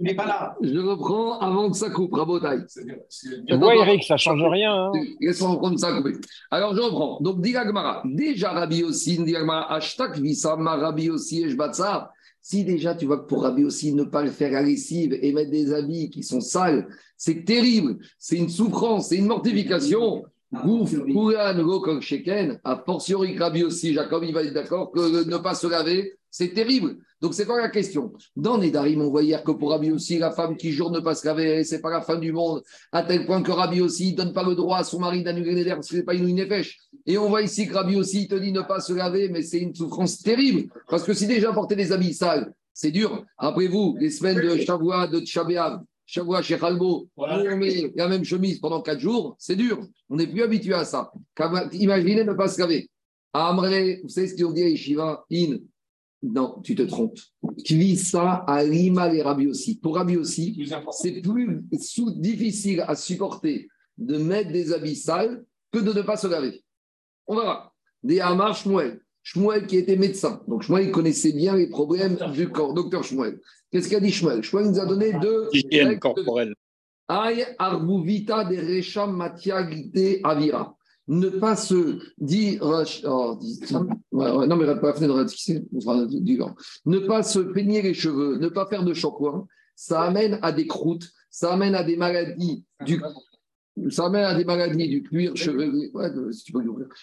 Il 0.00 0.06
n'est 0.06 0.14
pas 0.14 0.26
là. 0.26 0.56
Je 0.60 0.78
reprends 0.78 1.38
avant 1.38 1.70
que 1.70 1.76
ça 1.76 1.88
coupe, 1.90 2.14
Rabotaille. 2.14 2.64
Tu 2.68 3.56
vois, 3.56 3.76
Eric, 3.76 4.02
ça 4.02 4.14
ne 4.14 4.18
change 4.18 4.42
rien. 4.42 4.74
Hein. 4.74 4.92
Laisse-moi 5.20 5.50
reprendre 5.50 5.78
ça 5.78 5.92
couper. 5.92 6.14
Alors, 6.50 6.74
je 6.74 6.80
reprends. 6.80 7.18
Donc, 7.20 7.40
Digagmara. 7.40 8.02
Déjà, 8.04 8.50
Rabbi 8.50 8.82
aussi, 8.82 9.22
Digagmara, 9.22 9.72
hashtag 9.72 10.20
Visama, 10.20 10.76
Rabbi 10.76 11.10
aussi, 11.10 11.44
Eshbatsa. 11.44 12.10
Si 12.46 12.62
déjà 12.62 12.94
tu 12.94 13.06
vois 13.06 13.20
que 13.20 13.26
pour 13.26 13.42
Rabbi 13.42 13.64
aussi 13.64 13.94
ne 13.94 14.04
pas 14.04 14.22
le 14.22 14.30
faire 14.30 14.54
à 14.54 14.60
lessive 14.60 15.18
et 15.22 15.32
mettre 15.32 15.50
des 15.50 15.72
habits 15.72 16.10
qui 16.10 16.22
sont 16.22 16.42
sales, 16.42 16.86
c'est 17.16 17.42
terrible, 17.42 17.96
c'est 18.18 18.36
une 18.36 18.50
souffrance, 18.50 19.08
c'est 19.08 19.16
une 19.16 19.28
mortification. 19.28 20.24
Gouf, 20.52 20.94
Kouran, 21.10 21.54
Gokok, 21.62 22.02
Sheken, 22.02 22.60
a 22.62 22.82
fortiori 22.84 23.38
Rabbi 23.38 23.64
aussi, 23.64 23.94
Jacob, 23.94 24.24
il 24.24 24.34
va 24.34 24.42
être 24.42 24.52
d'accord 24.52 24.92
que 24.92 25.26
ne 25.26 25.36
pas 25.38 25.54
se 25.54 25.66
laver, 25.66 26.18
c'est 26.36 26.52
terrible. 26.52 26.96
Donc, 27.20 27.32
c'est 27.32 27.46
quoi 27.46 27.60
la 27.60 27.68
question 27.68 28.12
Dans 28.34 28.58
Nedarim, 28.58 29.00
on 29.00 29.08
voit 29.08 29.22
hier 29.22 29.44
que 29.44 29.52
pour 29.52 29.70
Rabbi 29.70 29.92
aussi, 29.92 30.18
la 30.18 30.32
femme 30.32 30.56
qui 30.56 30.72
jour 30.72 30.90
ne 30.90 30.98
pas 30.98 31.14
se 31.14 31.24
laver, 31.24 31.62
c'est 31.62 31.80
pas 31.80 31.90
la 31.90 32.00
fin 32.00 32.16
du 32.16 32.32
monde, 32.32 32.60
à 32.90 33.04
tel 33.04 33.24
point 33.24 33.40
que 33.40 33.52
Rabbi 33.52 33.80
aussi 33.80 34.10
ne 34.10 34.16
donne 34.16 34.32
pas 34.32 34.42
le 34.42 34.56
droit 34.56 34.78
à 34.78 34.82
son 34.82 34.98
mari 34.98 35.22
d'annuler 35.22 35.54
les 35.54 35.64
parce 35.70 35.86
que 35.86 35.92
ce 35.92 35.96
n'est 35.98 36.02
pas 36.02 36.14
une 36.14 36.34
nefesh. 36.34 36.80
Et 37.06 37.16
on 37.18 37.28
voit 37.28 37.42
ici 37.42 37.68
que 37.68 37.74
Rabbi 37.74 37.94
aussi 37.94 38.26
te 38.26 38.34
dit 38.34 38.50
ne 38.50 38.62
pas 38.62 38.80
se 38.80 38.92
laver, 38.92 39.28
mais 39.28 39.42
c'est 39.42 39.60
une 39.60 39.72
souffrance 39.72 40.18
terrible. 40.18 40.68
Parce 40.88 41.04
que 41.04 41.14
si 41.14 41.28
déjà 41.28 41.52
porter 41.52 41.76
des 41.76 41.92
habits 41.92 42.14
sales, 42.14 42.52
c'est 42.72 42.90
dur. 42.90 43.24
Après 43.38 43.68
vous, 43.68 43.96
les 44.00 44.10
semaines 44.10 44.40
de 44.40 44.56
Shavua, 44.56 45.06
de 45.06 45.20
Tchabéav, 45.20 45.82
Shavua 46.04 46.42
chez 46.42 46.58
Khalbo, 46.58 47.06
on 47.16 47.56
met 47.56 47.92
la 47.94 48.08
même 48.08 48.24
chemise 48.24 48.58
pendant 48.58 48.82
quatre 48.82 48.98
jours, 48.98 49.36
c'est 49.38 49.54
dur. 49.54 49.86
On 50.10 50.16
n'est 50.16 50.26
plus 50.26 50.42
habitué 50.42 50.74
à 50.74 50.84
ça. 50.84 51.12
Imaginez 51.74 52.24
ne 52.24 52.32
pas 52.32 52.48
se 52.48 52.60
laver. 52.60 52.90
Amré, 53.32 54.00
vous 54.02 54.08
savez 54.08 54.26
ce 54.26 54.34
qu'ils 54.34 54.46
ont 54.46 54.52
dit 54.52 54.64
à 54.64 54.68
Yeshiva? 54.68 55.24
In, 55.32 55.58
non, 56.24 56.60
tu 56.62 56.74
te 56.74 56.82
trompes. 56.82 57.18
ça 57.96 58.44
à 58.46 58.64
Lima 58.64 59.12
et 59.12 59.20
Rabi 59.20 59.46
aussi. 59.46 59.78
Pour 59.78 59.96
Rabi 59.96 60.16
aussi, 60.16 60.66
c'est 60.90 61.20
plus 61.20 61.62
difficile 62.16 62.84
à 62.86 62.96
supporter 62.96 63.68
de 63.98 64.16
mettre 64.16 64.50
des 64.50 64.72
habits 64.72 64.96
sales 64.96 65.44
que 65.70 65.78
de 65.78 65.92
ne 65.92 66.02
pas 66.02 66.16
se 66.16 66.26
laver. 66.26 66.64
On 67.26 67.36
verra. 67.36 67.72
Des 68.02 68.20
Hamar 68.20 68.56
Shmuel. 68.56 69.00
Shmuel 69.22 69.66
qui 69.66 69.76
était 69.76 69.96
médecin. 69.96 70.42
Donc 70.48 70.62
Shmuel 70.62 70.90
connaissait 70.90 71.32
bien 71.32 71.56
les 71.56 71.68
problèmes 71.68 72.18
du 72.32 72.48
corps. 72.48 72.74
Docteur 72.74 73.04
Shmuel. 73.04 73.40
Qu'est-ce 73.70 73.90
qu'a 73.90 74.00
dit 74.00 74.10
Shmuel? 74.10 74.42
Shmuel 74.42 74.68
nous 74.68 74.80
a 74.80 74.86
donné 74.86 75.12
deux. 75.20 75.48
Hygiène 75.52 75.98
corporelle. 75.98 76.54
Aïe 77.06 77.44
arbuvita 77.58 78.44
de 78.44 78.56
recham 78.56 79.14
matiagite 79.14 80.20
avira 80.24 80.73
ne 81.08 81.28
pas 81.28 81.56
se 81.56 81.98
dire, 82.18 82.60
oh, 82.62 82.84
non 84.12 84.56
mais 84.56 84.66
pas 84.80 84.94
ne 86.86 86.98
pas 86.98 87.22
se 87.22 87.38
peigner 87.38 87.82
les 87.82 87.94
cheveux, 87.94 88.38
ne 88.38 88.48
pas 88.48 88.66
faire 88.66 88.84
de 88.84 88.94
shampoing, 88.94 89.46
ça 89.76 90.02
amène 90.02 90.38
à 90.42 90.52
des 90.52 90.66
croûtes, 90.66 91.10
ça 91.30 91.52
amène 91.52 91.74
à 91.74 91.84
des 91.84 91.96
maladies 91.96 92.64
du 92.86 93.00
ça 93.90 94.06
amène 94.06 94.24
à 94.24 94.34
des 94.34 94.44
maladies 94.44 94.88
du 94.88 95.02
cuir 95.02 95.34
chevelu. 95.36 95.90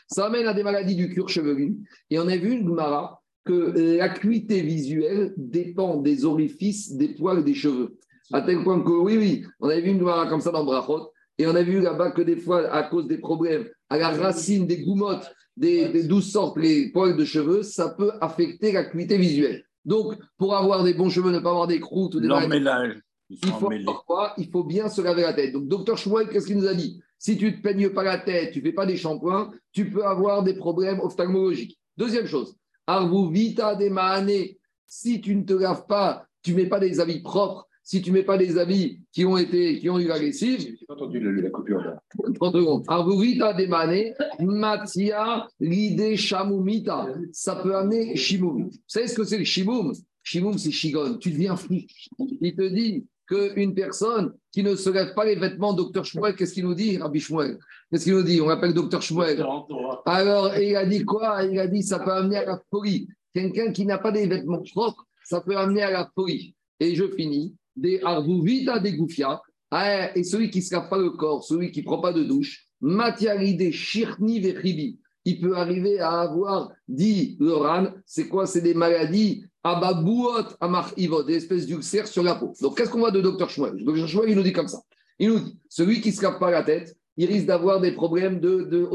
ça 0.08 0.28
amène 0.28 0.48
à 0.48 0.54
des 0.54 0.64
maladies 0.64 0.96
du 0.96 1.10
cuir 1.10 1.28
chevelu. 1.28 1.76
Et 2.10 2.18
on 2.18 2.28
a 2.28 2.38
vu 2.38 2.52
une 2.52 2.66
Gmara 2.66 3.22
que 3.44 3.98
l'acuité 3.98 4.62
visuelle 4.62 5.34
dépend 5.36 5.98
des 5.98 6.24
orifices, 6.26 6.94
des 6.94 7.10
poils 7.10 7.44
des 7.44 7.56
cheveux. 7.56 7.98
À 8.32 8.42
tel 8.42 8.64
point 8.64 8.82
que, 8.82 8.92
oui, 8.92 9.18
oui, 9.18 9.46
on 9.60 9.68
avait 9.68 9.82
vu 9.82 9.90
une 9.90 10.00
Gmara 10.00 10.28
comme 10.28 10.40
ça 10.40 10.52
dans 10.52 10.64
Brachot, 10.64 11.11
et 11.42 11.48
on 11.48 11.56
a 11.56 11.64
vu 11.64 11.82
là-bas 11.82 12.12
que 12.12 12.22
des 12.22 12.36
fois, 12.36 12.72
à 12.72 12.84
cause 12.84 13.08
des 13.08 13.18
problèmes 13.18 13.68
à 13.90 13.98
la 13.98 14.10
racine 14.10 14.68
des 14.68 14.84
goumottes, 14.84 15.34
des, 15.58 16.04
douze 16.04 16.32
sortes, 16.32 16.58
les 16.58 16.92
poils 16.92 17.18
de 17.18 17.26
cheveux, 17.26 17.64
ça 17.64 17.90
peut 17.90 18.12
affecter 18.22 18.72
l'acuité 18.72 19.18
visuelle. 19.18 19.66
Donc, 19.84 20.14
pour 20.38 20.56
avoir 20.56 20.84
des 20.84 20.94
bons 20.94 21.10
cheveux, 21.10 21.32
ne 21.32 21.40
pas 21.40 21.50
avoir 21.50 21.66
des 21.66 21.80
croûtes 21.80 22.14
ou 22.14 22.20
des 22.20 22.28
mélange. 22.28 23.02
Il 23.30 23.40
faut, 23.40 23.72
il 24.38 24.50
faut 24.52 24.64
bien 24.64 24.88
se 24.88 25.02
laver 25.02 25.24
la 25.24 25.34
tête. 25.34 25.54
Donc, 25.54 25.68
docteur 25.68 25.98
Chouette, 25.98 26.30
qu'est-ce 26.30 26.46
qu'il 26.46 26.58
nous 26.58 26.68
a 26.68 26.76
dit? 26.76 27.02
Si 27.18 27.38
tu 27.38 27.46
ne 27.46 27.52
te 27.52 27.62
peignes 27.62 27.90
pas 27.90 28.04
la 28.04 28.20
tête, 28.20 28.52
tu 28.52 28.60
ne 28.60 28.66
fais 28.66 28.74
pas 28.74 28.86
des 28.86 28.98
shampoings, 28.98 29.52
tu 29.72 29.90
peux 29.90 30.06
avoir 30.06 30.44
des 30.44 30.54
problèmes 30.54 31.00
ophtalmologiques. 31.00 31.80
Deuxième 31.98 32.28
chose, 32.28 32.56
Arvu 32.86 33.32
vita 33.32 33.76
de 33.76 33.90
Si 34.86 35.22
tu 35.22 35.36
ne 35.36 35.44
te 35.44 35.54
laves 35.54 35.88
pas, 35.88 36.26
tu 36.44 36.52
ne 36.52 36.58
mets 36.58 36.70
pas 36.70 36.80
des 36.80 37.00
habits 37.00 37.22
propres, 37.22 37.68
si 37.84 38.02
tu 38.02 38.12
ne 38.12 38.18
mets 38.18 38.24
pas 38.24 38.38
des 38.38 38.58
habits 38.58 39.00
qui 39.12 39.26
ont 39.26 39.38
été, 39.38 39.80
qui 39.80 39.90
ont 39.90 40.00
eu 40.00 40.08
la 40.08 40.18
lessive. 40.20 40.60
J'ai 40.60 40.86
pas 40.86 40.94
entendu 40.94 41.20
la 41.20 41.50
coupure 41.50 41.82
là. 41.82 42.02
30 42.36 42.54
secondes. 42.54 42.84
Arvurita 42.88 43.54
demane, 43.54 44.14
matia, 44.40 45.48
l'idée. 45.60 46.16
Ça 46.18 47.56
peut 47.56 47.76
amener 47.76 48.16
shimoum. 48.16 48.64
Vous 48.66 48.72
savez 48.88 49.08
ce 49.08 49.16
que 49.16 49.24
c'est 49.24 49.38
le 49.38 49.44
shimoum 49.44 49.94
Shimoum, 50.24 50.58
c'est 50.58 50.72
shigon. 50.72 51.18
Tu 51.18 51.32
deviens 51.32 51.56
fou. 51.56 51.76
Il 52.42 52.56
te 52.56 52.68
dit 52.68 53.06
qu'une 53.28 53.74
personne 53.74 54.34
qui 54.52 54.64
ne 54.64 54.76
se 54.76 54.90
lève 54.90 55.14
pas 55.14 55.26
les 55.26 55.36
vêtements, 55.36 55.74
docteur 55.74 56.06
Shmuel, 56.06 56.36
qu'est-ce 56.36 56.54
qu'il 56.54 56.66
nous 56.66 56.76
dit, 56.76 56.98
Rabbi 56.98 57.20
Shmuel? 57.20 57.58
Qu'est-ce 57.90 58.04
qu'il 58.04 58.14
nous 58.14 58.24
dit? 58.24 58.42
On 58.42 58.48
l'appelle 58.48 58.74
docteur 58.74 59.02
Shmuel. 59.02 59.44
Alors, 60.06 60.56
il 60.58 60.76
a 60.76 60.86
dit 60.86 61.04
quoi? 61.04 61.44
Il 61.44 61.60
a 61.60 61.68
dit 61.68 61.84
ça 61.84 62.00
peut 62.00 62.12
amener 62.12 62.38
à 62.38 62.46
la 62.46 62.62
folie. 62.70 63.08
Quelqu'un 63.34 63.72
qui 63.72 63.86
n'a 63.86 63.98
pas 63.98 64.12
des 64.12 64.28
vêtements 64.28 64.62
propres, 64.72 65.06
ça 65.24 65.42
peut 65.42 65.58
amener 65.58 65.82
à 65.82 65.92
la 65.92 66.12
folie. 66.14 66.56
Et 66.80 66.96
je 66.96 67.08
finis 67.16 67.56
des 67.76 68.02
arvuvita 68.04 68.80
des 68.80 68.94
goufia, 68.94 69.42
ah, 69.72 70.16
et 70.18 70.24
celui 70.24 70.50
qui 70.50 70.60
ne 70.60 70.64
se 70.64 70.74
lave 70.74 70.90
pas 70.90 70.98
le 70.98 71.12
corps, 71.12 71.44
celui 71.44 71.72
qui 71.72 71.80
ne 71.80 71.86
prend 71.86 72.02
pas 72.02 72.12
de 72.12 72.24
douche, 72.24 72.68
matiaride 72.82 73.72
shirni 73.72 74.40
vechibi, 74.42 75.00
il 75.24 75.40
peut 75.40 75.56
arriver 75.56 76.00
à 76.00 76.22
avoir, 76.22 76.72
dit 76.88 77.38
Loran, 77.40 77.88
c'est 78.06 78.28
quoi 78.28 78.48
C'est 78.48 78.62
des 78.62 78.74
maladies 78.74 79.46
ababouot 79.64 80.56
amar 80.60 80.94
des 80.96 81.36
espèces 81.36 81.68
d'ulcères 81.68 82.08
sur 82.08 82.24
la 82.24 82.36
peau. 82.36 82.54
Donc 82.62 82.78
qu'est-ce 82.78 82.90
qu'on 82.90 83.00
voit 83.00 83.12
de 83.12 83.22
Dr 83.22 83.50
Schmuel 83.50 83.84
Dr 83.84 84.08
Schmuel, 84.08 84.30
il 84.30 84.36
nous 84.36 84.44
dit 84.44 84.54
comme 84.54 84.68
ça. 84.68 84.82
Il 85.20 85.30
nous 85.30 85.40
dit, 85.40 85.58
celui 85.70 86.02
qui 86.02 86.10
ne 86.10 86.14
se 86.16 86.22
lave 86.24 86.40
pas 86.40 86.50
la 86.50 86.64
tête, 86.64 86.96
il 87.18 87.28
risque 87.28 87.46
d'avoir 87.46 87.80
des 87.80 87.92
problèmes 87.92 88.40
de, 88.40 88.64
de. 88.64 88.90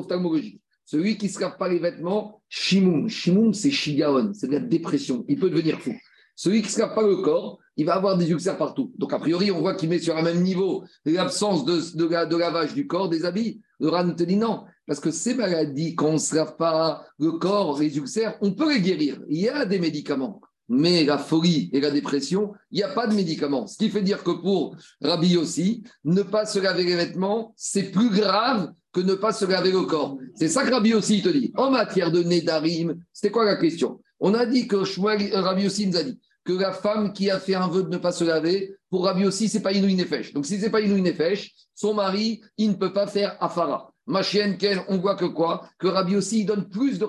Celui 0.85 1.17
qui 1.17 1.27
ne 1.27 1.31
se 1.31 1.41
lave 1.41 1.57
pas 1.57 1.69
les 1.69 1.79
vêtements, 1.79 2.43
shimoum. 2.49 3.09
Shimoum, 3.09 3.55
c'est 3.55 3.71
shigaon, 3.71 4.33
c'est 4.35 4.49
de 4.49 4.53
la 4.53 4.61
dépression. 4.61 5.25
Il 5.29 5.39
peut 5.39 5.51
devenir 5.51 5.81
fou. 5.81 5.95
Celui 6.37 6.62
qui 6.62 6.75
ne 6.77 6.83
lave 6.83 6.94
pas 6.94 7.03
le 7.03 7.16
corps, 7.16 7.59
il 7.79 7.87
va 7.87 7.94
avoir 7.94 8.16
des 8.16 8.31
ulcères 8.31 8.57
partout. 8.59 8.92
Donc, 8.99 9.12
a 9.12 9.18
priori, 9.18 9.51
on 9.51 9.61
voit 9.61 9.75
qu'il 9.75 9.88
met 9.88 9.99
sur 9.99 10.16
un 10.16 10.22
même 10.22 10.42
niveau 10.42 10.85
l'absence 11.05 11.64
de, 11.64 11.81
de, 11.96 12.05
la- 12.07 12.27
de 12.27 12.37
lavage 12.37 12.75
du 12.75 12.87
corps, 12.87 13.09
des 13.09 13.25
habits. 13.25 13.61
Le 13.81 13.88
RAN 13.88 14.11
te 14.14 14.22
dit 14.22 14.37
non, 14.37 14.64
parce 14.87 15.01
que 15.01 15.11
ces 15.11 15.35
maladies, 15.35 15.94
quand 15.94 16.09
on 16.09 16.12
ne 16.14 16.18
se 16.18 16.35
lave 16.35 16.57
pas 16.57 17.05
le 17.18 17.33
corps, 17.33 17.79
les 17.81 17.96
ulcères, 17.99 18.37
on 18.40 18.53
peut 18.53 18.72
les 18.72 18.81
guérir. 18.81 19.20
Il 19.29 19.40
y 19.40 19.49
a 19.49 19.64
des 19.66 19.79
médicaments. 19.79 20.40
Mais 20.68 21.05
la 21.05 21.16
folie 21.18 21.70
et 21.72 21.81
la 21.81 21.90
dépression, 21.92 22.53
il 22.72 22.79
n'y 22.79 22.83
a 22.83 22.88
pas 22.88 23.07
de 23.07 23.14
médicaments. 23.14 23.66
Ce 23.68 23.77
qui 23.79 23.88
fait 23.88 24.03
dire 24.03 24.25
que 24.25 24.33
pour 24.33 24.75
Rabbi 25.01 25.37
aussi, 25.37 25.85
ne 26.05 26.22
pas 26.22 26.44
se 26.44 26.59
laver 26.59 26.83
les 26.85 26.96
vêtements, 26.96 27.53
c'est 27.57 27.92
plus 27.92 28.11
grave 28.11 28.72
que 28.92 29.01
ne 29.01 29.14
pas 29.14 29.33
se 29.33 29.44
laver 29.44 29.70
le 29.70 29.83
corps. 29.83 30.18
C'est 30.35 30.49
ça 30.49 30.64
que 30.64 30.72
Rabbi 30.72 30.92
aussi 30.94 31.22
te 31.22 31.29
dit. 31.29 31.53
En 31.57 31.70
matière 31.70 32.11
de 32.11 32.22
Nédarim, 32.22 32.96
c'était 33.12 33.31
quoi 33.31 33.44
la 33.44 33.57
question? 33.57 34.01
On 34.18 34.35
a 34.35 34.44
dit 34.46 34.66
que 34.66 34.83
Shmuel- 34.85 35.33
euh, 35.35 35.40
Rabbi 35.42 35.66
aussi 35.66 35.87
nous 35.87 35.96
a 35.99 36.03
dit 36.03 36.18
que 36.47 36.53
la 36.53 36.73
femme 36.73 37.13
qui 37.13 37.29
a 37.29 37.41
fait 37.41 37.57
un 37.57 37.67
vœu 37.67 37.83
de 37.83 37.89
ne 37.89 37.99
pas 37.99 38.13
se 38.13 38.23
laver, 38.25 38.77
pour 38.89 39.05
Rabbi 39.05 39.27
aussi, 39.27 39.49
c'est 39.49 39.61
pas 39.61 39.73
Inouï 39.73 39.97
Nefesh. 39.97 40.33
Donc 40.33 40.47
si 40.47 40.59
c'est 40.61 40.71
pas 40.71 40.81
Inouï 40.81 41.03
Nefesh, 41.03 41.53
son 41.75 41.93
mari, 41.93 42.41
il 42.57 42.71
ne 42.71 42.75
peut 42.75 42.93
pas 42.93 43.09
faire 43.09 43.37
Afara. 43.41 43.93
Ma 44.07 44.23
chienne, 44.23 44.57
Ken, 44.57 44.81
on 44.89 44.99
voit 44.99 45.17
que 45.17 45.25
quoi? 45.25 45.69
Que 45.81 45.89
Rabbi 45.89 46.15
aussi, 46.15 46.41
il 46.41 46.47
donne 46.47 46.69
plus 46.69 47.01
de 47.01 47.07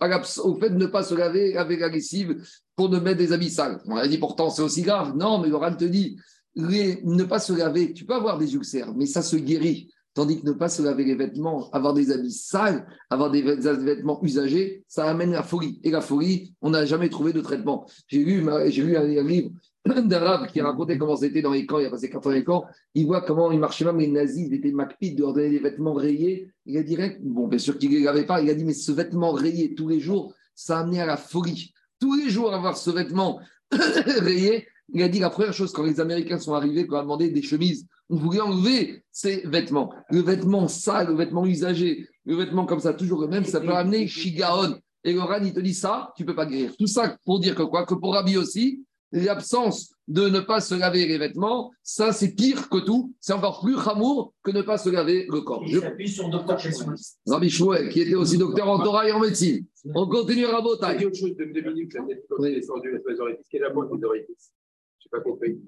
l'abs- 0.00 0.38
au 0.42 0.56
fait 0.56 0.70
de 0.70 0.74
ne 0.76 0.86
pas 0.86 1.04
se 1.04 1.14
laver 1.14 1.56
avec 1.56 1.78
la 1.78 1.88
lessive 1.88 2.42
pour 2.74 2.88
ne 2.88 2.98
mettre 2.98 3.18
des 3.18 3.32
habits 3.32 3.50
sales. 3.50 3.80
On 3.86 3.94
a 3.94 4.08
dit 4.08 4.18
pourtant 4.18 4.50
c'est 4.50 4.62
aussi 4.62 4.82
grave. 4.82 5.16
Non, 5.16 5.38
mais 5.38 5.48
Laurent 5.48 5.72
te 5.72 5.84
dit, 5.84 6.18
ne 6.56 7.22
pas 7.22 7.38
se 7.38 7.52
laver, 7.52 7.92
tu 7.92 8.04
peux 8.04 8.14
avoir 8.14 8.36
des 8.36 8.52
ulcères, 8.56 8.92
mais 8.96 9.06
ça 9.06 9.22
se 9.22 9.36
guérit. 9.36 9.92
Tandis 10.16 10.40
que 10.40 10.46
ne 10.46 10.52
pas 10.52 10.70
se 10.70 10.80
laver 10.80 11.04
les 11.04 11.14
vêtements, 11.14 11.68
avoir 11.72 11.92
des 11.92 12.10
habits 12.10 12.32
sales, 12.32 12.86
avoir 13.10 13.30
des 13.30 13.42
vêt- 13.42 13.60
des 13.60 13.84
vêtements 13.84 14.18
usagés, 14.22 14.82
ça 14.88 15.04
amène 15.04 15.32
la 15.32 15.42
folie. 15.42 15.78
Et 15.84 15.90
la 15.90 16.00
folie, 16.00 16.54
on 16.62 16.70
n'a 16.70 16.86
jamais 16.86 17.10
trouvé 17.10 17.34
de 17.34 17.42
traitement. 17.42 17.86
J'ai 18.08 18.24
lu, 18.24 18.42
j'ai 18.68 18.96
un, 18.96 19.22
livre 19.22 19.50
d'arabe 19.84 20.46
qui 20.46 20.62
racontait 20.62 20.96
comment 20.96 21.16
c'était 21.16 21.42
dans 21.42 21.50
les 21.50 21.66
camps, 21.66 21.80
il 21.80 21.84
a 21.84 21.90
passé 21.90 22.08
80 22.08 22.40
camps. 22.44 22.64
Il 22.94 23.04
voit 23.04 23.20
comment 23.20 23.52
ils 23.52 23.58
marchaient 23.58 23.84
même 23.84 23.98
les 23.98 24.06
nazis, 24.06 24.46
ils 24.48 24.54
étaient 24.54 24.72
macpides 24.72 25.18
de 25.18 25.20
leur 25.20 25.34
donner 25.34 25.50
des 25.50 25.58
vêtements 25.58 25.92
rayés. 25.92 26.48
Il 26.64 26.78
a 26.78 26.82
dit, 26.82 26.96
bon, 27.20 27.46
bien 27.46 27.58
sûr 27.58 27.76
qu'il 27.76 27.90
ne 27.90 27.98
les 27.98 28.04
lavait 28.04 28.24
pas, 28.24 28.40
il 28.40 28.48
a 28.48 28.54
dit, 28.54 28.64
mais 28.64 28.72
ce 28.72 28.92
vêtement 28.92 29.32
rayé 29.32 29.74
tous 29.74 29.86
les 29.86 30.00
jours, 30.00 30.32
ça 30.54 30.78
a 30.78 30.80
amené 30.80 30.98
à 30.98 31.04
la 31.04 31.18
folie. 31.18 31.74
Tous 32.00 32.14
les 32.14 32.30
jours, 32.30 32.54
avoir 32.54 32.78
ce 32.78 32.88
vêtement 32.88 33.38
rayé, 33.70 34.66
il 34.94 35.02
a 35.02 35.08
dit 35.10 35.18
la 35.18 35.28
première 35.28 35.52
chose, 35.52 35.72
quand 35.72 35.82
les 35.82 36.00
Américains 36.00 36.38
sont 36.38 36.54
arrivés, 36.54 36.86
quand 36.86 36.96
on 36.96 37.00
a 37.00 37.02
demandé 37.02 37.28
des 37.28 37.42
chemises, 37.42 37.86
on 38.10 38.16
voulait 38.16 38.40
enlever 38.40 39.02
ces 39.12 39.42
vêtements. 39.46 39.92
Le 40.10 40.20
vêtement 40.20 40.68
sale, 40.68 41.08
le 41.08 41.14
vêtement 41.14 41.44
usagé, 41.46 42.06
le 42.24 42.36
vêtement 42.36 42.66
comme 42.66 42.80
ça, 42.80 42.92
toujours 42.94 43.20
le 43.20 43.28
même, 43.28 43.44
ça 43.44 43.60
peut 43.60 43.74
amener 43.74 44.06
Shigaon. 44.06 44.78
Et 45.04 45.12
le 45.12 45.20
Ran, 45.20 45.40
il 45.42 45.52
te 45.52 45.60
dit 45.60 45.74
ça, 45.74 46.12
tu 46.16 46.22
ne 46.24 46.26
peux 46.28 46.34
pas 46.34 46.46
guérir. 46.46 46.76
Tout 46.76 46.88
ça 46.88 47.16
pour 47.24 47.38
dire 47.38 47.54
que 47.54 47.62
quoi? 47.62 47.86
Que 47.86 47.94
pour 47.94 48.14
Rabbi 48.14 48.36
aussi, 48.36 48.82
l'absence 49.12 49.92
de 50.08 50.28
ne 50.28 50.40
pas 50.40 50.60
se 50.60 50.74
laver 50.74 51.06
les 51.06 51.18
vêtements, 51.18 51.70
ça 51.82 52.12
c'est 52.12 52.34
pire 52.34 52.68
que 52.68 52.78
tout. 52.78 53.12
C'est 53.20 53.32
encore 53.32 53.60
plus 53.60 53.74
ramour 53.74 54.32
que 54.42 54.50
ne 54.50 54.62
pas 54.62 54.78
se 54.78 54.88
laver 54.88 55.26
le 55.30 55.40
corps. 55.42 55.64
Je- 55.66 55.80
s'appuie 55.80 56.08
sur 56.08 56.28
Dr. 56.28 56.58
Chesson. 56.58 56.92
Rabbi 57.26 57.50
Shmuel, 57.50 57.88
qui 57.88 58.00
était 58.00 58.14
aussi 58.14 58.36
docteur 58.38 58.68
en 58.68 58.78
Torah 58.78 59.08
et 59.08 59.12
en 59.12 59.20
médecine. 59.20 59.64
On 59.94 60.08
continue 60.08 60.44
à 60.46 60.52
Rabotai. 60.52 60.96
dit 60.98 61.06
autre 61.06 61.16
chose 61.16 61.36
de 61.36 61.44
deux 61.44 61.62
minutes, 61.62 61.92
Oui. 62.38 62.54
la 62.54 62.54
les 62.54 63.20
orifices. 63.20 63.46
Quelle 63.50 63.62
des 63.62 63.68
Je 63.68 64.65
pas 65.10 65.20
compris. 65.20 65.58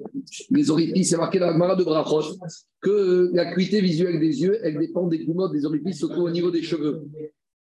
Les 0.50 0.70
orifices, 0.70 1.10
c'est 1.10 1.16
marqué 1.16 1.38
dans 1.38 1.46
la 1.46 1.52
Gemara 1.52 1.76
de 1.76 1.84
Brachot 1.84 2.38
que 2.80 3.30
l'acuité 3.32 3.80
visuelle 3.80 4.18
des 4.20 4.42
yeux, 4.42 4.58
elle 4.62 4.78
dépend 4.78 5.06
des 5.06 5.24
goumottes 5.24 5.52
des 5.52 5.64
orifices, 5.64 5.98
surtout 5.98 6.22
au 6.22 6.30
niveau 6.30 6.50
des 6.50 6.62
cheveux. 6.62 7.02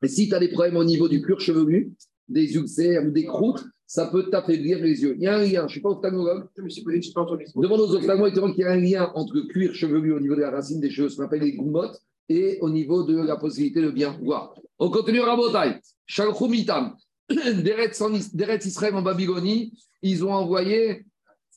Et 0.02 0.08
si 0.08 0.28
tu 0.28 0.34
as 0.34 0.38
des 0.38 0.48
problèmes 0.48 0.76
au 0.76 0.84
niveau 0.84 1.08
du 1.08 1.22
cuir 1.22 1.40
chevelu, 1.40 1.92
des 2.28 2.54
ulcères 2.54 3.04
ou 3.06 3.10
des 3.10 3.24
croûtes, 3.24 3.64
ça 3.86 4.06
peut 4.06 4.28
t'affaiblir 4.30 4.80
les 4.80 5.02
yeux. 5.02 5.14
Il 5.16 5.22
y 5.22 5.26
a 5.26 5.36
un 5.36 5.42
lien, 5.42 5.60
je 5.60 5.62
ne 5.62 5.68
suis 5.68 5.80
pas 5.80 5.90
ophtalmologue, 5.90 6.48
Je 6.56 6.62
me 6.62 6.68
suis 6.68 6.82
posé, 6.82 7.00
je 7.00 7.08
n'ai 7.08 7.14
pas 7.14 7.22
entendu. 7.22 7.44
demande 7.54 7.80
aux 7.80 7.94
ophtalmologues 7.94 8.32
qu'il 8.54 8.62
y 8.62 8.64
a 8.64 8.72
un 8.72 8.80
lien 8.80 9.12
entre 9.14 9.34
le 9.34 9.42
cuir 9.42 9.74
chevelu 9.74 10.12
au 10.12 10.20
niveau 10.20 10.34
de 10.34 10.40
la 10.40 10.50
racine 10.50 10.80
des 10.80 10.90
cheveux, 10.90 11.08
ce 11.08 11.16
qu'on 11.16 11.24
appelle 11.24 11.42
les 11.42 11.52
goumottes, 11.52 12.00
et 12.28 12.58
au 12.60 12.68
niveau 12.68 13.04
de 13.04 13.16
la 13.16 13.36
possibilité 13.36 13.80
de 13.80 13.90
bien 13.90 14.18
voir. 14.20 14.54
On 14.78 14.90
continue 14.90 15.20
Rabotai. 15.20 15.80
Shalchumitam. 16.06 16.96
D'Eretz 17.28 18.66
Israël 18.66 18.94
en 18.94 19.02
Babylonie, 19.02 19.72
ils 20.02 20.24
ont 20.24 20.32
envoyé 20.32 21.04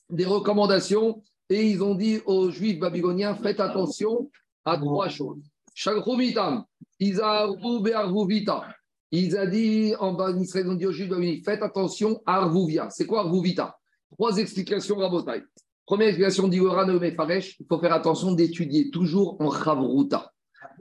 des 0.09 0.25
recommandations 0.25 1.21
et 1.49 1.69
ils 1.69 1.83
ont 1.83 1.95
dit 1.95 2.19
aux 2.25 2.49
Juifs 2.49 2.79
babyloniens 2.79 3.35
faites 3.35 3.59
attention 3.59 4.29
à 4.65 4.77
trois 4.77 5.09
choses. 5.09 5.43
Shalchumitam. 5.73 6.63
Izarvu 6.99 7.81
be'arvuvita. 7.81 8.67
Ils 9.11 9.35
ont 9.37 9.49
dit 9.49 9.93
en 9.99 10.13
bas 10.13 10.31
Israël, 10.31 10.65
ils 10.67 10.71
ont 10.71 10.75
dit 10.75 10.85
aux 10.85 10.91
Juifs 10.91 11.09
babyloniens 11.09 11.41
faites 11.43 11.63
attention 11.63 12.21
à 12.25 12.37
Arvuvia. 12.37 12.89
C'est 12.89 13.05
quoi 13.05 13.21
Arvuvita? 13.21 13.77
Trois 14.11 14.37
explications 14.37 14.97
Rabotai. 14.97 15.43
Première 15.85 16.09
explication 16.09 16.47
dit 16.47 16.59
Oran 16.59 16.85
Mefaresh, 16.85 17.57
il 17.59 17.65
faut 17.65 17.79
faire 17.79 17.93
attention 17.93 18.33
d'étudier 18.33 18.91
toujours 18.91 19.37
en 19.41 19.51
Chavruta. 19.51 20.31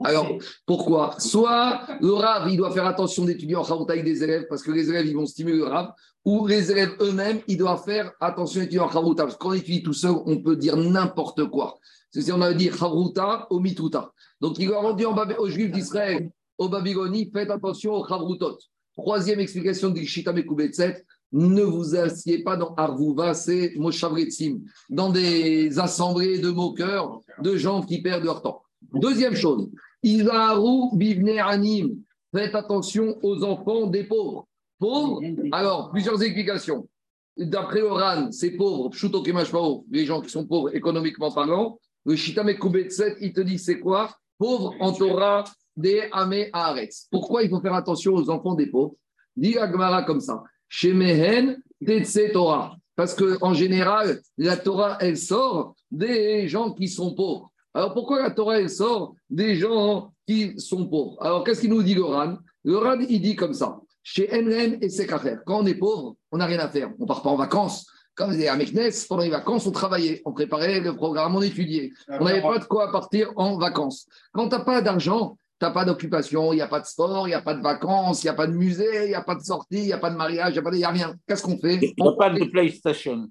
Alors, 0.03 0.27
pourquoi? 0.65 1.15
Soit 1.19 1.81
le 2.01 2.13
Rav, 2.13 2.49
il 2.49 2.57
doit 2.57 2.71
faire 2.71 2.85
attention 2.85 3.25
d'étudier 3.25 3.55
en 3.55 3.63
Chavruta 3.63 3.93
avec 3.93 4.05
des 4.05 4.23
élèves, 4.23 4.45
parce 4.49 4.63
que 4.63 4.71
les 4.71 4.89
élèves, 4.89 5.07
ils 5.07 5.15
vont 5.15 5.25
stimuler 5.25 5.57
le 5.57 5.65
Rav, 5.65 5.91
ou 6.25 6.47
les 6.47 6.71
élèves 6.71 6.95
eux-mêmes, 7.01 7.39
ils 7.47 7.57
doivent 7.57 7.83
faire 7.83 8.11
attention 8.19 8.59
d'étudier 8.61 8.79
en 8.79 8.91
Chavruta, 8.91 9.23
parce 9.23 9.37
qu'on 9.37 9.53
étudie 9.53 9.83
tout 9.83 9.93
seul, 9.93 10.15
on 10.25 10.41
peut 10.41 10.55
dire 10.55 10.77
n'importe 10.77 11.45
quoi. 11.45 11.77
C'est 12.11 12.21
si 12.21 12.31
on 12.31 12.41
a 12.41 12.53
dit 12.53 12.69
Chavruta 12.71 13.47
au 13.49 13.59
Mituta. 13.59 14.11
Donc, 14.41 14.57
il 14.59 14.71
en 14.73 15.13
Babé- 15.13 15.37
aux 15.37 15.49
Juifs 15.49 15.71
d'Israël, 15.71 16.31
aux 16.57 16.69
Babylonie, 16.69 17.29
faites 17.31 17.51
attention 17.51 17.93
aux 17.93 18.07
Chavrutot. 18.07 18.57
Troisième 18.97 19.39
explication 19.39 19.89
de 19.89 19.99
Shita 20.01 20.33
Mekubetset, 20.33 21.05
ne 21.31 21.61
vous 21.61 21.95
assieds 21.95 22.41
pas 22.43 22.57
dans 22.57 22.73
Arvuva, 22.75 23.33
c'est 23.33 23.73
Moshavretzim, 23.77 24.61
dans 24.89 25.09
des 25.09 25.77
assemblées 25.77 26.39
de 26.39 26.49
moqueurs, 26.49 27.19
de 27.41 27.55
gens 27.55 27.83
qui 27.83 28.01
perdent 28.01 28.23
leur 28.23 28.41
temps. 28.41 28.63
Deuxième 28.93 29.35
chose, 29.35 29.69
Izaru 30.03 30.95
bivne 30.95 31.39
anim, 31.39 31.97
faites 32.33 32.55
attention 32.55 33.17
aux 33.21 33.43
enfants 33.43 33.87
des 33.87 34.03
pauvres. 34.03 34.47
Pauvres, 34.79 35.21
alors 35.51 35.91
plusieurs 35.91 36.21
explications. 36.23 36.87
D'après 37.35 37.81
Oran, 37.81 38.31
c'est 38.31 38.51
pauvre, 38.51 38.89
Pshuto 38.89 39.21
Kemashpao, 39.21 39.85
les 39.91 40.05
gens 40.05 40.21
qui 40.21 40.29
sont 40.29 40.45
pauvres 40.45 40.75
économiquement 40.75 41.31
parlant. 41.31 41.79
Le 42.05 42.15
Shitame 42.15 42.53
Kubetset, 42.55 43.17
il 43.21 43.33
te 43.33 43.41
dit 43.41 43.59
c'est 43.59 43.79
quoi? 43.79 44.11
Pauvre 44.37 44.75
en 44.79 44.93
Torah 44.93 45.43
des 45.75 46.03
Amé 46.11 46.49
Haaretz. 46.53 47.07
Pourquoi 47.11 47.43
il 47.43 47.49
faut 47.49 47.61
faire 47.61 47.73
attention 47.73 48.13
aux 48.13 48.29
enfants 48.29 48.55
des 48.55 48.67
pauvres? 48.67 48.95
Dit 49.35 49.57
Agmara 49.57 50.03
comme 50.03 50.21
ça. 50.21 50.43
Chez 50.67 50.93
Mehen, 50.93 51.61
Tetse 51.85 52.31
Torah. 52.33 52.75
Parce 52.95 53.15
qu'en 53.15 53.53
général, 53.53 54.19
la 54.37 54.57
Torah, 54.57 54.97
elle 54.99 55.17
sort 55.17 55.75
des 55.89 56.47
gens 56.47 56.73
qui 56.73 56.89
sont 56.89 57.15
pauvres. 57.15 57.48
Alors 57.73 57.93
pourquoi 57.93 58.21
la 58.21 58.31
Torah, 58.31 58.59
elle 58.59 58.69
sort 58.69 59.13
des 59.29 59.55
gens 59.55 60.11
qui 60.27 60.59
sont 60.59 60.87
pauvres? 60.87 61.17
Alors 61.21 61.43
qu'est-ce 61.43 61.61
qu'il 61.61 61.69
nous 61.69 61.83
dit 61.83 61.95
le 61.95 62.03
Ran? 62.03 62.37
Le 62.63 62.77
Ran, 62.77 62.99
il 62.99 63.21
dit 63.21 63.35
comme 63.35 63.53
ça. 63.53 63.79
Chez 64.01 64.29
Enren 64.31 64.77
et 64.81 64.89
Sekacher, 64.89 65.37
quand 65.45 65.61
on 65.61 65.65
est 65.65 65.75
pauvre, 65.75 66.15
on 66.31 66.37
n'a 66.37 66.45
rien 66.45 66.59
à 66.59 66.69
faire. 66.69 66.91
On 66.97 67.03
ne 67.03 67.07
part 67.07 67.21
pas 67.21 67.29
en 67.29 67.35
vacances. 67.35 67.85
Quand 68.15 68.27
on 68.27 68.31
était 68.31 68.47
à 68.47 68.55
Meknes, 68.55 68.91
pendant 69.07 69.23
les 69.23 69.29
vacances, 69.29 69.65
on 69.67 69.71
travaillait, 69.71 70.21
on 70.25 70.33
préparait 70.33 70.81
le 70.81 70.95
programme, 70.95 71.35
on 71.35 71.41
étudiait. 71.41 71.91
On 72.09 72.25
n'avait 72.25 72.41
pas 72.41 72.57
de 72.57 72.65
quoi 72.65 72.91
partir 72.91 73.31
en 73.35 73.57
vacances. 73.57 74.07
Quand 74.33 74.49
tu 74.49 74.55
n'as 74.55 74.63
pas 74.63 74.81
d'argent, 74.81 75.37
tu 75.59 75.65
n'as 75.65 75.71
pas 75.71 75.85
d'occupation, 75.85 76.51
il 76.51 76.57
n'y 76.57 76.61
a 76.61 76.67
pas 76.67 76.79
de 76.79 76.85
sport, 76.85 77.27
il 77.27 77.31
n'y 77.31 77.35
a 77.35 77.41
pas 77.41 77.53
de 77.53 77.61
vacances, 77.61 78.23
il 78.23 78.25
n'y 78.25 78.31
a 78.31 78.33
pas 78.33 78.47
de 78.47 78.53
musée, 78.53 79.05
il 79.05 79.09
n'y 79.09 79.15
a 79.15 79.21
pas 79.21 79.35
de 79.35 79.41
sortie, 79.41 79.77
il 79.77 79.85
n'y 79.85 79.93
a 79.93 79.97
pas 79.97 80.09
de 80.09 80.15
mariage, 80.15 80.53
il 80.55 80.71
n'y 80.71 80.83
a, 80.83 80.89
rien. 80.89 81.15
Qu'est-ce 81.27 81.43
qu'on 81.43 81.57
fait? 81.57 81.75
Il 81.75 81.93
n'y 81.97 82.07
a 82.07 82.11
pas 82.13 82.29
de 82.29 82.43
PlayStation. 82.45 83.29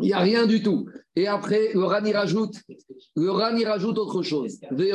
Il 0.00 0.06
n'y 0.06 0.12
a 0.12 0.20
rien 0.20 0.46
du 0.46 0.62
tout. 0.62 0.86
Et 1.16 1.26
après, 1.26 1.72
le 1.74 1.84
Ran, 1.84 2.04
il 2.04 2.16
rajoute, 2.16 2.54
le 3.16 3.30
Ran, 3.30 3.56
il 3.56 3.66
rajoute 3.66 3.98
autre 3.98 4.22
chose. 4.22 4.58
Les 4.72 4.92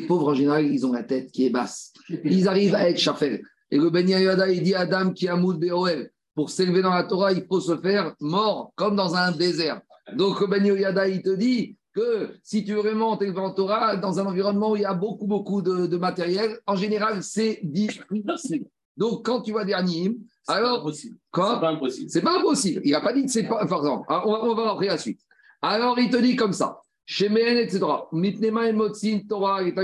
pauvres, 0.00 0.30
en 0.30 0.34
général, 0.34 0.66
ils 0.66 0.86
ont 0.86 0.92
la 0.92 1.02
tête 1.02 1.30
qui 1.30 1.46
est 1.46 1.50
basse. 1.50 1.92
Ils 2.24 2.48
arrivent 2.48 2.74
à 2.74 2.88
être 2.88 2.98
Shafel. 2.98 3.42
Et 3.70 3.76
le 3.76 3.90
Ben 3.90 4.08
Yehoyada, 4.08 4.50
il 4.50 4.62
dit 4.62 4.74
Adam 4.74 5.12
qui 5.12 5.28
a 5.28 5.36
Moud 5.36 5.58
Beoel. 5.58 6.10
Pour 6.34 6.50
s'élever 6.50 6.82
dans 6.82 6.94
la 6.94 7.04
Torah, 7.04 7.32
il 7.32 7.44
faut 7.46 7.60
se 7.60 7.76
faire 7.76 8.14
mort, 8.20 8.72
comme 8.74 8.96
dans 8.96 9.14
un 9.14 9.32
désert. 9.32 9.80
Donc, 10.16 10.40
le 10.40 10.46
Ben 10.46 10.64
Yehoyada, 10.64 11.08
il 11.08 11.22
te 11.22 11.34
dit 11.34 11.76
que 11.94 12.30
si 12.42 12.64
tu 12.64 12.74
veux 12.74 12.80
vraiment 12.80 13.16
t'élever 13.16 13.40
en 13.40 13.52
Torah, 13.52 13.96
dans 13.96 14.18
un 14.18 14.26
environnement 14.26 14.72
où 14.72 14.76
il 14.76 14.82
y 14.82 14.86
a 14.86 14.94
beaucoup, 14.94 15.26
beaucoup 15.26 15.62
de, 15.62 15.86
de 15.86 15.96
matériel, 15.96 16.58
en 16.66 16.76
général, 16.76 17.22
c'est 17.22 17.60
difficile. 17.62 18.66
Donc, 18.96 19.26
quand 19.26 19.42
tu 19.42 19.52
vois 19.52 19.64
des 19.64 19.74
alors, 20.46 20.90
quoi 21.30 21.60
pas 21.60 21.70
impossible. 21.70 22.10
c'est 22.10 22.20
pas 22.20 22.38
impossible. 22.38 22.82
Il 22.84 22.92
n'a 22.92 23.00
pas 23.00 23.12
dit 23.12 23.24
que 23.24 23.30
c'est 23.30 23.44
pas. 23.44 23.64
Par 23.66 23.78
exemple, 23.78 24.04
on 24.08 24.32
va, 24.32 24.44
on 24.44 24.54
va 24.54 24.72
après 24.72 24.86
la 24.86 24.98
suite. 24.98 25.20
Alors, 25.62 25.98
il 25.98 26.10
te 26.10 26.16
dit 26.18 26.36
comme 26.36 26.52
ça. 26.52 26.80
Shemen, 27.06 27.58
etc. 27.58 27.80
Mitnema 28.12 28.68
et 28.68 28.72
Motsin, 28.72 29.20
Torah, 29.28 29.62
et. 29.62 29.74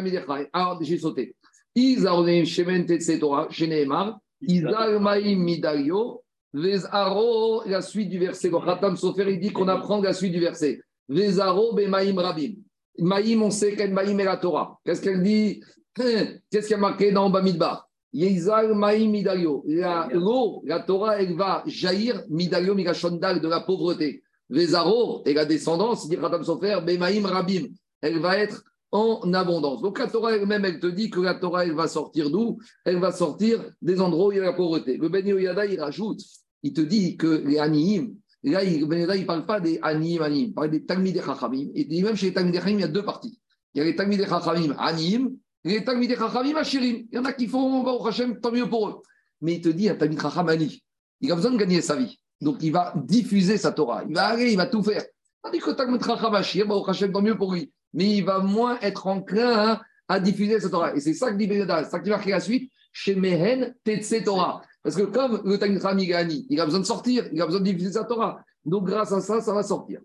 Alors, 0.53 0.79
j'ai 0.83 0.99
sauté. 0.99 1.35
Izaronim, 1.75 2.45
Shemen, 2.45 2.83
etc. 2.83 3.21
Sheneemar. 3.51 4.19
Izar, 4.43 5.01
Maïm, 5.01 5.43
Midario. 5.43 6.23
Vezaro, 6.53 7.63
la 7.67 7.81
suite 7.81 8.11
du 8.11 8.19
verset. 8.19 8.51
Le 8.51 8.59
Khatam 8.59 8.97
Sofer, 8.97 9.27
il 9.29 9.41
dit 9.41 9.53
qu'on 9.53 9.69
apprend 9.69 10.01
la 10.01 10.13
suite 10.13 10.33
du 10.33 10.41
verset. 10.41 10.81
Vezaro, 11.09 11.75
Bemaïm, 11.75 12.19
Rabim. 12.19 12.55
Maïm, 12.99 13.43
on 13.43 13.51
sait 13.51 13.77
quelle 13.77 13.93
Maïm 13.93 14.19
est 14.21 14.25
la 14.25 14.37
Torah. 14.37 14.79
Qu'est-ce 14.85 15.01
qu'elle 15.01 15.23
dit? 15.23 15.63
Qu'est-ce 15.95 16.67
qu'il 16.67 16.71
y 16.71 16.75
a 16.75 16.79
marqué 16.79 17.13
dans 17.13 17.31
Bamidbar? 17.31 17.90
Maïm 18.13 19.11
Midario. 19.11 19.65
La, 19.67 20.09
l'eau, 20.13 20.63
la 20.65 20.81
Torah, 20.81 21.21
elle 21.21 21.37
va 21.37 21.63
jaillir 21.67 22.23
Midario 22.29 22.75
Migashondal 22.75 23.41
de 23.41 23.49
la 23.49 23.61
pauvreté. 23.61 24.23
Vezaro 24.49 25.23
et 25.27 25.33
la 25.33 25.45
descendance, 25.45 26.09
dit 26.09 26.17
Khatam 26.17 26.43
Sofer, 26.43 26.81
Bemaïm 26.85 27.25
Rabim. 27.25 27.69
Elle 28.01 28.19
va 28.19 28.37
être 28.37 28.65
en 28.93 29.33
abondance. 29.33 29.83
Donc 29.83 29.99
la 29.99 30.09
Torah 30.09 30.37
elle-même, 30.37 30.65
elle 30.65 30.81
te 30.81 30.87
dit 30.87 31.11
que 31.11 31.21
la 31.21 31.35
Torah, 31.35 31.65
elle 31.65 31.75
va 31.75 31.87
sortir 31.87 32.31
d'où? 32.31 32.59
Elle 32.85 32.99
va 32.99 33.13
sortir 33.13 33.65
des 33.81 34.01
endroits 34.01 34.29
où 34.29 34.33
il 34.33 34.39
y 34.39 34.41
a 34.41 34.45
la 34.45 34.53
pauvreté. 34.53 34.97
Le 34.97 35.09
Ben 35.09 35.27
Yoyada, 35.27 35.67
il 35.67 35.81
rajoute, 35.81 36.21
il 36.63 36.73
te 36.73 36.81
dit 36.81 37.17
que 37.17 37.43
les 37.47 37.59
Anihim, 37.59 38.15
là, 38.43 38.65
il 38.65 38.87
ne 38.89 39.25
parle 39.25 39.47
pas 39.47 39.61
des 39.61 39.79
Anihim, 39.83 40.23
Anihim, 40.23 40.47
il 40.49 40.55
parle 40.55 40.71
des 40.71 40.85
Talmidei 40.85 41.23
Chachamim. 41.25 41.69
Et 41.75 41.83
il 41.83 41.89
dit 41.89 42.03
même 42.03 42.17
chez 42.17 42.27
les 42.27 42.33
Talmidei 42.33 42.59
Chachamim, 42.59 42.79
il 42.79 42.83
y 42.83 42.85
a 42.85 42.89
deux 42.89 43.05
parties. 43.05 43.39
Il 43.75 43.79
y 43.79 43.81
a 43.83 43.85
les 43.85 43.95
Talmidei 43.95 44.27
Chachamim 44.27 44.75
Anihim 44.79 45.37
les 45.65 45.85
Talmidei 45.85 46.17
Chachamim 46.17 46.57
Ashirim. 46.57 47.07
Il 47.11 47.17
y 47.17 47.19
en 47.19 47.25
a 47.25 47.33
qui 47.33 47.47
font, 47.47 47.85
au 47.85 48.07
Hachem, 48.07 48.41
tant 48.41 48.53
mieux 48.53 48.69
pour 48.69 48.89
eux. 48.89 49.03
Mais 49.41 49.55
il 49.55 49.61
te 49.61 49.69
dit, 49.69 49.89
un 49.89 49.95
Talmid 49.95 50.21
Chacham 50.21 50.49
Ani, 50.49 50.83
il 51.21 51.33
a 51.33 51.35
besoin 51.35 51.51
de 51.51 51.57
gagner 51.57 51.81
sa 51.81 51.97
vie. 51.97 52.19
Donc 52.41 52.57
il 52.63 52.73
va 52.73 52.95
diffuser 52.97 53.59
sa 53.59 53.73
Torah. 53.73 54.05
Il 54.09 54.15
va 54.15 54.29
aller, 54.29 54.53
il 54.53 54.57
va 54.57 54.67
tout 54.67 54.83
faire. 54.83 55.05
Tandis 55.43 55.59
que 55.59 55.71
Talmid 55.71 56.05
Chacham 56.05 56.35
Ashir, 56.35 56.69
au 56.71 56.85
tant 56.85 57.23
mieux 57.23 57.37
pour 57.37 57.53
lui 57.53 57.73
mais 57.93 58.17
il 58.17 58.25
va 58.25 58.39
moins 58.41 58.79
être 58.81 59.07
enclin 59.07 59.81
à 60.09 60.21
diffuser 60.21 60.61
cette 60.61 60.71
Torah. 60.71 60.95
Et 60.95 61.01
c'est 61.01 61.15
ça 61.15 61.31
que 61.31 61.37
dit 61.37 61.47
Bénéda, 61.47 61.85
c'est 61.85 61.91
ça 61.91 62.01
qui 62.01 62.11
marque 62.11 62.27
la 62.27 62.41
suite, 62.41 62.71
chez 62.93 63.15
Mehen 63.15 63.75
Tetse 63.85 64.25
Torah. 64.25 64.63
Parce 64.83 64.97
que 64.97 65.03
comme 65.03 65.43
le 65.45 65.59
Talmud 65.59 66.09
Gani, 66.09 66.47
il 66.49 66.61
a 66.61 66.65
besoin 66.65 66.81
de 66.81 66.87
sortir, 66.87 67.29
il 67.33 67.41
a 67.41 67.47
besoin 67.47 67.61
de 67.61 67.65
diffuser 67.65 67.93
sa 67.93 68.05
Torah. 68.05 68.43
Donc 68.65 68.87
grâce 68.87 69.13
à 69.13 69.21
ça, 69.21 69.41
ça 69.41 69.53
va 69.53 69.63
sortir. 69.63 70.01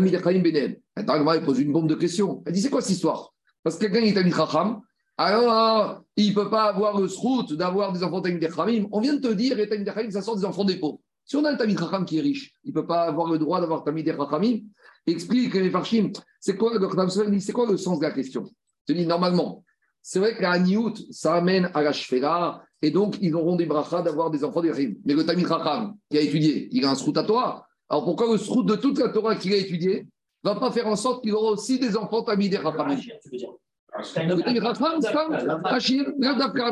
Il 0.00 1.42
pose 1.44 1.60
une 1.60 1.72
bombe 1.72 1.88
de 1.88 1.94
questions. 1.94 2.42
Elle 2.46 2.52
dit 2.52 2.60
c'est 2.60 2.70
quoi 2.70 2.80
cette 2.80 2.92
histoire? 2.92 3.32
Parce 3.62 3.76
que 3.76 3.86
quelqu'un 3.86 4.00
est 4.00 4.14
Talmud 4.14 4.34
Chacham, 4.34 4.80
alors 5.16 6.02
il 6.16 6.30
ne 6.30 6.34
peut 6.34 6.50
pas 6.50 6.64
avoir 6.64 7.00
le 7.00 7.08
srout 7.08 7.52
d'avoir 7.52 7.92
des 7.92 8.02
enfants 8.02 8.20
Talmud 8.20 8.42
Chachamim. 8.42 8.88
On 8.92 9.00
vient 9.00 9.14
de 9.14 9.20
te 9.20 9.32
dire, 9.32 9.58
et 9.58 9.68
Talmud 9.68 9.86
Chachamim, 9.86 10.10
ça 10.10 10.22
sort 10.22 10.36
des 10.36 10.44
enfants 10.44 10.64
des 10.64 10.76
pauvres. 10.76 11.00
Si 11.24 11.36
on 11.36 11.44
a 11.44 11.52
un 11.52 11.56
Tamid 11.56 11.78
Chacham 11.78 12.04
qui 12.04 12.18
est 12.18 12.20
riche, 12.20 12.52
il 12.64 12.70
ne 12.70 12.74
peut 12.74 12.86
pas 12.86 13.02
avoir 13.02 13.30
le 13.30 13.38
droit 13.38 13.60
d'avoir 13.60 13.84
Tamid 13.84 14.06
Chachamim. 14.06 14.60
Explique 15.06 15.54
les 15.54 15.70
Farshim, 15.70 16.10
c'est 16.40 16.56
quoi, 16.56 16.78
quoi 16.78 17.66
le 17.66 17.76
sens 17.76 17.98
de 17.98 18.04
la 18.04 18.10
question? 18.10 18.44
Je 18.86 18.92
te 18.92 18.98
dis, 18.98 19.06
normalement, 19.06 19.64
c'est 20.00 20.18
vrai 20.18 20.36
qu'à 20.36 20.58
Niout, 20.58 20.94
ça 21.10 21.34
amène 21.34 21.70
à 21.74 21.82
la 21.82 21.92
Shfera, 21.92 22.62
et 22.82 22.90
donc 22.90 23.18
ils 23.20 23.34
auront 23.34 23.56
des 23.56 23.66
brachas 23.66 24.02
d'avoir 24.02 24.30
des 24.30 24.42
enfants 24.42 24.60
des. 24.60 24.96
Mais 25.04 25.14
le 25.14 25.24
Tamid 25.24 25.46
Chacham 25.46 25.94
qui 26.10 26.18
a 26.18 26.20
étudié, 26.20 26.68
il 26.72 26.84
a 26.84 26.90
un 26.90 26.94
srout 26.96 27.16
à 27.16 27.22
Torah. 27.22 27.66
Alors 27.92 28.06
pourquoi 28.06 28.32
le 28.32 28.38
srout 28.38 28.62
de 28.62 28.74
toute 28.74 28.98
la 28.98 29.10
Torah 29.10 29.36
qu'il 29.36 29.52
a 29.52 29.56
étudié 29.56 30.06
ne 30.44 30.50
va 30.50 30.58
pas 30.58 30.72
faire 30.72 30.86
en 30.86 30.96
sorte 30.96 31.22
qu'il 31.22 31.34
aura 31.34 31.52
aussi 31.52 31.78
des 31.78 31.94
enfants 31.94 32.22
Tamid 32.22 32.58
Chachamim 32.58 32.96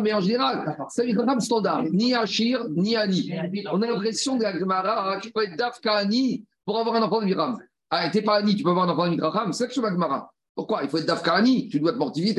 mais 0.03 0.13
en 0.15 0.21
général, 0.21 0.77
c'est 0.89 1.15
un 1.15 1.41
standard, 1.41 1.85
ni 1.93 2.15
Achir, 2.15 2.67
ni 2.71 2.97
Ani. 2.97 3.31
On 3.71 3.83
a 3.83 3.87
l'impression 3.87 4.37
de 4.37 4.43
la 4.43 4.59
Gemara 4.59 5.21
qu'il 5.21 5.31
peut 5.31 5.45
être 5.45 5.57
Dafka 5.57 5.93
Ani 5.93 6.43
pour 6.65 6.79
avoir 6.79 6.97
un 6.97 7.03
enfant 7.03 7.21
de 7.21 7.27
Miram. 7.27 7.59
Ah, 7.91 8.09
t'es 8.09 8.23
pas 8.23 8.37
Ani, 8.37 8.57
tu 8.57 8.63
peux 8.63 8.71
avoir 8.71 8.89
un 8.89 8.93
enfant 8.93 9.05
de 9.07 9.17
Miram, 9.17 9.53
c'est 9.53 9.69
que 9.69 9.75
je 9.75 9.83
Gemara. 9.83 10.33
Pourquoi? 10.55 10.83
Il 10.83 10.89
faut 10.89 10.97
être 10.97 11.07
Dafka 11.07 11.35
Ani, 11.35 11.69
tu 11.69 11.79
dois 11.79 11.93
te 11.93 11.99
mortifier. 11.99 12.35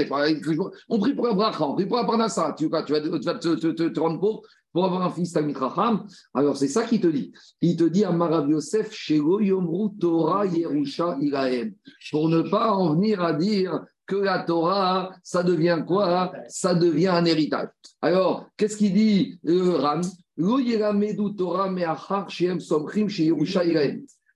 On 0.89 0.99
prie 0.99 1.13
pour 1.13 1.27
un 1.27 1.33
bracha, 1.33 1.67
on 1.67 1.75
prie 1.75 1.85
pour 1.85 1.99
un 1.99 2.05
parnassa. 2.05 2.55
Tu, 2.57 2.67
vas, 2.67 2.81
tu 2.81 2.93
vas, 2.93 3.01
tu 3.01 3.09
vas 3.09 3.35
te, 3.35 3.55
te, 3.55 3.67
te, 3.67 3.83
te, 3.83 3.99
rendre 3.99 4.19
pauvre 4.19 4.41
pour 4.73 4.85
avoir 4.85 5.03
un 5.03 5.09
fils 5.09 5.33
Tamit 5.33 5.53
Racham. 5.53 6.05
Alors 6.33 6.57
c'est 6.57 6.67
ça 6.67 6.83
qu'il 6.83 7.01
te 7.01 7.07
dit. 7.07 7.31
Il 7.61 7.75
te 7.75 7.83
dit 7.83 8.03
à 8.03 8.11
Marav 8.11 8.49
Yosef, 8.49 8.91
Shego 8.93 9.39
Yomru 9.39 9.89
Torah 9.99 10.45
Yerusha 10.45 11.17
Iraem. 11.19 11.73
Pour 12.11 12.29
ne 12.29 12.41
pas 12.41 12.71
en 12.71 12.95
venir 12.95 13.21
à 13.21 13.33
dire 13.33 13.81
que 14.07 14.15
la 14.15 14.39
Torah, 14.39 15.11
ça 15.23 15.43
devient 15.43 15.83
quoi? 15.87 16.33
Ça 16.49 16.75
devient 16.75 17.07
un 17.07 17.23
héritage. 17.23 17.69
Alors, 18.01 18.47
qu'est-ce 18.57 18.75
qu'il 18.75 18.93
dit 18.93 19.39
euh, 19.47 19.77
Ram? 19.77 20.01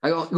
Alors, 0.02 0.30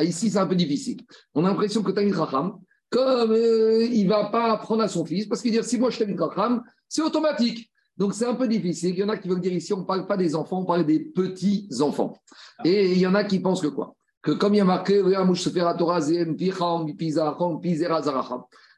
ici 0.00 0.30
c'est 0.30 0.38
un 0.38 0.46
peu 0.46 0.54
difficile. 0.54 1.00
On 1.34 1.44
a 1.44 1.48
l'impression 1.48 1.82
que 1.82 1.90
Tamid 1.90 2.14
Racham, 2.14 2.58
comme 2.88 3.32
euh, 3.32 3.84
il 3.84 4.04
ne 4.04 4.08
va 4.08 4.26
pas 4.26 4.52
apprendre 4.52 4.82
à 4.82 4.88
son 4.88 5.04
fils, 5.04 5.26
parce 5.26 5.42
qu'il 5.42 5.50
dit 5.50 5.58
si 5.62 5.78
moi 5.78 5.90
je 5.90 5.98
Tamid 5.98 6.20
Racham, 6.20 6.62
c'est 6.88 7.02
automatique. 7.02 7.71
Donc 8.02 8.14
c'est 8.14 8.26
un 8.26 8.34
peu 8.34 8.48
difficile. 8.48 8.96
Il 8.96 8.98
y 8.98 9.04
en 9.04 9.08
a 9.10 9.16
qui 9.16 9.28
veulent 9.28 9.40
dire 9.40 9.52
ici, 9.52 9.72
on 9.72 9.78
ne 9.78 9.84
parle 9.84 10.08
pas 10.08 10.16
des 10.16 10.34
enfants, 10.34 10.58
on 10.58 10.64
parle 10.64 10.84
des 10.84 10.98
petits-enfants. 10.98 12.16
Et 12.64 12.90
il 12.90 12.98
y 12.98 13.06
en 13.06 13.14
a 13.14 13.22
qui 13.22 13.38
pensent 13.38 13.60
que 13.60 13.68
quoi? 13.68 13.94
Que 14.20 14.32
comme 14.32 14.54
il 14.54 14.56
y 14.56 14.60
a 14.60 14.64
marqué, 14.64 14.98
à 14.98 15.24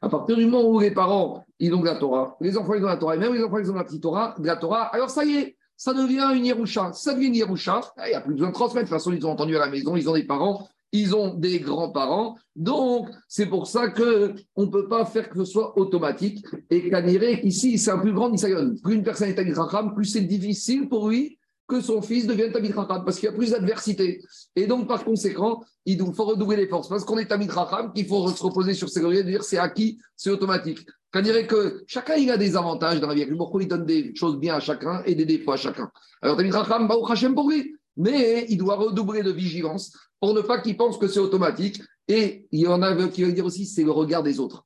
partir 0.09 0.37
du 0.37 0.45
moment 0.45 0.69
où 0.69 0.79
les 0.79 0.91
parents, 0.91 1.43
ils 1.57 1.73
ont 1.73 1.79
de 1.79 1.85
la 1.85 1.95
Torah, 1.95 2.37
les 2.39 2.55
enfants, 2.55 2.75
ils 2.75 2.83
ont 2.83 2.87
la 2.87 2.97
Torah, 2.97 3.15
et 3.15 3.17
même 3.17 3.33
les 3.33 3.43
enfants, 3.43 3.57
ils 3.57 3.71
ont 3.71 3.73
la 3.73 3.83
petite 3.83 4.03
Torah, 4.03 4.35
de 4.37 4.45
la 4.45 4.57
Torah, 4.57 4.93
alors 4.93 5.09
ça 5.09 5.25
y 5.25 5.37
est, 5.37 5.57
ça 5.75 5.95
devient 5.95 6.29
une 6.35 6.45
Yerusha. 6.45 6.93
Ça 6.93 7.15
devient 7.15 7.29
une 7.29 7.35
Yerusha, 7.35 7.81
il 8.05 8.09
n'y 8.09 8.13
a 8.13 8.21
plus 8.21 8.35
besoin 8.35 8.49
de 8.49 8.53
transmettre. 8.53 8.85
De 8.85 8.89
toute 8.89 8.99
façon, 8.99 9.11
ils 9.11 9.25
ont 9.25 9.31
entendu 9.31 9.55
à 9.55 9.59
la 9.59 9.69
maison, 9.69 9.95
ils 9.95 10.07
ont 10.07 10.13
des 10.13 10.27
parents, 10.27 10.67
ils 10.99 11.15
ont 11.15 11.33
des 11.33 11.59
grands-parents. 11.59 12.35
Donc, 12.55 13.09
c'est 13.27 13.45
pour 13.47 13.67
ça 13.67 13.89
qu'on 13.89 14.61
ne 14.61 14.71
peut 14.71 14.87
pas 14.87 15.05
faire 15.05 15.29
que 15.29 15.43
ce 15.43 15.51
soit 15.51 15.77
automatique. 15.77 16.45
Et 16.69 16.89
Kaniré, 16.89 17.41
ici, 17.43 17.77
c'est 17.77 17.91
un 17.91 17.99
plus 17.99 18.13
grand 18.13 18.29
Nisayon. 18.29 18.75
Plus 18.83 18.95
une 18.95 19.03
personne 19.03 19.29
est 19.29 19.39
à 19.39 19.83
plus 19.95 20.05
c'est 20.05 20.21
difficile 20.21 20.87
pour 20.89 21.09
lui 21.09 21.37
que 21.67 21.81
son 21.81 22.01
fils 22.01 22.27
devienne 22.27 22.53
Chacham, 22.53 23.03
parce 23.03 23.17
qu'il 23.17 23.25
y 23.25 23.31
a 23.31 23.35
plus 23.35 23.49
d'adversité. 23.49 24.21
Et 24.55 24.67
donc, 24.67 24.87
par 24.87 25.03
conséquent, 25.03 25.63
il 25.85 25.99
faut 26.13 26.25
redoubler 26.25 26.57
les 26.57 26.67
forces. 26.67 26.87
Parce 26.87 27.03
qu'on 27.03 27.17
est 27.17 27.27
Chacham, 27.27 27.91
qu'il 27.93 28.05
faut 28.05 28.27
se 28.27 28.43
reposer 28.43 28.73
sur 28.73 28.87
ses 28.87 29.01
lauriers, 29.01 29.23
de 29.23 29.29
dire 29.29 29.43
c'est 29.43 29.57
acquis, 29.57 29.97
c'est 30.15 30.29
automatique. 30.29 30.85
Dirait 31.21 31.47
que 31.47 31.83
chacun, 31.87 32.15
il 32.15 32.29
a 32.29 32.37
des 32.37 32.57
avantages 32.57 32.99
dans 32.99 33.07
la 33.07 33.15
vie. 33.15 33.25
Beaucoup, 33.25 33.61
il 33.61 33.67
donne 33.67 33.85
des 33.85 34.13
choses 34.15 34.37
bien 34.37 34.55
à 34.55 34.59
chacun 34.59 35.01
et 35.05 35.15
des 35.15 35.25
défauts 35.25 35.53
à 35.53 35.57
chacun. 35.57 35.89
Alors, 36.21 36.39
Chacham, 36.39 36.87
bah, 36.87 36.97
au 36.97 37.09
Hachem 37.09 37.33
pour 37.33 37.49
lui. 37.49 37.75
Mais 37.97 38.45
il 38.49 38.57
doit 38.57 38.75
redoubler 38.75 39.23
de 39.23 39.31
vigilance 39.31 39.93
pour 40.19 40.33
ne 40.33 40.41
pas 40.41 40.59
qu'il 40.59 40.77
pense 40.77 40.97
que 40.97 41.07
c'est 41.07 41.19
automatique. 41.19 41.81
Et 42.07 42.47
il 42.51 42.61
y 42.61 42.67
en 42.67 42.81
a 42.81 43.07
qui 43.07 43.23
veulent 43.23 43.33
dire 43.33 43.45
aussi, 43.45 43.65
c'est 43.65 43.83
le 43.83 43.91
regard 43.91 44.23
des 44.23 44.39
autres. 44.39 44.65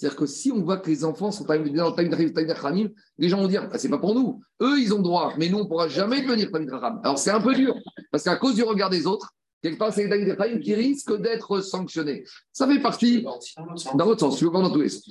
C'est-à-dire 0.00 0.18
que 0.18 0.26
si 0.26 0.50
on 0.50 0.62
voit 0.62 0.78
que 0.78 0.88
les 0.88 1.04
enfants 1.04 1.30
sont 1.30 1.44
dans 1.44 1.54
le 1.54 2.94
les 3.18 3.28
gens 3.28 3.36
vont 3.36 3.48
dire 3.48 3.68
bah, 3.68 3.78
c'est 3.78 3.90
pas 3.90 3.98
pour 3.98 4.14
nous. 4.14 4.40
Eux, 4.62 4.80
ils 4.80 4.94
ont 4.94 5.02
droit, 5.02 5.34
mais 5.36 5.50
nous, 5.50 5.58
on 5.58 5.64
ne 5.64 5.68
pourra 5.68 5.88
jamais 5.88 6.22
devenir 6.22 6.50
Tamid 6.50 6.70
Alors 7.04 7.18
c'est 7.18 7.30
un 7.30 7.40
peu 7.40 7.54
dur, 7.54 7.74
parce 8.10 8.24
qu'à 8.24 8.36
cause 8.36 8.54
du 8.54 8.62
regard 8.62 8.88
des 8.88 9.06
autres, 9.06 9.34
quelque 9.62 9.78
part, 9.78 9.92
c'est 9.92 10.06
les 10.06 10.36
Tamid 10.36 10.60
qui 10.60 10.74
risquent 10.74 11.20
d'être 11.20 11.60
sanctionnés. 11.60 12.24
Ça 12.52 12.66
fait 12.66 12.80
partie 12.80 13.22
dans 13.94 14.04
l'autre 14.04 14.20
sens, 14.20 14.38
tu 14.38 14.44
veux 14.44 14.52
pas 14.52 14.62
dans 14.62 14.70
tous 14.70 14.82
les 14.82 14.88
sens. 14.88 15.08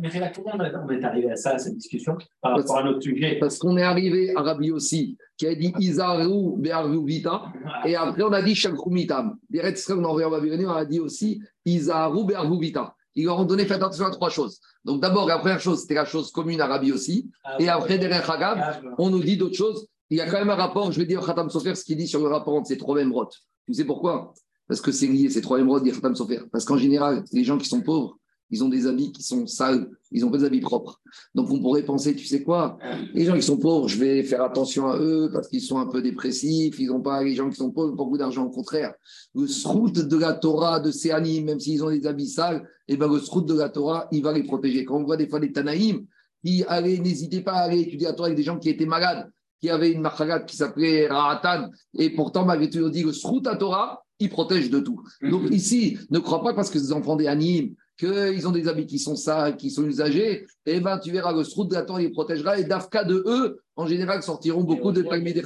Mais 0.00 0.32
comment 0.34 0.52
on 0.54 0.90
est 0.90 1.04
arrivé 1.04 1.30
à 1.30 1.36
ça, 1.36 1.52
à 1.52 1.58
cette 1.58 1.76
discussion, 1.76 2.16
par 2.40 2.56
rapport 2.56 2.78
à 2.78 2.84
notre 2.84 3.02
sujet? 3.02 3.38
Parce 3.38 3.58
qu'on 3.58 3.76
est 3.76 3.82
arrivé 3.82 4.34
à 4.36 4.42
Rabbi 4.42 4.70
aussi, 4.70 5.16
qui 5.36 5.46
a 5.46 5.54
dit 5.54 5.72
Isaru 5.78 6.56
Be'arvu 6.56 7.04
Vita, 7.04 7.44
et 7.84 7.96
après 7.96 8.22
on 8.22 8.32
a 8.32 8.42
dit 8.42 8.54
Shakrumitam. 8.54 9.36
Les 9.50 9.60
on 9.90 10.04
on 10.04 10.68
a 10.70 10.84
dit 10.84 11.00
aussi 11.00 11.40
Isaru 11.64 12.24
Be'arvu 12.24 12.60
Vita 12.60 12.94
ils 13.18 13.24
leur 13.24 13.40
ont 13.40 13.44
donné, 13.44 13.66
faites 13.66 13.78
attention 13.82 14.06
à 14.06 14.10
trois 14.10 14.30
choses. 14.30 14.60
Donc 14.84 15.02
d'abord, 15.02 15.26
la 15.26 15.38
première 15.38 15.60
chose, 15.60 15.80
c'était 15.80 15.94
la 15.94 16.04
chose 16.04 16.30
commune 16.30 16.60
à 16.60 16.66
Rabbi 16.66 16.92
aussi. 16.92 17.28
Ah, 17.42 17.56
et 17.58 17.68
après, 17.68 17.98
derrière 17.98 18.30
Hagab, 18.30 18.58
ah, 18.62 18.80
on 18.96 19.10
nous 19.10 19.22
dit 19.22 19.36
d'autres 19.36 19.56
choses. 19.56 19.88
Il 20.08 20.18
y 20.18 20.20
a 20.20 20.30
quand 20.30 20.38
même 20.38 20.50
un 20.50 20.54
rapport, 20.54 20.92
je 20.92 21.00
vais 21.00 21.06
dire 21.06 21.20
Khatam 21.26 21.50
Sofer, 21.50 21.74
ce 21.74 21.84
qu'il 21.84 21.96
dit 21.96 22.06
sur 22.06 22.20
le 22.20 22.28
rapport 22.28 22.54
entre 22.54 22.68
ces 22.68 22.78
trois 22.78 22.94
mêmes 22.94 23.12
rotes. 23.12 23.36
Tu 23.68 23.74
sais 23.74 23.84
pourquoi? 23.84 24.32
Parce 24.66 24.80
que 24.80 24.92
c'est 24.92 25.06
lié, 25.06 25.28
ces 25.28 25.42
trois 25.42 25.58
mêmes 25.58 25.68
rotes, 25.68 25.84
dit 25.84 25.92
Khatam 25.92 26.16
Sofer. 26.16 26.40
Parce 26.50 26.64
qu'en 26.64 26.78
général, 26.78 27.22
les 27.32 27.44
gens 27.44 27.58
qui 27.58 27.68
sont 27.68 27.82
pauvres, 27.82 28.18
ils 28.50 28.64
ont 28.64 28.70
des 28.70 28.86
habits 28.86 29.12
qui 29.12 29.22
sont 29.22 29.46
sales, 29.46 29.90
ils 30.10 30.22
n'ont 30.22 30.30
pas 30.30 30.38
des 30.38 30.44
habits 30.44 30.62
propres. 30.62 31.02
Donc 31.34 31.50
on 31.50 31.60
pourrait 31.60 31.82
penser, 31.82 32.16
tu 32.16 32.24
sais 32.24 32.42
quoi, 32.42 32.78
les 33.12 33.26
gens 33.26 33.34
qui 33.34 33.42
sont 33.42 33.58
pauvres, 33.58 33.88
je 33.88 33.98
vais 33.98 34.22
faire 34.22 34.42
attention 34.42 34.88
à 34.88 34.96
eux 34.96 35.28
parce 35.30 35.48
qu'ils 35.48 35.60
sont 35.60 35.76
un 35.76 35.86
peu 35.86 36.00
dépressifs, 36.00 36.80
ils 36.80 36.86
n'ont 36.86 37.02
pas, 37.02 37.22
les 37.22 37.34
gens 37.34 37.50
qui 37.50 37.56
sont 37.56 37.70
pauvres, 37.70 37.94
beaucoup 37.94 38.16
d'argent, 38.16 38.46
au 38.46 38.50
contraire. 38.50 38.94
Le 39.34 39.46
srout 39.46 39.92
de 39.92 40.16
la 40.16 40.32
Torah, 40.32 40.80
de 40.80 40.90
ces 40.90 41.10
animes, 41.10 41.44
même 41.44 41.60
s'ils 41.60 41.84
ont 41.84 41.90
des 41.90 42.06
habits 42.06 42.28
sales, 42.28 42.66
eh 42.88 42.96
ben 42.96 43.12
le 43.12 43.20
srout 43.20 43.42
de 43.42 43.52
la 43.52 43.68
Torah, 43.68 44.08
il 44.12 44.22
va 44.22 44.32
les 44.32 44.44
protéger. 44.44 44.86
Quand 44.86 44.96
on 44.96 45.04
voit 45.04 45.18
des 45.18 45.28
fois 45.28 45.40
des 45.40 45.52
Tanaïm, 45.52 46.06
qui 46.42 46.64
allaient, 46.64 46.96
n'hésitez 46.96 47.42
pas 47.42 47.52
à 47.52 47.64
aller 47.64 47.80
étudier 47.80 48.06
la 48.06 48.14
Torah 48.14 48.28
avec 48.28 48.38
des 48.38 48.44
gens 48.44 48.58
qui 48.58 48.70
étaient 48.70 48.86
malades, 48.86 49.30
qui 49.60 49.70
avaient 49.70 49.90
une 49.90 50.00
marchagat 50.00 50.40
qui 50.40 50.56
s'appelait 50.56 51.08
Rahatan, 51.08 51.70
et 51.98 52.10
pourtant, 52.10 52.44
malgré 52.44 52.70
tout, 52.70 52.78
on 52.78 52.88
dit 52.88 53.04
à 53.46 53.56
Torah, 53.56 54.04
il 54.20 54.28
protège 54.28 54.70
de 54.70 54.80
tout. 54.80 55.02
Donc 55.22 55.42
mhm. 55.44 55.52
ici, 55.52 55.98
ne 56.10 56.18
crois 56.18 56.42
pas 56.42 56.54
parce 56.54 56.70
que 56.70 56.78
ces 56.78 56.92
enfants 56.92 57.16
des 57.16 57.26
animes, 57.26 57.74
qu'ils 57.96 58.46
ont 58.46 58.52
des 58.52 58.68
habits 58.68 58.86
qui 58.86 58.98
sont 58.98 59.16
sales, 59.16 59.56
qui 59.56 59.70
sont 59.70 59.84
usagés, 59.84 60.46
eh 60.66 60.80
ben, 60.80 60.98
tu 60.98 61.10
verras, 61.10 61.32
le 61.32 61.42
Srout 61.42 61.66
de 61.68 62.00
il 62.00 62.12
protégera, 62.12 62.58
et 62.58 62.64
d'Afka 62.64 63.04
de 63.04 63.24
eux, 63.26 63.60
en 63.74 63.86
général, 63.86 64.22
sortiront 64.22 64.62
beaucoup 64.62 64.92
de 64.92 65.02
Talmud 65.02 65.34
des 65.34 65.42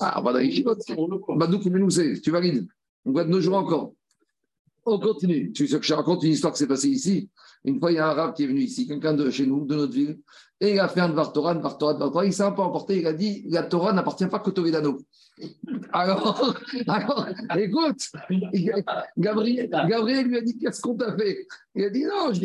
Ah, 0.00 0.20
bah, 0.22 0.32
dans 0.32 0.38
les 0.38 0.62
Bah, 0.62 1.46
nous, 1.48 1.78
nous, 1.78 1.90
tu 2.22 2.30
valides. 2.30 2.66
On 3.06 3.12
va 3.12 3.24
de 3.24 3.30
nos 3.30 3.40
jours 3.40 3.56
encore. 3.56 3.92
On 4.86 4.98
continue. 4.98 5.52
Tu 5.52 5.66
sais 5.66 5.78
que 5.78 5.86
je 5.86 5.94
raconte 5.94 6.22
une 6.24 6.32
histoire 6.32 6.52
qui 6.52 6.58
s'est 6.58 6.66
passée 6.66 6.90
ici? 6.90 7.30
Une 7.64 7.80
fois, 7.80 7.90
il 7.90 7.94
y 7.94 7.98
a 7.98 8.06
un 8.06 8.10
arabe 8.10 8.34
qui 8.34 8.44
est 8.44 8.46
venu 8.46 8.60
ici, 8.60 8.86
quelqu'un 8.86 9.14
de 9.14 9.30
chez 9.30 9.46
nous, 9.46 9.64
de 9.64 9.74
notre 9.74 9.94
ville, 9.94 10.18
il 10.72 10.80
a 10.80 10.88
fait 10.88 11.00
un 11.00 11.08
Dvar 11.08 11.32
Torah, 11.32 11.54
Dvar 11.54 11.78
Torah, 11.78 11.94
Torah. 11.94 12.24
Il 12.24 12.32
s'est 12.32 12.42
un 12.42 12.52
peu 12.52 12.62
emporté, 12.62 12.98
il 12.98 13.06
a 13.06 13.12
dit 13.12 13.44
la 13.48 13.62
Torah 13.62 13.92
n'appartient 13.92 14.26
pas 14.26 14.38
qu'au 14.38 14.50
Toledano. 14.50 14.98
Alors, 15.92 16.54
alors, 16.88 17.28
écoute, 17.56 18.10
Gabriel, 19.16 19.68
Gabriel 19.68 20.26
lui 20.26 20.38
a 20.38 20.40
dit 20.40 20.56
Qu'est-ce 20.56 20.80
qu'on 20.80 20.94
t'a 20.94 21.16
fait? 21.16 21.46
Il 21.74 21.84
a 21.84 21.90
dit 21.90 22.04
Non, 22.04 22.32
je 22.32 22.40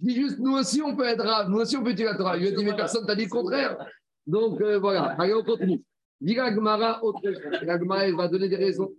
dis 0.00 0.14
juste, 0.14 0.38
nous 0.38 0.52
aussi, 0.52 0.82
on 0.82 0.94
peut 0.94 1.06
être 1.06 1.24
rave, 1.24 1.48
nous 1.48 1.58
aussi, 1.58 1.76
on 1.76 1.82
peut 1.82 1.90
étudier 1.90 2.06
la 2.06 2.16
Torah. 2.16 2.36
Il 2.36 2.42
lui 2.42 2.48
a 2.48 2.50
dit, 2.52 2.64
mais 2.64 2.76
personne 2.76 3.06
t'a 3.06 3.14
dit 3.14 3.24
le 3.24 3.30
contraire. 3.30 3.78
Donc, 4.26 4.60
euh, 4.60 4.78
voilà. 4.78 5.14
Allez, 5.18 5.34
on 5.34 5.42
continue. 5.42 5.82
Gemara, 6.22 7.02
autre 7.04 7.20
chose. 7.22 8.14
Va 8.16 8.28
donner 8.28 8.48
des 8.48 8.56
raisons. 8.56 8.90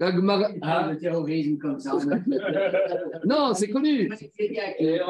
La 0.00 0.10
Gemara- 0.10 0.50
Ah, 0.60 0.88
le 0.90 0.98
terrorisme 0.98 1.56
comme 1.58 1.78
ça. 1.78 1.96
Non, 3.24 3.54
c'est 3.54 3.68
connu. 3.70 4.10
Il 4.80 4.86
y, 4.86 5.00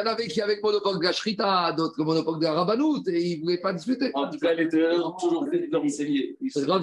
en 0.00 0.06
avait 0.06 0.26
qui 0.26 0.40
avaient 0.42 0.56
le 0.56 0.62
monopole 0.62 0.98
de 0.98 1.04
la 1.04 1.12
Shrita, 1.12 1.72
d'autres 1.72 1.94
le 1.98 2.04
monopole 2.04 2.38
de 2.38 2.44
la 2.44 2.52
Rabanout, 2.52 3.02
et 3.08 3.20
ils 3.22 3.38
ne 3.38 3.42
voulaient 3.44 3.60
pas 3.60 3.72
discuter. 3.72 4.10
En 4.14 4.28
tout 4.28 4.38
cas, 4.38 4.52
les 4.52 4.68
terreurs 4.68 5.06
ont 5.14 5.16
toujours 5.18 5.48
fait 5.50 5.68
d'enseigner. 5.68 6.36
Rav 6.66 6.82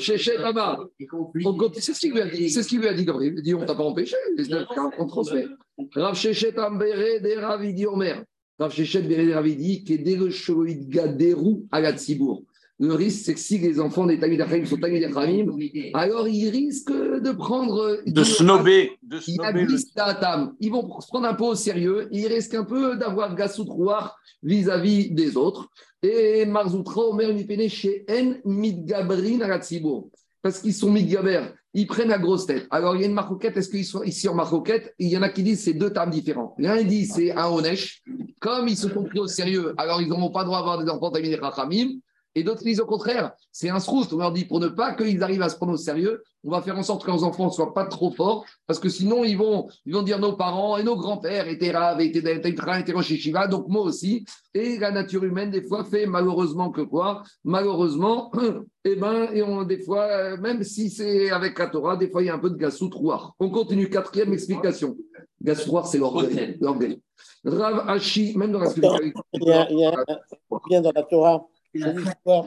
continue. 1.10 1.45
C'est 1.75 1.93
ce 1.93 1.99
qu'il 1.99 2.13
lui 2.13 2.21
a 2.21 2.25
dit. 2.27 2.49
C'est 2.49 2.63
ce 2.63 2.67
qu'il 2.67 2.79
lui 2.79 2.88
a 2.88 2.93
dit, 2.93 3.05
Gabriel. 3.05 3.36
Il 3.38 3.43
dit 3.43 3.53
on 3.53 3.65
t'a 3.65 3.75
pas 3.75 3.84
empêché. 3.84 4.15
Les 4.38 4.47
neuf 4.47 4.67
cas, 4.73 4.89
on 4.97 5.05
transmet. 5.05 5.45
Rav 5.93 6.15
Shechet 6.15 6.60
Ambere 6.60 7.21
de 7.21 7.39
Ravidi 7.39 7.86
Omer. 7.86 8.23
Rav 8.58 8.71
Shechet 8.73 9.01
Bere 9.01 9.25
de 9.25 9.34
Ravidi, 9.34 9.84
qui 9.84 9.93
est 9.93 9.97
dès 9.99 10.15
le 10.15 10.29
Sholoïd 10.29 10.89
Gaderou 10.89 11.67
à 11.71 11.79
la 11.81 11.93
Tzibour. 11.93 12.43
Le 12.77 12.93
risque, 12.93 13.25
c'est 13.25 13.33
que 13.33 13.39
si 13.39 13.57
les 13.57 13.79
enfants 13.79 14.05
des 14.05 14.19
Tamid 14.19 14.41
Achim 14.41 14.65
sont 14.65 14.75
Tamid 14.75 15.03
Achim, 15.03 15.47
alors 15.93 16.27
ils 16.27 16.49
risquent 16.49 16.91
de 16.91 17.31
prendre. 17.31 18.01
De 18.05 18.23
snobber. 18.23 18.91
De 19.01 19.15
le-. 19.15 20.55
Ils 20.59 20.71
vont 20.71 20.99
se 20.99 21.07
prendre 21.07 21.27
un 21.27 21.33
peu 21.35 21.45
au 21.45 21.55
sérieux. 21.55 22.09
Ils 22.11 22.27
risquent 22.27 22.55
un 22.55 22.65
peu 22.65 22.97
d'avoir 22.97 23.33
Gassout 23.33 23.63
Rouar 23.63 24.17
vis-à-vis 24.43 25.11
des 25.11 25.38
autres. 25.38 25.69
Et 26.03 26.45
Marzoutra, 26.45 27.01
Omer, 27.01 27.33
Mipene, 27.33 27.69
chez 27.69 28.05
En, 28.09 28.35
Midgabrin, 28.43 29.57
Tzibour. 29.59 30.09
Parce 30.41 30.59
qu'ils 30.59 30.73
sont 30.73 30.91
Midgaber. 30.91 31.45
Ils 31.73 31.88
prennent 31.88 32.09
la 32.09 32.17
grosse 32.17 32.45
tête. 32.45 32.67
Alors, 32.71 32.95
il 32.95 33.01
y 33.01 33.03
a 33.05 33.07
une 33.07 33.13
marcoquette. 33.13 33.55
Est-ce 33.57 33.69
qu'ils 33.69 33.85
sont 33.85 34.03
ici 34.03 34.27
en 34.27 34.35
marcoquette 34.35 34.93
Il 34.99 35.07
y 35.07 35.17
en 35.17 35.21
a 35.21 35.29
qui 35.29 35.43
disent 35.43 35.63
c'est 35.63 35.73
deux 35.73 35.91
termes 35.91 36.11
différents. 36.11 36.55
L'un 36.57 36.83
dit 36.83 37.05
c'est 37.05 37.31
un 37.31 37.47
Onesh. 37.47 38.03
Comme 38.39 38.67
ils 38.67 38.77
se 38.77 38.89
sont 38.89 39.03
pris 39.03 39.19
au 39.19 39.27
sérieux, 39.27 39.73
alors 39.77 40.01
ils 40.01 40.09
n'auront 40.09 40.29
pas 40.29 40.41
le 40.41 40.45
droit 40.47 40.59
d'avoir 40.59 40.83
des 40.83 40.89
enfants 40.89 41.09
Tamid 41.09 41.39
Rachamim. 41.41 41.99
Et 42.36 42.43
d'autres 42.43 42.63
disent 42.63 42.82
au 42.82 42.86
contraire, 42.86 43.32
c'est 43.52 43.69
un 43.69 43.80
sroust. 43.80 44.12
On 44.12 44.17
leur 44.17 44.34
dit 44.34 44.43
pour 44.43 44.60
ne 44.60 44.67
pas 44.67 44.93
qu'ils 44.93 45.24
arrivent 45.24 45.41
à 45.41 45.50
se 45.50 45.56
prendre 45.56 45.74
au 45.74 45.78
sérieux, 45.78 46.21
on 46.43 46.52
va 46.52 46.62
faire 46.62 46.78
en 46.78 46.84
sorte 46.84 47.04
que 47.04 47.08
leurs 47.08 47.24
enfants 47.24 47.45
ne 47.45 47.52
soient 47.52 47.74
pas 47.74 47.86
trop 47.86 48.12
forts, 48.12 48.45
parce 48.67 48.80
que 48.80 48.89
sinon 48.89 49.24
ils 49.24 49.38
vont, 49.38 49.67
ils 49.86 49.93
vont 49.93 50.04
dire 50.04 50.19
nos 50.19 50.34
parents 50.34 50.78
et 50.78 50.84
nos 50.84 50.98
grands-pères 50.98 51.48
étaient 51.48 51.71
raves, 51.71 52.02
étaient 52.02 52.36
étaient 52.36 52.93
Yeshiva, 52.93 53.48
donc 53.48 53.67
moi 53.69 53.82
aussi. 53.84 54.26
Et 54.54 54.78
la 54.78 54.91
nature 54.91 55.24
humaine, 55.24 55.50
des 55.50 55.63
fois, 55.63 55.84
fait 55.86 56.06
malheureusement 56.06 56.71
que 56.71 56.82
quoi? 56.82 57.24
Malheureusement, 57.43 58.32
eh 58.86 58.95
ben, 58.95 59.30
et 59.34 59.41
on, 59.41 59.63
des 59.63 59.82
fois, 59.82 60.04
euh, 60.04 60.38
même 60.38 60.63
si 60.63 60.89
c'est 60.89 61.32
avec 61.32 61.58
la 61.58 61.67
Torah, 61.67 61.95
des 61.95 62.10
fois 62.10 62.21
il 62.21 62.26
y 62.26 62.30
a 62.30 62.36
un 62.36 62.39
peu 62.39 62.50
de 62.50 62.58
gassou 62.58 62.89
trouar. 62.89 63.34
On 63.39 63.50
continue, 63.50 63.89
quatrième 63.89 64.34
explication. 64.34 64.98
Gassou 65.41 65.67
trouar, 65.67 65.88
c'est 65.88 66.00
l'orgueil. 66.00 67.02
Rav 67.45 67.86
Hashi, 67.88 68.38
même 68.38 68.52
dans 68.52 68.60
la 68.60 68.69
spiritualité. 68.69 69.19
Il 69.34 69.43
y 69.43 69.52
a, 69.52 69.71
il 69.71 69.80
y 69.80 69.86
a 69.86 69.91
un 69.91 70.60
bien 70.67 70.82
dans 70.82 70.91
la 70.93 71.04
Torah. 71.04 71.48
Celui 71.75 72.03
qui 72.03 72.11
voit 72.25 72.45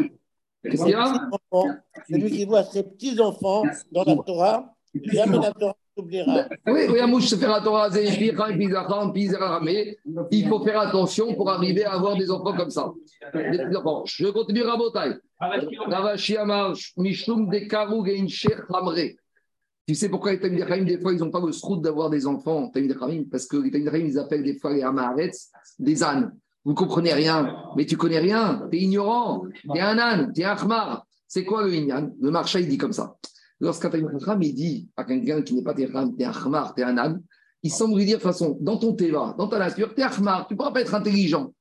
celui 2.08 2.30
qui 2.30 2.44
voit 2.44 2.64
ses 2.64 2.82
petits-enfants 2.82 3.62
dans 3.92 4.04
la 4.04 4.16
Torah, 4.16 4.74
jamais 4.94 5.38
la 5.38 5.52
Torah 5.52 5.76
s'oubliera. 5.96 6.48
Oui, 6.66 6.80
oui, 6.90 7.00
Amouche, 7.00 7.34
faire 7.34 7.50
la 7.50 7.60
Torah, 7.60 7.90
Pizacham, 7.90 9.12
Pizera, 9.12 9.60
mais 9.60 9.98
il 10.30 10.48
faut 10.48 10.64
faire 10.64 10.80
attention 10.80 11.34
pour 11.34 11.50
arriver 11.50 11.84
à 11.84 11.92
avoir 11.94 12.16
des 12.16 12.30
enfants 12.30 12.56
comme 12.56 12.70
ça. 12.70 12.92
Je 13.34 14.30
continue 14.30 14.62
Rabotai. 14.62 15.16
Ravashi 15.40 16.36
Amar, 16.36 16.74
Mishum 16.96 17.48
de 17.48 17.58
Karug 17.60 18.08
et 18.08 18.20
Incher 18.20 18.56
Hamre. 18.70 19.14
Tu 19.86 19.94
sais 19.94 20.08
pourquoi 20.10 20.32
les 20.32 20.40
Tamid 20.40 20.84
des 20.84 21.00
fois, 21.00 21.12
ils 21.12 21.18
n'ont 21.18 21.30
pas 21.30 21.40
le 21.40 21.52
srout 21.52 21.80
d'avoir 21.80 22.10
des 22.10 22.26
enfants, 22.26 22.68
Tamid 22.68 22.94
Parce 23.30 23.46
que 23.46 23.56
les 23.56 23.70
Tamid 23.70 24.08
ils 24.08 24.18
appellent 24.18 24.42
des 24.42 24.58
fois 24.58 24.72
les 24.72 24.82
Amaretz 24.82 25.50
des 25.78 26.02
ânes. 26.02 26.36
Vous 26.68 26.74
ne 26.74 26.78
comprenez 26.80 27.14
rien, 27.14 27.56
mais 27.78 27.86
tu 27.86 27.96
connais 27.96 28.18
rien, 28.18 28.68
tu 28.70 28.76
es 28.76 28.82
ignorant, 28.82 29.42
tu 29.72 29.78
es 29.78 29.80
un 29.80 29.98
âne, 29.98 30.34
tu 30.34 30.42
es 30.42 30.44
un 30.44 30.54
khmar. 30.54 31.06
C'est 31.26 31.42
quoi 31.42 31.64
le 31.64 31.72
Inyan? 31.72 32.10
Le 32.20 32.30
marcha, 32.30 32.60
il 32.60 32.68
dit 32.68 32.76
comme 32.76 32.92
ça. 32.92 33.16
Lorsqu'un 33.58 33.88
Tamid 33.88 34.10
Chacham, 34.12 34.42
il 34.42 34.52
dit 34.52 34.86
à 34.94 35.04
quelqu'un 35.04 35.40
qui 35.40 35.54
n'est 35.54 35.62
pas 35.62 35.72
Tehram, 35.72 36.14
tu 36.14 36.22
es 36.22 36.26
un 36.26 36.30
khmar, 36.30 36.74
tu 36.74 36.82
es 36.82 36.84
un 36.84 36.98
âne, 36.98 37.22
il 37.62 37.72
semble 37.72 37.96
lui 37.96 38.04
dire 38.04 38.18
de 38.18 38.22
toute 38.22 38.30
façon, 38.30 38.58
dans 38.60 38.76
ton 38.76 38.92
teva, 38.92 39.34
dans 39.38 39.48
ta 39.48 39.58
nature, 39.58 39.94
tu 39.94 40.02
es 40.02 40.04
un 40.04 40.10
khmar, 40.10 40.46
tu 40.46 40.52
ne 40.52 40.58
pourras 40.58 40.72
pas 40.72 40.82
être 40.82 40.94
intelligent. 40.94 41.54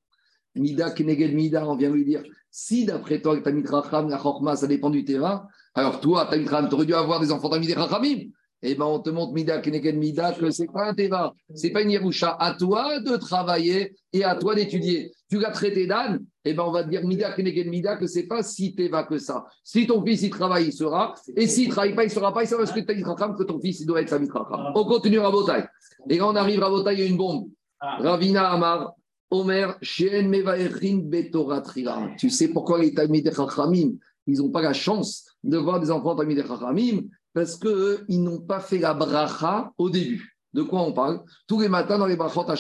Mida 0.56 0.92
Keneged 0.92 1.34
Mida, 1.34 1.66
on 1.66 1.78
vient 1.78 1.90
lui 1.90 2.04
dire, 2.04 2.24
si 2.52 2.84
d'après 2.84 3.22
toi, 3.22 3.40
Tamid 3.40 3.66
Chacham, 3.66 4.10
la 4.10 4.18
chorma, 4.18 4.58
ça 4.58 4.68
dépend 4.68 4.90
du 4.90 5.06
teva, 5.06 5.48
alors 5.74 6.02
toi, 6.02 6.26
Tamid 6.26 6.50
Chacham, 6.50 6.68
tu 6.68 6.76
aurais 6.76 6.86
dû 6.86 6.94
avoir 6.94 7.22
des 7.22 7.32
enfants 7.32 7.48
Tamid 7.48 7.74
Chachamim. 7.74 8.26
Eh 8.64 8.74
bien, 8.74 8.86
on 8.86 9.00
te 9.00 9.12
montre 9.12 9.34
Mida 9.34 9.60
Keneged 9.60 9.98
Mida 9.98 10.32
que 10.34 10.50
c'est 10.50 10.66
pas 10.66 10.90
un 10.90 10.94
teva, 10.96 11.34
c'est 11.54 11.70
pas 11.70 11.82
une 11.82 11.92
Yerusha. 11.92 12.36
À 12.40 12.54
toi 12.54 13.00
de 13.00 13.16
travailler 13.16 13.96
et 14.12 14.24
à 14.24 14.36
toi 14.36 14.56
d'étudier. 14.56 15.12
Tu 15.30 15.40
l'as 15.40 15.52
traité 15.52 15.86
d'âne, 15.86 16.26
eh 16.44 16.54
ben 16.54 16.64
on 16.64 16.72
va 16.72 16.84
te 16.84 16.90
dire 16.90 17.06
Mida 17.06 17.34
Keneged 17.34 17.68
Mida 17.68 17.98
que 17.98 18.08
c'est 18.08 18.26
pas 18.26 18.42
si 18.42 18.74
teva 18.74 19.04
que 19.04 19.20
ça. 19.20 19.46
Si 19.64 19.86
ton 19.86 20.04
fils 20.04 20.24
il 20.24 20.32
travaille, 20.32 20.68
il 20.68 20.74
sera. 20.74 21.14
Et 21.36 21.48
s'il 21.48 21.70
travaille 21.70 21.94
pas, 21.94 22.04
il 22.04 22.10
sera 22.10 22.34
pas. 22.34 22.44
Il 22.44 22.48
sera 22.48 22.64
parce 22.64 22.72
que 22.72 22.80
Tamid 22.80 23.06
Chacham, 23.06 23.36
que 23.36 23.44
ton 23.44 23.60
fils 23.60 23.82
il 23.82 23.86
doit 23.86 24.02
être 24.02 24.10
Tamid 24.10 24.32
Chacham. 24.32 24.72
On 24.74 24.86
continue 24.86 25.20
à 25.20 25.30
Botaï. 25.30 25.66
Et 26.10 26.18
quand 26.18 26.32
on 26.32 26.36
arrive 26.36 26.64
à 26.64 26.70
Botaï, 26.70 26.96
il 26.96 27.00
y 27.02 27.04
a 27.04 27.06
une 27.06 27.18
bombe. 27.18 27.50
Ravina 27.80 28.50
Amar, 28.50 28.94
Omer, 29.30 29.78
Sheen 29.82 30.30
Mevaechin 30.30 31.02
Betorat 31.04 31.62
Trila. 31.62 32.10
Tu 32.18 32.30
sais 32.32 32.48
pourquoi 32.48 32.80
les 32.80 32.94
Talmidei 32.94 33.32
Chachamim, 33.32 33.92
ils 34.26 34.40
n'ont 34.40 34.50
pas 34.50 34.62
la 34.62 34.74
chance 34.74 35.26
de 35.44 35.58
voir 35.58 35.80
des 35.80 35.92
enfants 35.92 36.16
Talmidei 36.16 36.44
Chachamim? 36.48 37.02
Parce 37.34 37.56
qu'ils 37.56 38.24
n'ont 38.24 38.42
pas 38.42 38.60
fait 38.60 38.80
la 38.80 38.94
bracha 38.94 39.72
au 39.78 39.90
début. 39.90 40.38
De 40.54 40.64
quoi 40.64 40.82
on 40.82 40.94
parle? 40.94 41.24
Tous 41.48 41.60
les 41.60 41.70
matins 41.70 41.98
dans 41.98 42.08
les 42.08 42.16
brachot 42.16 42.50
à 42.50 42.56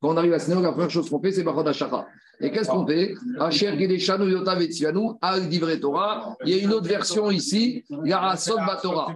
quand 0.00 0.08
on 0.08 0.16
arrive 0.16 0.32
à 0.32 0.38
Sénégal, 0.38 0.62
la 0.62 0.72
première 0.72 0.90
chose 0.90 1.10
qu'on 1.10 1.20
fait, 1.20 1.32
c'est 1.32 1.42
brachot 1.42 1.66
à 1.66 1.72
Shachar. 1.72 2.06
Et 2.42 2.50
qu'est-ce 2.50 2.70
qu'on 2.70 2.86
fait 2.86 3.14
Asher 3.38 3.78
Gedeshanu 3.78 4.30
Yota 4.30 4.56
Al 5.20 5.48
Divrei 5.48 5.78
Torah. 5.78 6.36
Il 6.46 6.56
y 6.56 6.58
a 6.58 6.62
une 6.62 6.72
autre 6.72 6.88
version 6.88 7.30
ici, 7.30 7.84
Yarasot 8.04 8.56
Batorah. 8.56 9.14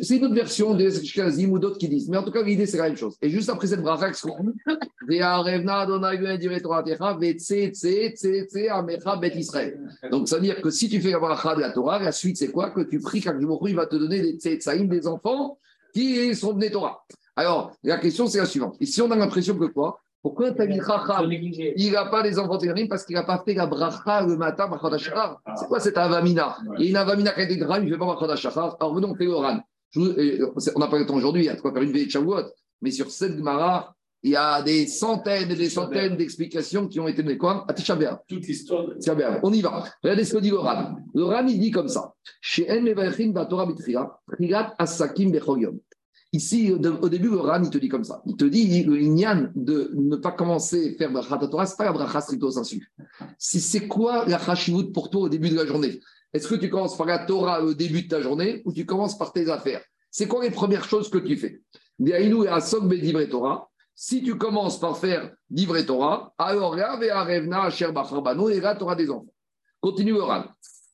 C'est 0.00 0.16
une 0.16 0.24
autre 0.24 0.34
version 0.34 0.74
des 0.74 1.04
Shkazim 1.04 1.50
ou 1.50 1.60
d'autres 1.60 1.78
qui 1.78 1.88
disent. 1.88 2.08
Mais 2.08 2.16
en 2.16 2.24
tout 2.24 2.32
cas, 2.32 2.42
l'idée, 2.42 2.66
c'est 2.66 2.78
la 2.78 2.88
même 2.88 2.96
chose. 2.96 3.16
Et 3.22 3.30
juste 3.30 3.48
après 3.48 3.68
cette 3.68 3.82
bracha, 3.82 4.08
qu'est-ce 4.08 4.22
qu'on 4.22 4.52
donc, 10.10 10.28
ça 10.28 10.36
veut 10.36 10.42
dire 10.42 10.60
que 10.60 10.70
si 10.70 10.88
tu 10.88 11.00
fais 11.00 11.10
la 11.12 11.18
bracha 11.20 11.54
de 11.54 11.60
la 11.60 11.70
Torah, 11.70 12.00
la 12.00 12.10
suite, 12.12 12.36
c'est 12.36 12.50
quoi 12.50 12.70
Que 12.70 12.80
tu 12.80 12.98
pries 12.98 13.20
qu'Akjumokhu, 13.20 13.70
il 13.70 13.76
va 13.76 13.86
te 13.86 13.94
donner 13.94 14.20
des 14.20 14.32
tsetsaïm, 14.32 14.88
des 14.88 15.06
enfants 15.06 15.58
qui 15.94 16.34
sont 16.34 16.54
nés 16.54 16.70
Torah. 16.70 17.04
Alors, 17.36 17.72
la 17.84 17.98
question, 17.98 18.26
c'est 18.26 18.38
la 18.38 18.46
suivante. 18.46 18.76
Et 18.80 18.86
si 18.86 19.00
on 19.02 19.10
a 19.10 19.16
l'impression 19.16 19.56
que 19.56 19.66
quoi 19.66 20.00
Pourquoi 20.26 20.48
Chacham, 21.06 21.30
il 21.76 21.92
n'a 21.92 22.06
pas 22.06 22.22
les 22.24 22.36
enfants 22.38 22.58
ténérim 22.58 22.88
parce 22.88 23.04
qu'il 23.04 23.14
n'a 23.14 23.22
pas 23.22 23.42
fait 23.44 23.54
la 23.54 23.66
bracha 23.66 24.26
le 24.26 24.36
matin, 24.36 24.66
bracha 24.66 24.90
d'Ashachar 24.90 25.40
C'est 25.56 25.68
quoi 25.68 25.78
cette 25.78 25.96
avamina 25.96 26.56
Il 26.78 26.84
y 26.84 26.86
a 26.88 26.90
une 26.90 26.96
avamina 26.96 27.30
qui 27.32 27.40
a 27.40 27.44
été 27.44 27.56
grave, 27.56 27.82
il 27.84 27.86
ne 27.86 27.92
fait 27.92 27.98
pas 27.98 28.06
bracha 28.06 28.26
d'Ashachar. 28.26 28.76
Alors, 28.80 28.92
venons, 28.94 29.10
on 29.12 29.14
fait 29.14 29.24
le 29.24 29.34
ran. 29.36 29.60
Je 29.90 30.00
vous- 30.00 30.10
et, 30.18 30.40
euh, 30.40 30.52
On 30.74 30.80
n'a 30.80 30.88
pas 30.88 30.98
le 30.98 31.06
temps 31.06 31.14
aujourd'hui, 31.14 31.42
il 31.42 31.46
y 31.46 31.48
a 31.48 31.54
de 31.54 31.60
quoi 31.60 31.72
faire 31.72 31.82
une 31.82 31.92
veille 31.92 32.10
de. 32.10 32.46
Mais 32.82 32.90
sur 32.90 33.08
cette 33.08 33.36
Gemara, 33.36 33.94
il 34.24 34.32
y 34.32 34.36
a 34.36 34.62
des 34.62 34.88
centaines 34.88 35.48
et 35.52 35.54
des 35.54 35.70
centaines 35.70 36.16
d'explications 36.16 36.88
qui 36.88 36.98
ont 36.98 37.06
été 37.06 37.22
données. 37.22 37.38
Quoi? 37.38 37.64
À 37.68 37.72
B'Av. 37.94 38.18
Toute 38.28 38.44
l'histoire. 38.48 38.84
de- 38.88 38.96
on 39.44 39.52
y 39.52 39.60
va. 39.60 39.84
Regardez 40.02 40.24
ce 40.24 40.34
que 40.34 40.38
dit 40.40 40.50
le 40.50 40.58
Ran. 40.58 40.96
Le 41.14 41.22
Ran, 41.24 41.46
il 41.46 41.60
dit 41.60 41.70
comme 41.70 41.86
ça. 41.88 42.12
Chez 42.40 42.66
En 42.68 42.82
Batora 43.32 43.66
Bitria, 43.66 44.10
Trigat 44.32 44.74
Asakim 44.76 45.30
Bechoyom. 45.30 45.78
Ici, 46.36 46.70
au 46.70 47.08
début, 47.08 47.30
le 47.30 47.38
Ran, 47.38 47.62
il 47.62 47.70
te 47.70 47.78
dit 47.78 47.88
comme 47.88 48.04
ça. 48.04 48.20
Il 48.26 48.36
te 48.36 48.44
dit, 48.44 48.84
le 48.84 49.00
Inyan 49.00 49.48
de 49.54 49.90
ne 49.94 50.16
pas 50.16 50.32
commencer 50.32 50.92
à 50.94 50.98
faire 50.98 51.10
Brachat 51.10 51.38
Torah, 51.48 51.64
ce 51.64 51.74
pas 51.76 51.86
la 51.86 51.92
Bracha 51.92 52.20
stricto 52.20 52.50
sensu. 52.50 52.92
C'est 53.38 53.88
quoi 53.88 54.26
la 54.26 54.38
Chashivut 54.38 54.92
pour 54.92 55.08
toi 55.08 55.22
au 55.22 55.28
début 55.30 55.48
de 55.48 55.56
la 55.56 55.64
journée? 55.64 55.98
Est-ce 56.34 56.46
que 56.46 56.56
tu 56.56 56.68
commences 56.68 56.96
par 56.98 57.06
la 57.06 57.20
Torah 57.24 57.62
au 57.64 57.72
début 57.72 58.02
de 58.02 58.08
ta 58.08 58.20
journée 58.20 58.60
ou 58.66 58.72
tu 58.74 58.84
commences 58.84 59.16
par 59.16 59.32
tes 59.32 59.48
affaires? 59.50 59.80
C'est 60.10 60.28
quoi 60.28 60.42
les 60.44 60.50
premières 60.50 60.84
choses 60.84 61.08
que 61.08 61.16
tu 61.16 61.38
fais? 61.38 61.62
Et 62.04 62.48
Asok 62.48 62.84
Torah. 63.30 63.70
Si 63.94 64.22
tu 64.22 64.36
commences 64.36 64.78
par 64.78 64.98
faire 64.98 65.30
Divre 65.48 65.80
Torah, 65.86 66.34
alors 66.36 66.76
là, 66.76 66.96
Revna, 67.24 67.62
Asher 67.62 67.90
Bacharbano, 67.92 68.50
et 68.50 68.60
là, 68.60 68.76
tu 68.76 68.82
auras 68.82 68.94
des 68.94 69.08
enfants. 69.08 69.32
Continue 69.80 70.12
le 70.12 70.22
Ran. 70.22 70.44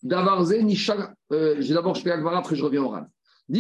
Euh, 0.05 1.63
d'abord 1.69 1.95
je 1.97 2.03
fais 2.03 2.13
Agmara, 2.13 2.39
après 2.39 2.55
je 2.55 2.65
reviens 2.65 2.85
au 2.85 2.91
Ran. 2.91 3.07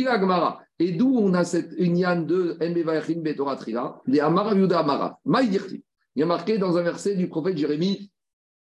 Agmara, 0.06 0.60
et 0.78 0.92
d'où 0.92 1.16
on 1.16 1.34
a 1.34 1.44
cette 1.44 1.72
union 1.78 2.22
de 2.22 2.56
Enbevachin 2.60 3.20
Betorah 3.20 3.56
Trila, 3.56 4.00
des 4.06 4.20
Amara 4.20 4.54
Yuda 4.54 4.80
Amara. 4.80 5.18
Maïdirti. 5.24 5.82
Il 6.14 6.20
y 6.20 6.22
a 6.22 6.26
marqué 6.26 6.58
dans 6.58 6.76
un 6.76 6.82
verset 6.82 7.14
du 7.14 7.28
prophète 7.28 7.56
Jérémie, 7.56 8.10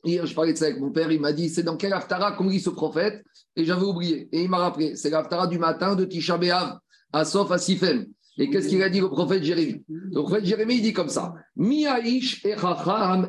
hier 0.05 0.27
je 0.27 0.35
parlais 0.35 0.53
de 0.53 0.59
ça 0.59 0.67
avec 0.67 0.81
mon 0.81 0.91
père, 0.91 1.11
il 1.13 1.21
m'a 1.21 1.33
dit 1.33 1.49
c'est 1.49 1.63
dans 1.63 1.77
quel 1.77 1.93
Haftara 1.93 2.33
qu'on 2.33 2.49
lit 2.49 2.61
ce 2.61 2.71
prophète? 2.71 3.25
Et 3.57 3.65
j'avais 3.65 3.85
oublié. 3.85 4.29
Et 4.33 4.43
il 4.43 4.49
m'a 4.49 4.59
rappelé, 4.59 4.97
c'est 4.97 5.11
l'Haftara 5.11 5.47
du 5.47 5.59
matin 5.59 5.95
de 5.97 6.05
Tisha 6.05 6.39
B'Av, 6.39 6.79
à 7.13 7.25
Sof, 7.25 7.51
à 7.51 7.59
Sifem. 7.59 8.07
Et 8.39 8.51
qu'est-ce 8.51 8.69
qu'il 8.69 8.83
a 8.83 8.89
dit 8.89 9.01
au 9.01 9.09
prophète 9.09 9.43
Jérémie? 9.43 9.85
Le 9.89 10.23
prophète 10.23 10.45
Jérémie, 10.45 10.81
dit 10.81 10.93
comme 10.93 11.09
ça 11.09 11.35
Miaïch 11.57 12.45
et 12.45 12.57
Chacham. 12.57 13.29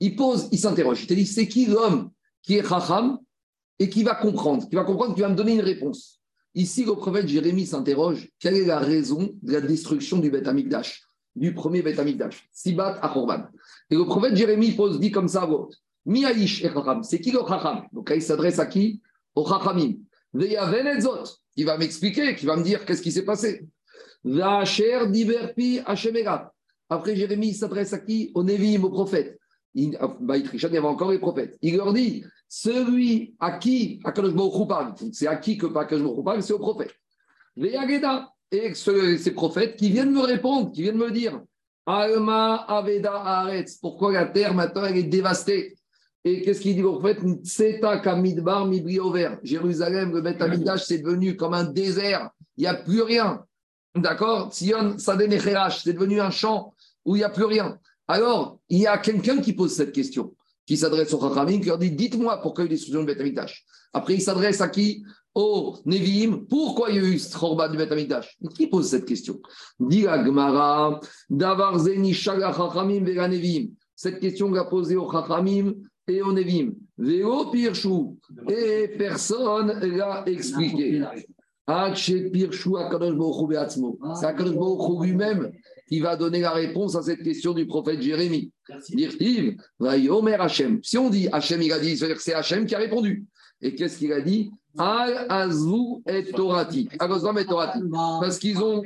Il 0.00 0.16
pose, 0.16 0.48
il 0.50 0.58
s'interroge. 0.58 1.02
Il 1.02 1.06
te 1.06 1.14
dit 1.14 1.26
c'est 1.26 1.46
qui 1.46 1.66
l'homme 1.66 2.10
qui 2.42 2.56
est 2.56 2.66
Chacham 2.66 3.18
et 3.78 3.88
qui 3.90 4.02
va 4.02 4.14
comprendre 4.14 4.68
Qui 4.68 4.76
va 4.76 4.84
comprendre, 4.84 5.14
qui 5.14 5.20
va 5.20 5.28
me 5.28 5.34
donner 5.34 5.54
une 5.54 5.60
réponse? 5.60 6.21
Ici, 6.54 6.84
le 6.84 6.94
prophète 6.94 7.28
Jérémie 7.28 7.66
s'interroge 7.66 8.28
quelle 8.38 8.56
est 8.56 8.66
la 8.66 8.78
raison 8.78 9.34
de 9.42 9.52
la 9.52 9.60
destruction 9.60 10.18
du 10.18 10.30
Beth 10.30 10.48
du 11.34 11.54
premier 11.54 11.80
Beth 11.80 11.98
Amikdash, 11.98 12.46
Sibat 12.52 12.98
Achorban. 13.00 13.44
Et 13.90 13.94
le 13.94 14.04
prophète 14.04 14.36
Jérémie 14.36 14.72
pose, 14.72 15.00
dit 15.00 15.10
comme 15.10 15.28
ça 15.28 15.42
à 15.42 15.46
haute, 15.48 15.74
Miaïch 16.04 16.62
et 16.62 16.70
c'est 17.02 17.20
qui 17.20 17.30
le 17.30 17.38
Chacham? 17.48 17.84
Donc 17.92 18.12
il 18.14 18.20
s'adresse 18.20 18.58
à 18.58 18.66
qui? 18.66 19.00
Au 19.34 19.46
Chachamim. 19.46 19.94
Veyaven 20.34 21.00
Zot, 21.00 21.24
il 21.56 21.64
va 21.64 21.78
m'expliquer, 21.78 22.34
qui 22.34 22.44
va 22.44 22.56
me 22.56 22.62
dire 22.62 22.84
qu'est-ce 22.84 23.02
qui 23.02 23.12
s'est 23.12 23.24
passé. 23.24 23.66
Diverpi. 24.24 25.80
Après, 26.88 27.16
Jérémie 27.16 27.54
s'adresse 27.54 27.92
à 27.94 27.98
qui? 27.98 28.30
Au 28.34 28.44
Névim, 28.44 28.84
au 28.84 28.90
prophète. 28.90 29.38
Il, 29.74 29.98
bah, 30.20 30.36
il 30.36 30.60
y 30.60 30.64
avait 30.64 30.78
encore 30.80 31.10
les 31.10 31.18
prophètes. 31.18 31.56
Il 31.62 31.76
leur 31.76 31.92
dit 31.92 32.24
celui 32.48 33.34
à 33.40 33.52
qui 33.52 34.00
Akadosh 34.04 34.34
Baruch 34.34 34.68
parle, 34.68 34.94
c'est 35.12 35.26
à 35.26 35.36
qui 35.36 35.56
que 35.56 35.66
Akadosh 35.66 36.02
Baruch 36.02 36.24
parle, 36.24 36.42
c'est 36.42 36.52
au 36.52 36.58
prophète. 36.58 36.94
Ve'yageda. 37.56 38.28
Et 38.50 38.74
ce, 38.74 39.16
ces 39.16 39.30
prophètes 39.30 39.76
qui 39.76 39.88
viennent 39.90 40.12
me 40.12 40.20
répondre, 40.20 40.70
qui 40.72 40.82
viennent 40.82 40.98
me 40.98 41.10
dire 41.10 41.40
Alma 41.86 42.56
Aveda 42.68 43.14
Haaretz, 43.14 43.78
pourquoi 43.78 44.12
la 44.12 44.26
terre 44.26 44.52
maintenant 44.52 44.84
elle 44.84 44.98
est 44.98 45.04
dévastée? 45.04 45.74
Et 46.24 46.42
qu'est-ce 46.42 46.60
qu'il 46.60 46.76
dit 46.76 46.82
au 46.82 46.98
prophète 46.98 47.20
Tseta 47.42 47.98
Kamidbar 47.98 48.66
Mibri 48.66 49.00
Over. 49.00 49.36
Jérusalem, 49.42 50.12
le 50.12 50.20
Beth 50.20 50.40
Amidash, 50.40 50.84
c'est 50.84 50.98
devenu 50.98 51.34
comme 51.34 51.54
un 51.54 51.64
désert, 51.64 52.30
il 52.56 52.62
n'y 52.62 52.66
a 52.66 52.74
plus 52.74 53.02
rien. 53.02 53.44
D'accord? 53.96 54.52
Sion 54.52 54.98
Sadenecherash, 54.98 55.82
c'est 55.82 55.94
devenu 55.94 56.20
un 56.20 56.30
champ 56.30 56.74
où 57.04 57.16
il 57.16 57.20
n'y 57.20 57.24
a 57.24 57.30
plus 57.30 57.44
rien. 57.44 57.78
Alors, 58.08 58.58
il 58.68 58.80
y 58.80 58.86
a 58.86 58.98
quelqu'un 58.98 59.40
qui 59.40 59.52
pose 59.52 59.72
cette 59.72 59.92
question, 59.92 60.34
qui 60.66 60.76
s'adresse 60.76 61.12
au 61.14 61.20
Chachamim, 61.20 61.60
qui 61.60 61.68
leur 61.68 61.78
dit 61.78 61.90
Dites-moi 61.90 62.38
pourquoi 62.42 62.64
il 62.64 62.66
y 62.66 62.70
a 62.70 62.72
eu 62.72 62.74
destruction 62.74 63.00
du 63.00 63.06
Beth 63.06 63.20
Amidash. 63.20 63.64
Après, 63.92 64.14
il 64.14 64.20
s'adresse 64.20 64.60
à 64.60 64.68
qui? 64.68 65.04
Au 65.34 65.78
Nevi'im. 65.86 66.44
Pourquoi 66.48 66.90
il 66.90 66.96
y 66.96 66.98
a 66.98 67.02
eu 67.02 67.18
ce 67.18 67.36
Chorban 67.36 67.68
du 67.70 67.78
Beth 67.78 67.90
Amidash 67.92 68.36
Qui 68.54 68.66
pose 68.66 68.88
cette 68.88 69.06
question? 69.06 69.40
Dit 69.80 70.06
Agmara, 70.06 71.00
Davar 71.30 71.78
Zenishaga 71.78 72.52
Chachamim 72.52 73.04
Vega 73.04 73.28
Nevi'im. 73.28 73.68
Cette 73.94 74.20
question 74.20 74.50
l'a 74.50 74.64
posée 74.64 74.96
au 74.96 75.10
Chachamim 75.10 75.72
et 76.06 76.20
au 76.20 76.32
Nevi'im. 76.32 76.72
Veo 76.98 77.50
Pirshu. 77.50 78.18
Et 78.48 78.88
personne 78.98 79.78
l'a 79.80 80.24
expliqué. 80.26 81.02
C'est 81.94 82.32
Akadosh 84.26 84.54
Baruch 84.56 85.02
lui-même 85.02 85.52
qui 85.88 86.00
va 86.00 86.16
donner 86.16 86.40
la 86.40 86.52
réponse 86.52 86.96
à 86.96 87.02
cette 87.02 87.22
question 87.22 87.52
du 87.52 87.66
prophète 87.66 88.00
Jérémie. 88.00 88.50
Si 90.82 90.98
on 90.98 91.10
dit 91.10 91.28
Hachem, 91.32 91.62
il 91.62 91.72
a 91.72 91.78
dit, 91.78 91.96
c'est-à-dire 91.96 92.16
que 92.16 92.22
c'est 92.22 92.34
Hachem 92.34 92.66
qui 92.66 92.74
a 92.74 92.78
répondu. 92.78 93.24
Et 93.60 93.74
qu'est-ce 93.74 93.98
qu'il 93.98 94.12
a 94.12 94.20
dit? 94.20 94.50
Al 94.78 95.26
Azou 95.28 96.02
et 96.06 96.24
Torati. 96.24 96.88
Et 97.38 97.44
Torati. 97.44 97.80
Parce 98.20 98.38
qu'ils 98.38 98.62
ont, 98.62 98.82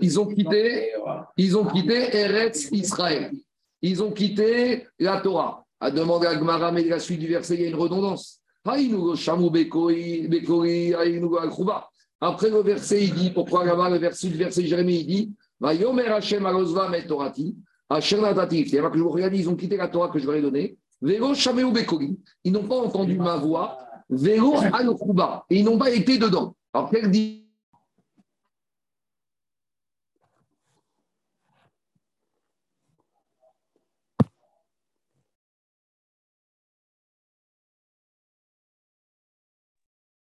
ils 0.00 0.20
ont 0.20 0.26
quitté, 0.26 0.92
ils 1.36 1.56
ont 1.58 1.64
quitté 1.64 2.16
Eretz 2.16 2.68
Israël. 2.72 3.32
Ils 3.82 4.02
ont 4.02 4.12
quitté 4.12 4.86
la 4.98 5.20
Torah. 5.20 5.64
À 5.80 5.90
demander 5.92 6.26
à 6.26 6.34
Gmara, 6.34 6.72
mais 6.72 6.82
la 6.84 6.98
suite 6.98 7.20
du 7.20 7.28
verset, 7.28 7.54
il 7.54 7.60
y 7.60 7.64
a 7.64 7.68
une 7.68 7.76
redondance. 7.76 8.40
Après 12.20 12.50
le 12.50 12.62
verset, 12.62 13.04
il 13.04 13.14
dit, 13.14 13.30
pourquoi 13.30 13.64
là-bas, 13.64 13.90
le 13.90 13.98
verset 13.98 14.28
du 14.28 14.36
verset 14.36 14.66
Jérémie, 14.66 15.00
il 15.00 15.06
dit, 15.06 15.32
Hashem 15.62 16.46
Alozva 16.46 16.88
met 16.88 17.06
Torati, 17.06 17.56
Hashem 17.90 18.20
y 18.20 18.24
a 18.26 18.90
que 18.90 18.98
je 18.98 19.02
vous 19.02 19.10
regarde, 19.10 19.34
ils 19.34 19.48
ont 19.48 19.56
quitté 19.56 19.76
la 19.76 19.88
Torah 19.88 20.08
que 20.08 20.18
je 20.18 20.26
leur 20.26 20.34
ai 20.34 20.42
donnée. 20.42 20.76
Vélo 21.00 21.34
Shameu 21.34 21.70
Bekori. 21.70 22.18
Ils 22.44 22.52
n'ont 22.52 22.64
pas 22.64 22.76
entendu 22.76 23.16
ma 23.16 23.36
voix. 23.36 23.78
Vélo 24.10 24.54
Alokhuba. 24.72 25.44
Et 25.48 25.60
ils 25.60 25.64
n'ont 25.64 25.78
pas 25.78 25.90
été 25.90 26.18
dedans. 26.18 26.54
Alors, 26.74 26.90
quel 26.90 27.10
dit 27.10 27.47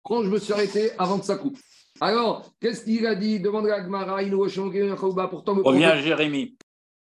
Quand 0.08 0.22
je 0.22 0.30
me 0.30 0.38
suis 0.38 0.54
arrêté 0.54 0.90
avant 0.98 1.18
que 1.18 1.26
ça 1.26 1.36
coupe. 1.36 1.58
Alors, 2.00 2.50
qu'est-ce 2.60 2.84
qu'il 2.84 3.06
a 3.06 3.14
dit? 3.14 3.40
Demande 3.40 3.66
à 3.68 3.80
Gmara, 3.80 4.20
pourtant 5.28 5.54
le 5.54 5.62
Reviens 5.62 5.88
à 5.88 5.92
prophète, 5.92 6.06
Jérémie. 6.06 6.56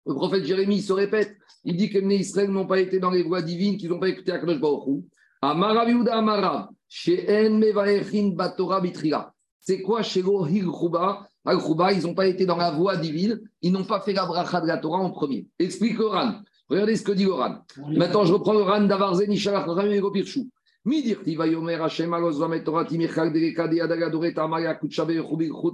le 0.05 0.15
prophète 0.15 0.45
Jérémie 0.45 0.83
se 0.83 0.93
répète. 0.93 1.37
Il 1.65 1.77
dit 1.77 1.91
que 1.91 1.99
les 1.99 2.17
Israël 2.17 2.51
n'ont 2.51 2.67
pas 2.67 2.81
été 2.81 2.99
dans 2.99 3.11
les 3.11 3.23
voies 3.23 3.43
divines, 3.43 3.77
qu'ils 3.77 3.91
n'ont 3.91 4.01
pas 4.01 4.09
écouté 4.09 4.33
Akadosh 4.33 4.59
Baruch 4.59 4.89
Hu. 4.89 5.05
Amarav 5.43 5.89
Yehuda 5.89 6.17
Amarav, 6.17 6.69
She'en 6.89 7.51
Mevaechin 7.59 8.33
Batora 8.35 8.81
Bitrila. 8.81 9.33
C'est 9.61 9.83
quoi 9.83 10.03
chez 10.03 10.23
Lohil 10.23 10.65
Chouba 10.65 11.29
Al 11.45 11.61
Chouba, 11.61 11.93
ils 11.93 12.03
n'ont 12.03 12.15
pas 12.15 12.27
été 12.27 12.47
dans 12.47 12.57
la 12.57 12.73
voie 12.73 12.97
divine, 12.97 13.41
ils 13.63 13.71
n'ont 13.71 13.85
pas 13.85 14.01
fait 14.01 14.13
la 14.13 14.27
bracha 14.27 14.61
de 14.61 14.67
la 14.67 14.79
Torah 14.79 14.99
en 14.99 15.11
premier. 15.11 15.47
Explique 15.59 15.99
le 15.99 16.07
Ran. 16.07 16.41
Regardez 16.69 16.97
ce 16.97 17.03
que 17.03 17.13
dit 17.13 17.25
le 17.25 17.33
Ran. 17.33 17.59
Maintenant, 17.91 18.25
je 18.25 18.33
reprends 18.33 18.55
le 18.55 18.63
Ran 18.63 18.83
d'Avarzen, 18.83 19.31
Ishalach, 19.31 19.67
Rami 19.67 19.95
et 19.95 20.01
Gopirchou. 20.01 20.49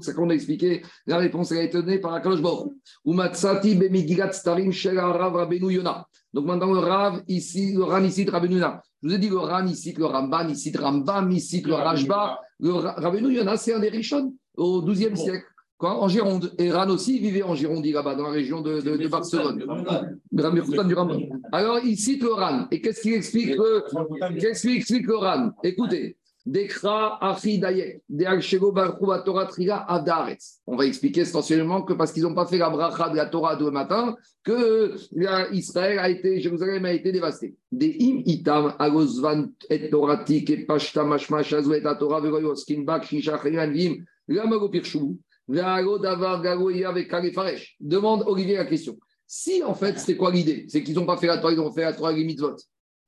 C'est 0.01 0.15
qu'on 0.15 0.31
a 0.31 0.35
expliqué. 0.35 0.83
La 1.07 1.19
réponse 1.19 1.53
a 1.53 1.62
été 1.62 1.83
donnée 1.83 1.99
par 1.99 2.15
Akadosh. 2.15 2.41
Donc 6.35 6.47
maintenant 6.47 6.73
le 6.73 6.79
Rav 6.79 7.23
ici, 7.29 7.75
le 7.75 7.85
Ran 7.85 8.03
ici 8.03 8.25
Yona. 8.25 8.83
Je 9.03 9.09
vous 9.09 9.15
ai 9.15 9.19
dit 9.19 9.29
le 9.29 9.39
Ran 9.39 9.67
ici, 9.67 9.95
le 9.97 10.07
Ramban 10.07 10.49
ici, 10.49 10.73
le 10.73 10.81
Rambam 10.81 11.31
ici, 11.31 11.62
le 11.62 11.75
Rajba. 11.75 12.41
Le 12.59 13.57
c'est 13.57 13.75
un 13.75 13.79
des 13.79 13.89
Rishon 13.91 14.35
au 14.57 14.83
XIIe 14.83 15.17
siècle. 15.17 15.47
En 15.93 16.09
Gironde. 16.09 16.53
Et 16.59 16.70
Ran 16.70 16.89
aussi 16.91 17.18
vivait 17.18 17.43
en 17.43 17.55
Gironde, 17.55 17.85
là-bas, 17.87 18.14
dans 18.14 18.24
la 18.24 18.30
région 18.30 18.61
de, 18.61 18.80
de, 18.80 18.97
de 18.97 19.09
Barcelone. 19.09 19.64
Alors, 21.53 21.78
il 21.85 21.97
cite 21.97 22.22
le 22.22 22.32
Ran. 22.32 22.66
Et 22.70 22.80
qu'est-ce 22.80 23.03
qu'il 23.03 23.14
explique 23.14 23.57
le, 23.57 23.85
Qu'est-ce 24.39 24.62
qu'il 24.62 24.76
explique 24.76 25.07
le 25.07 25.16
Ran 25.16 25.51
Écoutez. 25.62 26.16
On 26.47 26.51
va 30.76 30.85
expliquer 30.85 31.22
essentiellement 31.22 31.80
que 31.80 31.95
parce 31.95 32.12
qu'ils 32.12 32.22
n'ont 32.22 32.35
pas 32.35 32.45
fait 32.45 32.59
la 32.59 32.68
bracha 32.68 33.09
de 33.09 33.16
la 33.16 33.24
Torah 33.24 33.57
de 33.57 33.70
matin, 33.70 34.14
que 34.43 34.95
la- 35.12 35.49
Israël 35.53 35.99
a 35.99 36.11
été, 36.11 36.41
Jérusalem 36.43 36.85
a 36.85 36.93
été 36.93 37.12
dévastée. 37.12 37.55
Des 37.72 37.97
im 37.99 38.20
itam 38.26 38.74
agosvan 38.78 39.47
et 39.70 39.89
toratik 39.89 40.51
et 40.51 40.66
pashta 40.66 41.03
mashma 41.03 41.43
shazu 41.43 41.72
et 41.72 41.82
Torah 41.99 42.20
vegoy 42.20 42.45
oskin 42.45 42.82
bak 42.82 43.05
shisha 43.05 43.39
chayan 43.43 43.70
vim 43.70 44.05
lamago 44.28 44.68
Demande 47.80 48.24
Olivier 48.26 48.57
la 48.57 48.64
question. 48.64 48.97
Si 49.26 49.62
en 49.62 49.74
fait, 49.74 49.99
c'est 49.99 50.16
quoi 50.16 50.30
l'idée? 50.30 50.64
C'est 50.68 50.82
qu'ils 50.82 50.95
n'ont 50.95 51.07
pas 51.07 51.16
fait 51.16 51.26
la 51.26 51.38
Torah, 51.38 51.53
ils 51.53 51.61
ont 51.61 51.72
fait 51.72 51.82
la 51.82 51.92
Torah 51.92 52.12
et 52.12 52.16
les 52.16 52.24
mitzvot. 52.24 52.57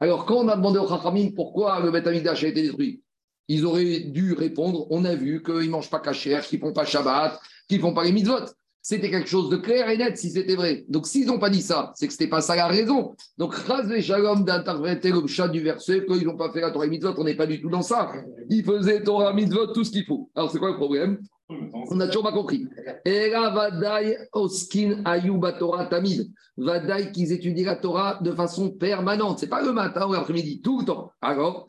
Alors, 0.01 0.27
quand 0.27 0.37
on 0.37 0.49
a 0.49 0.57
demandé 0.57 0.79
au 0.79 0.89
Chachamim 0.89 1.31
pourquoi 1.35 1.81
le 1.81 1.91
Beth 1.91 2.07
Amikdash 2.07 2.45
a 2.45 2.49
été 2.49 2.63
détruit, 2.63 3.01
ils 3.49 3.65
auraient 3.65 4.01
dû 4.01 4.35
répondre 4.35 4.87
on 4.91 5.05
a 5.05 5.15
vu 5.15 5.43
qu'ils 5.43 5.55
ne 5.55 5.69
mangent 5.69 5.91
pas 5.91 6.01
cachère, 6.01 6.45
qu'ils 6.45 6.59
ne 6.59 6.65
font 6.67 6.73
pas 6.73 6.85
Shabbat, 6.85 7.41
qu'ils 7.69 7.79
ne 7.79 7.83
font 7.83 7.95
pas 7.95 8.05
les 8.05 8.13
mitzvot. 8.13 8.45
C'était 8.83 9.11
quelque 9.11 9.29
chose 9.29 9.51
de 9.51 9.57
clair 9.57 9.89
et 9.89 9.97
net 9.97 10.17
si 10.17 10.31
c'était 10.31 10.55
vrai. 10.55 10.85
Donc, 10.89 11.07
s'ils 11.07 11.27
n'ont 11.27 11.41
pas 11.41 11.51
dit 11.51 11.63
ça, 11.63 11.93
c'est 11.97 12.07
que 12.07 12.13
ce 12.13 12.19
n'était 12.19 12.31
pas 12.31 12.41
ça 12.41 12.55
la 12.55 12.69
raison. 12.69 13.17
Donc, 13.37 13.55
et 13.95 14.03
Shalom 14.03 14.45
d'interpréter 14.45 15.11
le 15.11 15.27
chat 15.27 15.49
du 15.49 15.61
verset 15.61 16.05
qu'ils 16.07 16.25
n'ont 16.25 16.37
pas 16.37 16.53
fait 16.53 16.61
la 16.61 16.71
Torah 16.71 16.87
mitzvot, 16.87 17.15
on 17.17 17.25
n'est 17.25 17.35
pas 17.35 17.47
du 17.47 17.61
tout 17.61 17.69
dans 17.69 17.83
ça. 17.83 18.13
Ils 18.49 18.65
faisaient 18.65 19.03
Torah, 19.03 19.33
mitzvot, 19.33 19.69
tout 19.69 19.83
ce 19.83 19.91
qu'il 19.91 20.05
faut. 20.05 20.31
Alors, 20.37 20.53
c'est 20.53 20.59
quoi 20.59 20.71
le 20.71 20.77
problème? 20.77 21.19
On 21.49 21.95
n'a 21.95 22.07
toujours 22.09 22.25
pas 22.25 22.33
compris. 22.33 22.67
Era 23.05 23.51
Vadaï 23.51 24.19
Oskin 24.33 25.03
Ayuba 25.05 25.53
Torah 25.53 25.87
Tamid. 25.87 26.33
Vadaï 26.57 27.13
qu'ils 27.13 27.33
étudient 27.33 27.67
la 27.67 27.77
Torah 27.77 28.19
de 28.21 28.33
façon 28.33 28.71
permanente. 28.71 29.39
C'est 29.39 29.47
pas 29.49 29.63
le 29.63 29.73
matin 29.73 30.09
ou 30.09 30.13
l'après-midi, 30.13 30.61
tout 30.61 30.81
le 30.81 30.87
temps. 30.87 31.13
Alors, 31.21 31.69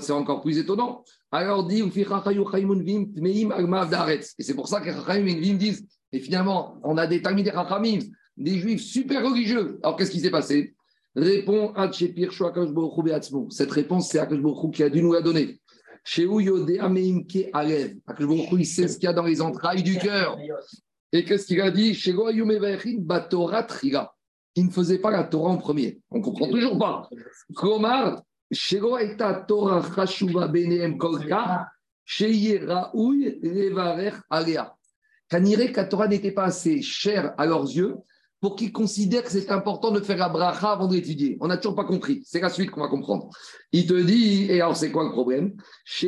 c'est 0.00 0.12
encore 0.12 0.40
plus 0.40 0.58
étonnant. 0.58 1.04
Alors 1.30 1.66
dit, 1.66 1.82
et 1.82 1.90
c'est 4.42 4.54
pour 4.54 4.68
ça 4.68 4.80
que 4.80 4.86
les 4.86 4.92
Chachamim 4.92 5.26
et 5.26 5.40
Vim 5.40 5.54
disent, 5.54 5.86
et 6.10 6.20
finalement, 6.20 6.78
on 6.82 6.96
a 6.96 7.06
des 7.06 7.20
Talmidei 7.20 7.50
Chachamim, 7.50 7.98
des 8.36 8.58
juifs 8.58 8.82
super 8.82 9.22
religieux. 9.24 9.78
Alors 9.82 9.96
qu'est-ce 9.96 10.10
qui 10.10 10.20
s'est 10.20 10.30
passé? 10.30 10.74
Répond. 11.14 11.74
Cette 13.50 13.70
réponse, 13.72 14.08
c'est 14.08 14.18
Akash 14.20 14.38
qui 14.72 14.82
a 14.82 14.88
dû 14.88 15.02
nous 15.02 15.12
la 15.12 15.20
donner. 15.20 15.60
Chez 16.10 16.22
Yodea 16.22 16.88
Meimke 16.88 17.50
Alev. 17.52 17.96
Il 18.52 18.66
sait 18.66 18.88
ce 18.88 18.96
qu'il 18.96 19.04
y 19.04 19.08
a 19.08 19.12
dans 19.12 19.24
les 19.24 19.42
entrailles 19.42 19.82
du 19.82 19.98
cœur. 19.98 20.38
Et 21.12 21.22
qu'est-ce 21.22 21.44
qu'il 21.44 21.60
a 21.60 21.70
dit? 21.70 21.92
Chez 21.92 22.14
Goyume 22.14 22.58
Vechin 22.58 22.96
Batora 23.00 23.62
Triga. 23.64 24.10
Il 24.54 24.64
ne 24.64 24.70
faisait 24.70 25.00
pas 25.00 25.10
la 25.10 25.24
Torah 25.24 25.50
en 25.50 25.58
premier. 25.58 26.00
On 26.10 26.16
ne 26.16 26.22
comprend 26.22 26.48
toujours 26.48 26.78
pas. 26.78 27.10
Komar, 27.54 28.22
Shego 28.50 28.96
Eta 28.96 29.44
Torah 29.46 29.82
Chashuva 29.94 30.48
Beneem 30.48 30.96
Kolka, 30.96 31.68
Sheye 32.06 32.56
Raoui 32.56 33.38
Levarech 33.42 34.14
Alea. 34.30 34.74
Kanire 35.28 35.70
la 35.76 35.84
Torah 35.84 36.08
n'était 36.08 36.32
pas 36.32 36.44
assez 36.44 36.80
chère 36.80 37.34
à 37.36 37.44
leurs 37.44 37.64
yeux? 37.64 37.96
Pour 38.40 38.54
qu'ils 38.54 38.72
considèrent 38.72 39.24
que 39.24 39.30
c'est 39.30 39.50
important 39.50 39.90
de 39.90 40.00
faire 40.00 40.16
la 40.16 40.28
bracha 40.28 40.72
avant 40.72 40.86
d'étudier. 40.86 41.36
On 41.40 41.48
n'a 41.48 41.56
toujours 41.56 41.74
pas 41.74 41.84
compris. 41.84 42.22
C'est 42.24 42.40
la 42.40 42.50
suite 42.50 42.70
qu'on 42.70 42.80
va 42.80 42.88
comprendre. 42.88 43.28
Il 43.72 43.86
te 43.86 43.94
dit, 43.94 44.46
et 44.50 44.60
alors 44.60 44.76
c'est 44.76 44.92
quoi 44.92 45.04
le 45.04 45.10
problème? 45.10 45.56
Ça, 45.84 46.06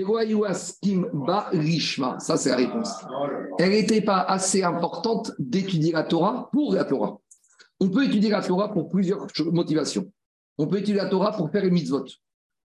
c'est 2.36 2.50
la 2.50 2.56
réponse. 2.56 2.92
Elle 3.58 3.70
n'était 3.70 4.02
pas 4.02 4.20
assez 4.20 4.62
importante 4.62 5.32
d'étudier 5.38 5.92
la 5.92 6.04
Torah 6.04 6.48
pour 6.52 6.74
la 6.74 6.84
Torah. 6.84 7.18
On 7.80 7.88
peut 7.88 8.04
étudier 8.04 8.30
la 8.30 8.42
Torah 8.42 8.72
pour 8.72 8.88
plusieurs 8.88 9.26
motivations. 9.52 10.10
On 10.58 10.66
peut 10.66 10.78
étudier 10.78 10.96
la 10.96 11.08
Torah 11.08 11.32
pour 11.32 11.50
faire 11.50 11.64
les 11.64 11.70
mitzvot 11.70 12.04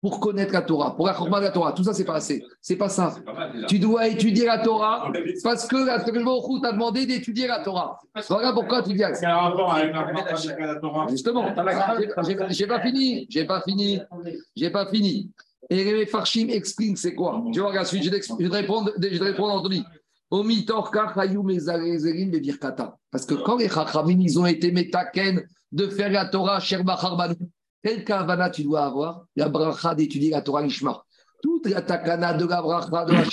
pour 0.05 0.21
connaître 0.21 0.53
la 0.53 0.61
Torah, 0.61 0.95
pour 0.95 1.07
la 1.07 1.15
de 1.15 1.45
la 1.47 1.51
Torah. 1.51 1.73
Tout 1.73 1.83
ça, 1.83 1.95
c'est 1.95 2.05
pas 2.05 2.17
assez. 2.17 2.45
C'est 2.61 2.77
pas 2.77 2.91
ça. 2.91 3.15
tu 3.67 3.79
dois 3.79 4.07
étudier 4.07 4.45
la 4.45 4.59
Torah 4.59 5.11
parce 5.43 5.67
que 5.67 5.77
la 5.77 5.99
Torah 5.99 6.61
t'a 6.61 6.73
demandé 6.73 7.07
d'étudier 7.07 7.47
la 7.47 7.61
Torah. 7.61 7.99
Voilà 8.29 8.53
pourquoi 8.53 8.83
tu 8.83 8.93
viens. 8.93 9.15
C'est 9.15 9.25
un 9.25 9.35
rapport 9.35 9.73
avec 9.73 9.95
la 9.95 10.75
Torah. 10.75 11.07
Justement, 11.09 11.47
j'ai 12.51 12.67
pas 12.67 12.83
fini. 12.83 13.27
J'ai 13.31 13.47
pas 13.47 13.63
fini. 13.63 13.99
J'ai 14.55 14.69
pas 14.69 14.87
fini. 14.91 15.31
Et 15.71 15.83
les 15.83 16.05
Farshim 16.05 16.49
explique 16.51 16.99
c'est 16.99 17.15
quoi. 17.15 17.43
Je 17.55 17.63
vais 17.63 17.73
la 17.73 17.87
suite. 17.87 18.03
Je 18.03 18.11
vais 18.47 18.57
répondre, 18.59 18.93
je 19.01 19.09
vais 19.09 19.31
répondre 19.31 19.55
Anthony. 19.55 19.83
Parce 23.11 23.25
que 23.25 23.35
quand 23.43 23.57
les 23.57 23.71
Chachamim, 23.71 24.21
ils 24.21 24.39
ont 24.39 24.45
été 24.45 24.71
métaken 24.71 25.43
de 25.73 25.89
faire 25.89 26.11
la 26.11 26.27
Torah, 26.27 26.61
Sherba 26.61 26.93
Harbanou, 26.93 27.37
quel 27.85 28.03
kavana 28.03 28.49
tu 28.49 28.64
dois 28.64 28.87
avoir? 28.87 29.26
La 29.37 29.49
bracha 29.49 29.95
d'étudier 29.95 30.30
la 30.30 30.41
Torah 30.41 30.62
Lishma. 30.62 31.05
Toute 31.43 31.66
la 31.66 31.82
takana 31.82 32.32
de 32.32 32.47
la 32.47 32.62
bracha 32.62 33.05
de 33.05 33.12
la 33.12 33.24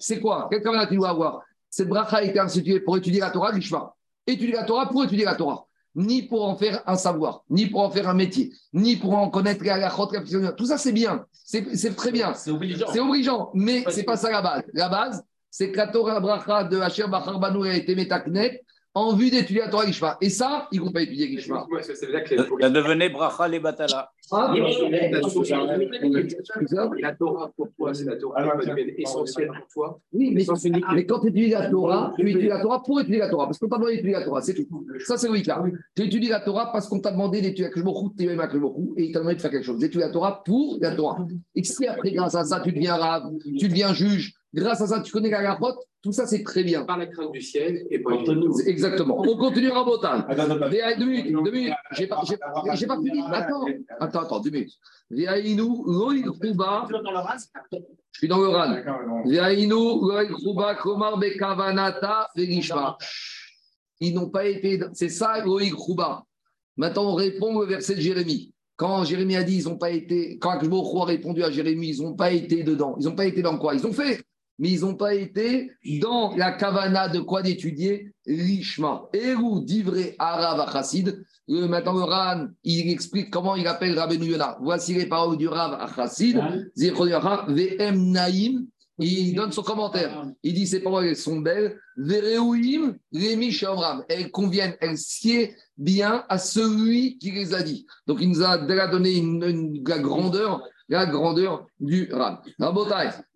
c'est 0.00 0.20
quoi? 0.20 0.48
Quel 0.50 0.62
kavana 0.62 0.86
tu 0.88 0.96
dois 0.96 1.10
avoir? 1.10 1.42
Cette 1.70 1.88
bracha 1.88 2.16
a 2.16 2.22
été 2.22 2.40
instituée 2.40 2.80
pour 2.80 2.96
étudier 2.96 3.20
la 3.20 3.30
Torah 3.30 3.52
Lishma. 3.52 3.94
Étudier 4.26 4.54
la 4.54 4.64
Torah 4.64 4.88
pour 4.88 5.04
étudier 5.04 5.24
la 5.24 5.36
Torah. 5.36 5.64
Ni 5.94 6.22
pour 6.22 6.44
en 6.44 6.56
faire 6.56 6.82
un 6.86 6.96
savoir, 6.96 7.44
ni 7.50 7.66
pour 7.66 7.82
en 7.82 7.90
faire 7.90 8.08
un 8.08 8.14
métier, 8.14 8.50
ni 8.72 8.96
pour 8.96 9.14
en 9.14 9.28
connaître 9.28 9.62
la 9.62 9.76
la 9.76 10.52
Tout 10.56 10.64
ça, 10.64 10.78
c'est 10.78 10.92
bien. 10.92 11.26
C'est 11.44 11.94
très 11.94 12.10
bien. 12.10 12.34
C'est 12.34 12.50
obligeant. 12.50 12.86
C'est 12.90 13.00
obligeant. 13.00 13.50
Mais 13.54 13.84
ce 13.88 13.98
n'est 13.98 14.02
pas 14.02 14.16
ça 14.16 14.30
la 14.30 14.40
base. 14.40 14.62
La 14.72 14.88
base, 14.88 15.22
c'est 15.50 15.70
que 15.70 15.76
la 15.76 15.86
Torah 15.86 16.18
bracha 16.18 16.64
de 16.64 16.80
Hachem 16.80 17.10
Bachar 17.10 17.38
a 17.42 17.74
été 17.76 17.94
métaknet 17.94 18.64
en 18.94 19.14
vue 19.14 19.30
d'étudier 19.30 19.62
la 19.62 19.68
Torah 19.68 19.86
Gishma. 19.86 20.18
Et 20.20 20.28
ça, 20.28 20.68
ils 20.70 20.80
ne 20.80 20.84
vont 20.84 20.92
pas 20.92 21.02
étudier 21.02 21.28
Gishma. 21.28 21.66
Ça 21.80 22.70
devenait 22.70 23.08
bracha 23.08 23.48
les 23.48 23.58
batala. 23.58 24.10
Ah, 24.30 24.54
la 26.98 27.12
Torah 27.14 27.50
pour 27.56 27.68
toi, 27.76 27.94
c'est 27.94 28.04
la 28.04 28.16
Torah 28.16 28.56
essentielle 28.96 29.48
pour 29.48 29.66
toi. 29.72 30.00
Oui, 30.12 30.30
mais, 30.32 30.44
mais 30.94 31.06
quand 31.06 31.20
tu 31.20 31.28
étudies 31.28 31.50
la 31.50 31.68
Torah, 31.70 32.12
tu 32.16 32.28
étudies 32.28 32.48
la 32.48 32.60
Torah 32.60 32.82
pour 32.82 33.00
étudier 33.00 33.18
la 33.20 33.28
Torah, 33.28 33.46
parce 33.46 33.58
qu'on 33.58 33.68
t'a 33.68 33.76
demandé 33.76 33.96
d'étudier 33.96 34.14
la 34.14 34.24
Torah, 34.24 34.42
c'est 34.42 34.54
tout. 34.54 34.66
Ça, 35.04 35.16
c'est 35.16 35.28
oui, 35.28 35.42
là. 35.42 35.62
Tu 35.94 36.02
étudies 36.04 36.28
la 36.28 36.40
Torah 36.40 36.70
parce 36.72 36.88
qu'on 36.88 37.00
t'a 37.00 37.12
demandé 37.12 37.40
d'étudier 37.40 37.66
avec 37.66 37.76
le 37.76 37.82
Mokhou, 37.82 38.14
tu 38.16 38.24
es 38.24 38.30
avec 38.30 38.52
le 38.52 38.60
Mokhou, 38.60 38.94
et 38.96 39.04
il 39.04 39.12
t'a 39.12 39.18
demandé 39.18 39.36
de 39.36 39.40
faire 39.40 39.50
quelque 39.50 39.64
chose. 39.64 39.78
Tu 39.78 39.86
étudies 39.86 40.04
la 40.04 40.10
Torah 40.10 40.42
pour 40.44 40.78
la 40.80 40.94
Torah. 40.94 41.26
Et 41.54 41.64
si 41.64 41.86
après, 41.86 42.12
grâce 42.12 42.34
à 42.34 42.44
ça, 42.44 42.60
tu 42.60 42.72
deviens 42.72 42.96
rave, 42.96 43.30
tu 43.58 43.68
deviens 43.68 43.92
juge, 43.92 44.34
grâce 44.54 44.80
à 44.80 44.86
ça, 44.86 45.00
tu 45.00 45.12
connais 45.12 45.30
la 45.30 45.42
garotte, 45.42 45.78
tout 46.02 46.12
ça, 46.12 46.26
c'est 46.26 46.42
très 46.42 46.64
bien. 46.64 46.84
Par 46.84 46.98
la 46.98 47.06
crainte 47.06 47.30
du 47.30 47.40
ciel 47.40 47.86
et 47.88 48.00
par 48.00 48.14
Exactement. 48.66 49.20
On 49.20 49.36
continue 49.36 49.70
à 49.70 49.74
Rabotan. 49.74 50.24
Deux 50.98 51.06
minutes, 51.06 51.32
deux 51.32 51.50
minutes. 51.50 51.74
J'ai 51.92 52.08
pas, 52.08 52.20
j'ai 52.24 52.86
pas 52.86 52.96
fini. 52.96 53.22
Attends, 53.30 53.64
attends, 54.00 54.20
attends, 54.20 54.40
deux 54.40 54.50
minutes. 54.50 54.72
Viaïnou, 55.10 55.84
Loïc 55.86 56.26
Rouba. 56.26 56.88
Je 56.90 58.18
suis 58.18 58.28
dans 58.28 58.38
le 58.38 58.48
RAN. 58.48 59.22
Viaïnou, 59.24 60.08
Loïc 60.08 60.32
Rouba, 60.32 60.74
Komar 60.74 61.18
Bekavanata, 61.18 62.30
Vegishma. 62.34 62.98
Ils 64.00 64.12
n'ont 64.14 64.28
pas 64.28 64.46
été. 64.46 64.80
C'est 64.94 65.08
ça, 65.08 65.38
Loïc 65.44 65.74
Rouba. 65.74 66.24
Maintenant, 66.76 67.12
on 67.12 67.14
répond 67.14 67.54
au 67.54 67.64
verset 67.64 67.94
de 67.94 68.00
Jérémie. 68.00 68.52
Quand 68.74 69.04
Jérémie 69.04 69.36
a 69.36 69.44
dit, 69.44 69.58
ils 69.58 69.64
n'ont 69.68 69.78
pas 69.78 69.90
été. 69.90 70.36
Quand 70.38 70.50
Akjbo 70.50 71.00
a 71.00 71.04
répondu 71.04 71.44
à 71.44 71.50
Jérémie, 71.52 71.90
ils 71.90 72.02
n'ont 72.02 72.14
pas 72.14 72.32
été 72.32 72.64
dedans. 72.64 72.96
Ils 72.98 73.04
n'ont 73.04 73.14
pas 73.14 73.26
été 73.26 73.40
dans 73.40 73.56
quoi? 73.56 73.74
Ils 73.74 73.86
ont 73.86 73.92
fait 73.92 74.24
mais 74.62 74.70
ils 74.70 74.80
n'ont 74.82 74.94
pas 74.94 75.12
été 75.12 75.72
dans 76.00 76.36
la 76.36 76.52
kavana 76.52 77.08
de 77.08 77.18
quoi 77.18 77.42
d'étudier 77.42 78.12
l'ishma. 78.26 79.08
Eru 79.12 79.64
divré 79.64 80.14
arav 80.20 80.72
chassid. 80.72 81.20
Maintenant, 81.48 81.94
le 81.94 82.04
Ran, 82.04 82.46
il 82.62 82.88
explique 82.90 83.28
comment 83.28 83.56
il 83.56 83.66
appelle 83.66 83.98
Rabbeinu 83.98 84.26
Yonah. 84.26 84.58
Voici 84.62 84.94
les 84.94 85.06
paroles 85.06 85.36
du 85.36 85.48
Rav 85.48 85.74
Achassid. 85.80 86.40
VM 86.76 88.10
Naïm. 88.12 88.66
Il 88.98 89.34
donne 89.34 89.50
son 89.50 89.62
commentaire. 89.62 90.24
Il 90.44 90.54
dit 90.54 90.66
ces 90.68 90.80
paroles 90.80 91.16
sont 91.16 91.40
belles. 91.40 91.76
Vereuim, 91.96 92.94
Rémi 93.12 93.58
Elles 94.08 94.30
conviennent, 94.30 94.76
elles 94.80 94.96
sied 94.96 95.56
bien 95.76 96.24
à 96.28 96.38
celui 96.38 97.18
qui 97.18 97.32
les 97.32 97.52
a 97.52 97.62
dit. 97.62 97.84
Donc 98.06 98.18
il 98.20 98.28
nous 98.28 98.42
a 98.42 98.58
déjà 98.58 98.86
donné 98.86 99.16
une, 99.16 99.82
la 99.84 99.98
grandeur 99.98 100.62
la 100.92 101.06
grandeur 101.06 101.66
du 101.80 102.08
Ram. 102.12 102.38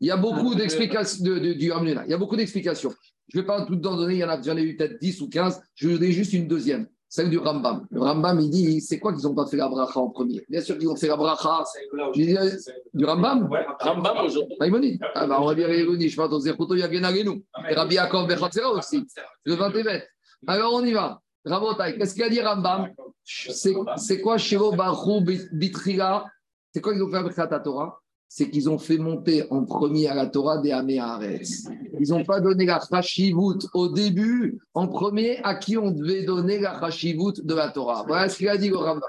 Il 0.01 0.07
y 0.07 0.11
a 0.11 0.17
beaucoup 0.17 0.55
d'explications 0.55 1.25
de, 1.25 1.39
du 1.39 1.55
Il 1.55 2.11
y 2.11 2.13
a 2.13 2.19
beaucoup 2.19 2.37
d'explications. 2.37 2.93
Je 3.29 3.39
ne 3.39 3.43
vais 3.43 3.47
pas 3.47 3.65
tout 3.65 3.75
en 3.87 3.97
donner, 3.97 4.15
il 4.15 4.21
y 4.21 4.25
en 4.25 4.29
a, 4.29 4.41
j'en 4.41 4.57
ai 4.57 4.63
eu 4.63 4.77
peut-être 4.77 5.01
10 5.01 5.21
ou 5.23 5.29
15. 5.29 5.61
Je 5.75 5.89
vous 5.89 5.99
donner 5.99 6.13
juste 6.13 6.33
une 6.33 6.47
deuxième, 6.47 6.87
celle 7.09 7.29
du 7.29 7.39
Rambam. 7.39 7.87
Le 7.91 8.01
Rambam, 8.01 8.39
il 8.41 8.51
dit 8.51 8.81
c'est 8.81 9.01
quoi 9.01 9.13
qu'ils 9.13 9.27
n'ont 9.27 9.35
pas 9.35 9.47
fait 9.47 9.57
la 9.57 9.69
bracha 9.69 9.99
en 9.99 10.11
premier? 10.11 10.45
Bien 10.49 10.61
sûr 10.61 10.79
qu'ils 10.79 10.89
ont 10.89 10.97
fait 10.97 11.09
la 11.09 11.17
bracha. 11.17 11.65
Du 12.95 13.05
Rambam? 13.05 13.49
Rambam 13.81 14.27
aujourd'hui. 14.27 15.01
Ah, 15.15 15.27
bah, 15.27 15.39
on 15.41 15.47
va 15.47 15.55
bien 15.55 15.67
réunir. 15.67 16.09
Je 16.09 16.21
a 16.21 17.25
nous. 17.25 17.43
Et 17.69 17.75
Rabbi 17.75 17.95
Yaakov 17.97 18.29
Bechatzera 18.29 18.71
aussi. 18.71 19.05
Le 19.45 19.55
20 19.55 19.73
Alors 20.47 20.75
on 20.75 20.85
y 20.85 20.93
va. 20.93 21.21
Rabotai, 21.45 21.97
qu'est-ce 21.97 22.15
qu'il 22.15 22.25
a 22.25 22.29
dit 22.29 22.41
Rambam? 22.41 22.91
C'est 23.25 24.21
quoi 24.21 24.39
Shiro 24.39 24.73
Barou 24.73 25.21
Bitrila 25.53 26.27
c'est 26.77 26.83
quoi 26.83 26.93
qu'ils 26.93 27.03
ont 27.03 27.09
fait 27.09 27.17
avec 27.17 27.35
la 27.35 27.59
Torah? 27.59 28.03
C'est 28.29 28.51
qu'ils 28.51 28.69
ont 28.69 28.77
fait 28.77 28.99
monter 28.99 29.47
en 29.51 29.65
premier 29.65 30.09
à 30.09 30.15
la 30.15 30.27
Torah 30.27 30.59
des 30.59 30.73
Améharetz. 30.73 31.71
Ils 31.99 32.11
n'ont 32.11 32.23
pas 32.23 32.39
donné 32.39 32.67
la 32.67 32.79
Chashivut 32.81 33.67
au 33.73 33.89
début, 33.89 34.59
en 34.75 34.87
premier, 34.87 35.39
à 35.43 35.55
qui 35.55 35.79
on 35.79 35.91
devait 35.91 36.25
donner 36.25 36.59
la 36.59 36.79
Chashivut 36.79 37.33
de 37.43 37.55
la 37.55 37.71
Torah. 37.71 38.05
Voilà 38.07 38.29
ce 38.29 38.37
qu'il 38.37 38.51
a 38.51 38.59
dit 38.59 38.69
le 38.69 38.77
Rambam. 38.77 39.09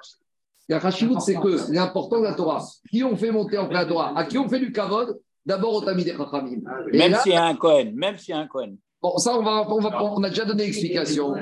La 0.69 0.79
Chashivut, 0.79 1.19
c'est 1.19 1.35
que 1.35 1.69
l'important 1.73 2.19
de 2.19 2.23
la 2.23 2.35
Torah, 2.35 2.65
qui 2.89 3.03
ont 3.03 3.17
fait 3.17 3.31
monter 3.31 3.57
en 3.57 3.67
la 3.67 3.85
Torah, 3.85 4.17
à 4.17 4.23
qui 4.23 4.37
ont 4.37 4.47
fait 4.47 4.59
du 4.59 4.71
Kavod, 4.71 5.19
d'abord 5.45 5.73
au 5.73 5.81
Tamid 5.81 6.07
Chachamim. 6.07 6.61
Même 6.93 7.15
s'il 7.15 7.33
y 7.33 7.35
a 7.35 7.43
un 7.43 7.55
Cohen, 7.55 7.91
même 7.95 8.17
s'il 8.17 8.33
y 8.33 8.37
a 8.37 8.39
un 8.39 8.47
Cohen. 8.47 8.75
Bon, 9.01 9.17
ça, 9.17 9.37
on, 9.37 9.43
va, 9.43 9.67
on, 9.69 9.79
va, 9.79 10.03
on 10.03 10.23
a 10.23 10.29
déjà 10.29 10.43
donné 10.43 10.65
l'explication. 10.65 11.35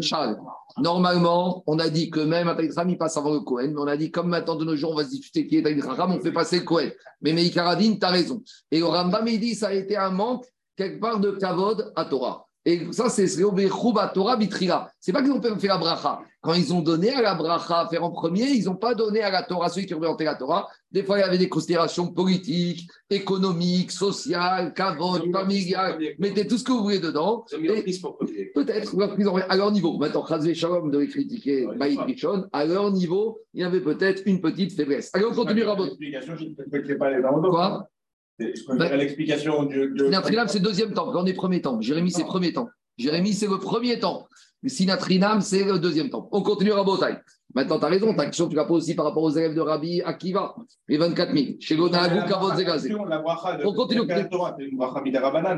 Charles, 0.00 0.38
normalement, 0.78 1.64
on 1.66 1.78
a 1.80 1.88
dit 1.88 2.08
que 2.08 2.20
même 2.20 2.46
un 2.46 2.54
Taïdram, 2.54 2.88
il 2.88 2.96
passe 2.96 3.16
avant 3.16 3.32
le 3.32 3.40
Cohen, 3.40 3.68
mais 3.68 3.80
on 3.80 3.86
a 3.88 3.96
dit, 3.96 4.12
comme 4.12 4.28
maintenant 4.28 4.54
de 4.54 4.64
nos 4.64 4.76
jours, 4.76 4.92
on 4.92 4.96
va 4.96 5.04
se 5.04 5.10
discuter 5.10 5.46
qui 5.46 5.56
est 5.56 5.62
Taïdram, 5.62 6.12
on 6.12 6.20
fait 6.20 6.32
passer 6.32 6.60
le 6.60 6.64
Cohen. 6.64 6.90
Mais 7.20 7.32
Meikaradine, 7.32 7.98
tu 7.98 8.06
as 8.06 8.10
raison. 8.10 8.42
Et 8.70 8.80
au 8.82 8.90
Rambam, 8.90 9.26
il 9.26 9.40
dit, 9.40 9.56
ça 9.56 9.68
a 9.68 9.72
été 9.72 9.96
un 9.96 10.10
manque 10.10 10.46
quelque 10.76 11.00
part 11.00 11.18
de 11.18 11.32
Kavod 11.32 11.92
à 11.96 12.04
Torah. 12.04 12.46
Et 12.64 12.92
ça, 12.92 13.08
c'est 13.08 13.26
Torah 14.14 14.36
Bitrila. 14.36 14.92
C'est 15.00 15.12
pas 15.12 15.20
qu'ils 15.22 15.32
ont 15.32 15.58
fait 15.58 15.66
la 15.66 15.78
bracha. 15.78 16.20
Quand 16.40 16.54
ils 16.54 16.72
ont 16.72 16.80
donné 16.80 17.10
à 17.10 17.20
la 17.20 17.34
bracha 17.34 17.80
à 17.80 17.88
faire 17.88 18.04
en 18.04 18.10
premier, 18.10 18.50
ils 18.50 18.64
n'ont 18.64 18.76
pas 18.76 18.94
donné 18.94 19.20
à 19.20 19.30
la 19.30 19.42
Torah, 19.42 19.68
ceux 19.68 19.82
qui 19.82 19.94
ont 19.94 20.00
la 20.00 20.34
Torah. 20.36 20.68
Des 20.90 21.02
fois, 21.02 21.18
il 21.18 21.22
y 21.22 21.24
avait 21.24 21.38
des 21.38 21.48
considérations 21.48 22.08
politiques, 22.12 22.88
économiques, 23.10 23.90
sociales, 23.90 24.74
kavod, 24.74 25.22
familiales. 25.32 25.98
Mettez 26.18 26.46
tout 26.46 26.58
ce 26.58 26.64
que 26.64 26.72
vous 26.72 26.82
voulez 26.82 27.00
dedans. 27.00 27.44
Peut-être, 28.54 28.94
à 29.48 29.56
leur 29.56 29.72
niveau. 29.72 29.98
Maintenant, 29.98 30.26
Chazvé 30.26 30.54
Shalom 30.54 30.90
devait 30.90 31.08
critiquer 31.08 31.66
Baïd 31.76 31.98
Richon. 32.00 32.46
À 32.52 32.64
leur 32.64 32.92
niveau, 32.92 33.40
il 33.54 33.62
y 33.62 33.64
avait 33.64 33.80
peut-être 33.80 34.22
une 34.26 34.40
petite 34.40 34.72
faiblesse. 34.76 35.10
Allez, 35.14 35.24
on 35.24 35.34
continue, 35.34 35.64
Rabot. 35.64 35.88
Quoi? 37.50 37.88
L'explication 38.38 39.64
du. 39.64 39.94
Sinatrinam, 39.96 40.48
c'est 40.48 40.60
deuxième 40.60 40.92
temps. 40.92 41.12
On 41.14 41.26
est 41.26 41.34
premier 41.34 41.60
temps. 41.60 41.80
Jérémie, 41.80 42.10
c'est 42.10 42.24
premier 42.24 42.52
temps. 42.52 42.68
Jérémie, 42.98 43.32
c'est 43.32 43.46
le 43.46 43.58
premier 43.58 43.98
temps. 43.98 44.28
Sinatrinam, 44.64 45.40
c'est 45.40 45.64
le 45.64 45.78
deuxième 45.78 46.10
temps. 46.10 46.28
On 46.32 46.42
continue 46.42 46.72
à 46.72 46.82
Botaï. 46.82 47.18
Maintenant, 47.54 47.78
tu 47.78 47.84
as 47.84 47.88
raison, 47.88 48.14
ta 48.14 48.24
question, 48.24 48.48
tu 48.48 48.56
la 48.56 48.64
poses 48.64 48.84
aussi 48.84 48.94
par 48.94 49.04
rapport 49.04 49.24
aux 49.24 49.30
élèves 49.30 49.54
de 49.54 49.60
Rabbi 49.60 50.00
Akiva, 50.02 50.54
les 50.88 50.96
24 50.96 51.34
000. 51.34 51.46
Chez 51.60 51.76
Gonagou, 51.76 52.26
Kavod 52.26 52.56
Zegazé. 52.56 52.94
On 53.64 53.74
continue. 53.74 54.00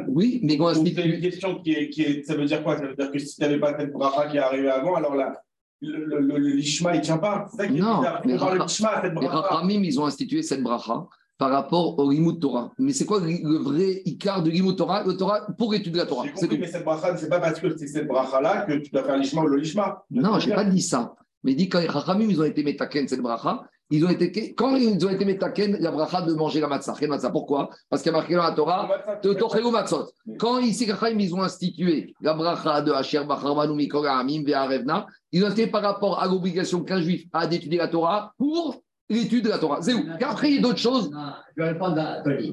Oui, 0.09 0.41
mais 0.43 0.57
quand 0.57 0.75
C'est 0.75 1.05
une 1.05 1.21
question 1.21 1.61
qui 1.63 1.73
est, 1.73 1.91
qui 1.91 2.03
est, 2.03 2.25
Ça 2.25 2.35
veut 2.35 2.47
dire 2.47 2.65
quoi? 2.65 2.77
Ça 2.79 2.87
veut 2.87 2.97
dire 2.97 3.13
que 3.13 3.19
si 3.19 3.37
tu 3.37 3.43
n'avais 3.43 3.61
pas 3.61 3.79
cette 3.79 3.93
bracha 3.93 4.27
qui 4.29 4.39
est 4.39 4.41
arrivée 4.41 4.71
avant, 4.71 4.97
alors 4.97 5.15
là, 5.15 5.41
l'Ishma, 5.81 6.95
il 6.95 6.99
ne 6.99 7.05
tient 7.05 7.19
pas. 7.19 7.47
non, 7.71 8.03
les 8.25 8.37
Rachamim, 8.37 9.85
ils 9.85 10.01
ont 10.01 10.07
institué 10.07 10.43
cette 10.43 10.63
bracha 10.63 11.07
par 11.45 11.53
rapport 11.53 11.99
au 11.99 12.11
Limut 12.11 12.41
Torah. 12.41 12.73
Mais 12.79 12.95
c'est 12.95 13.05
quoi 13.05 13.21
le 13.21 13.59
vrai 13.59 14.01
Icar 14.07 14.43
de 14.43 14.49
Limut 14.49 14.77
Torah? 14.77 15.05
Le 15.05 15.15
Torah 15.15 15.47
pour 15.59 15.75
étudier 15.75 15.99
la 15.99 16.07
Torah. 16.07 16.25
C'est 16.35 16.51
mais 16.51 16.67
cette 16.67 16.87
bracha, 16.87 17.15
c'est 17.19 17.29
pas 17.29 17.39
parce 17.39 17.61
que 17.61 17.77
c'est 17.77 17.87
cette 17.87 18.09
bracha-là 18.09 18.63
que 18.63 18.73
tu 18.79 18.91
dois 18.91 19.03
faire 19.03 19.19
l'Ishma 19.19 19.43
ou 19.43 19.49
le 19.49 19.59
Lishma. 19.59 20.03
Non, 20.11 20.39
je 20.39 20.49
n'ai 20.49 20.55
pas 20.55 20.65
dit 20.65 20.81
ça. 20.81 21.15
Mais 21.43 21.55
dit 21.55 21.69
quand 21.69 21.81
les 21.81 21.89
Chachamim, 21.89 22.29
ils 22.31 22.41
ont 22.41 22.45
été 22.45 22.65
métaken 22.65 23.07
cette 23.07 23.21
bracha, 23.21 23.63
ils 23.91 24.03
ont 24.07 24.09
été, 24.09 24.55
quand 24.55 24.75
ils 24.77 25.05
ont 25.05 25.11
été 25.11 25.27
métaken, 25.27 25.77
la 25.81 25.91
bracha 25.91 26.23
de 26.23 26.33
manger 26.33 26.61
la 26.61 26.69
matzah. 26.69 26.95
Matzah? 27.07 27.29
Pourquoi? 27.29 27.69
Parce 27.91 28.01
qu'il 28.01 28.11
y 28.11 28.15
a 28.15 28.17
marqué 28.17 28.35
dans 28.37 28.45
la 28.45 28.53
Torah, 28.53 28.89
de 29.23 29.35
tochelu 29.35 29.71
matzot. 29.71 30.07
Quand 30.39 30.61
ici, 30.61 30.89
ils 31.19 31.35
ont 31.35 31.43
institué 31.43 32.15
la 32.23 32.33
bracha 32.33 32.81
de 32.81 32.91
Asher 32.91 33.23
Bacharmanu 33.29 33.75
Mikol 33.75 34.07
Amim 34.07 34.45
Ve'arevna, 34.45 35.05
ils 35.31 35.45
ont 35.45 35.51
été 35.51 35.67
par 35.67 35.83
rapport 35.83 36.23
à 36.23 36.27
l'obligation 36.27 36.83
qu'un 36.83 37.03
juif 37.03 37.27
a 37.35 37.47
d'étudier 37.47 37.77
la 37.77 37.89
Torah 37.89 38.33
pour 38.39 38.83
l'étude 39.09 39.45
de 39.45 39.51
la 39.51 39.59
Torah. 39.59 39.83
C'est 39.83 39.95
où 39.95 40.05
Qu'après, 40.19 40.51
il 40.51 40.57
y 40.57 40.59
a 40.59 40.63
d'autres 40.63 40.79
choses. 40.79 41.11
Non, 41.11 41.33
je 41.57 41.63
vais 41.63 41.69
répondre 41.71 41.99
à 41.99 42.23
Tony. 42.23 42.53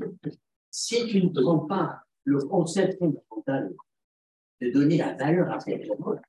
Si 0.69 1.05
tu 1.07 1.23
ne 1.23 1.29
prends 1.29 1.59
pas 1.59 2.01
le 2.23 2.39
concept 2.39 2.97
fondamental 2.99 3.73
de 4.61 4.71
donner 4.71 4.97
la 4.97 5.13
valeur 5.15 5.51
à 5.51 5.59
cette 5.59 5.85
chose, 5.85 6.19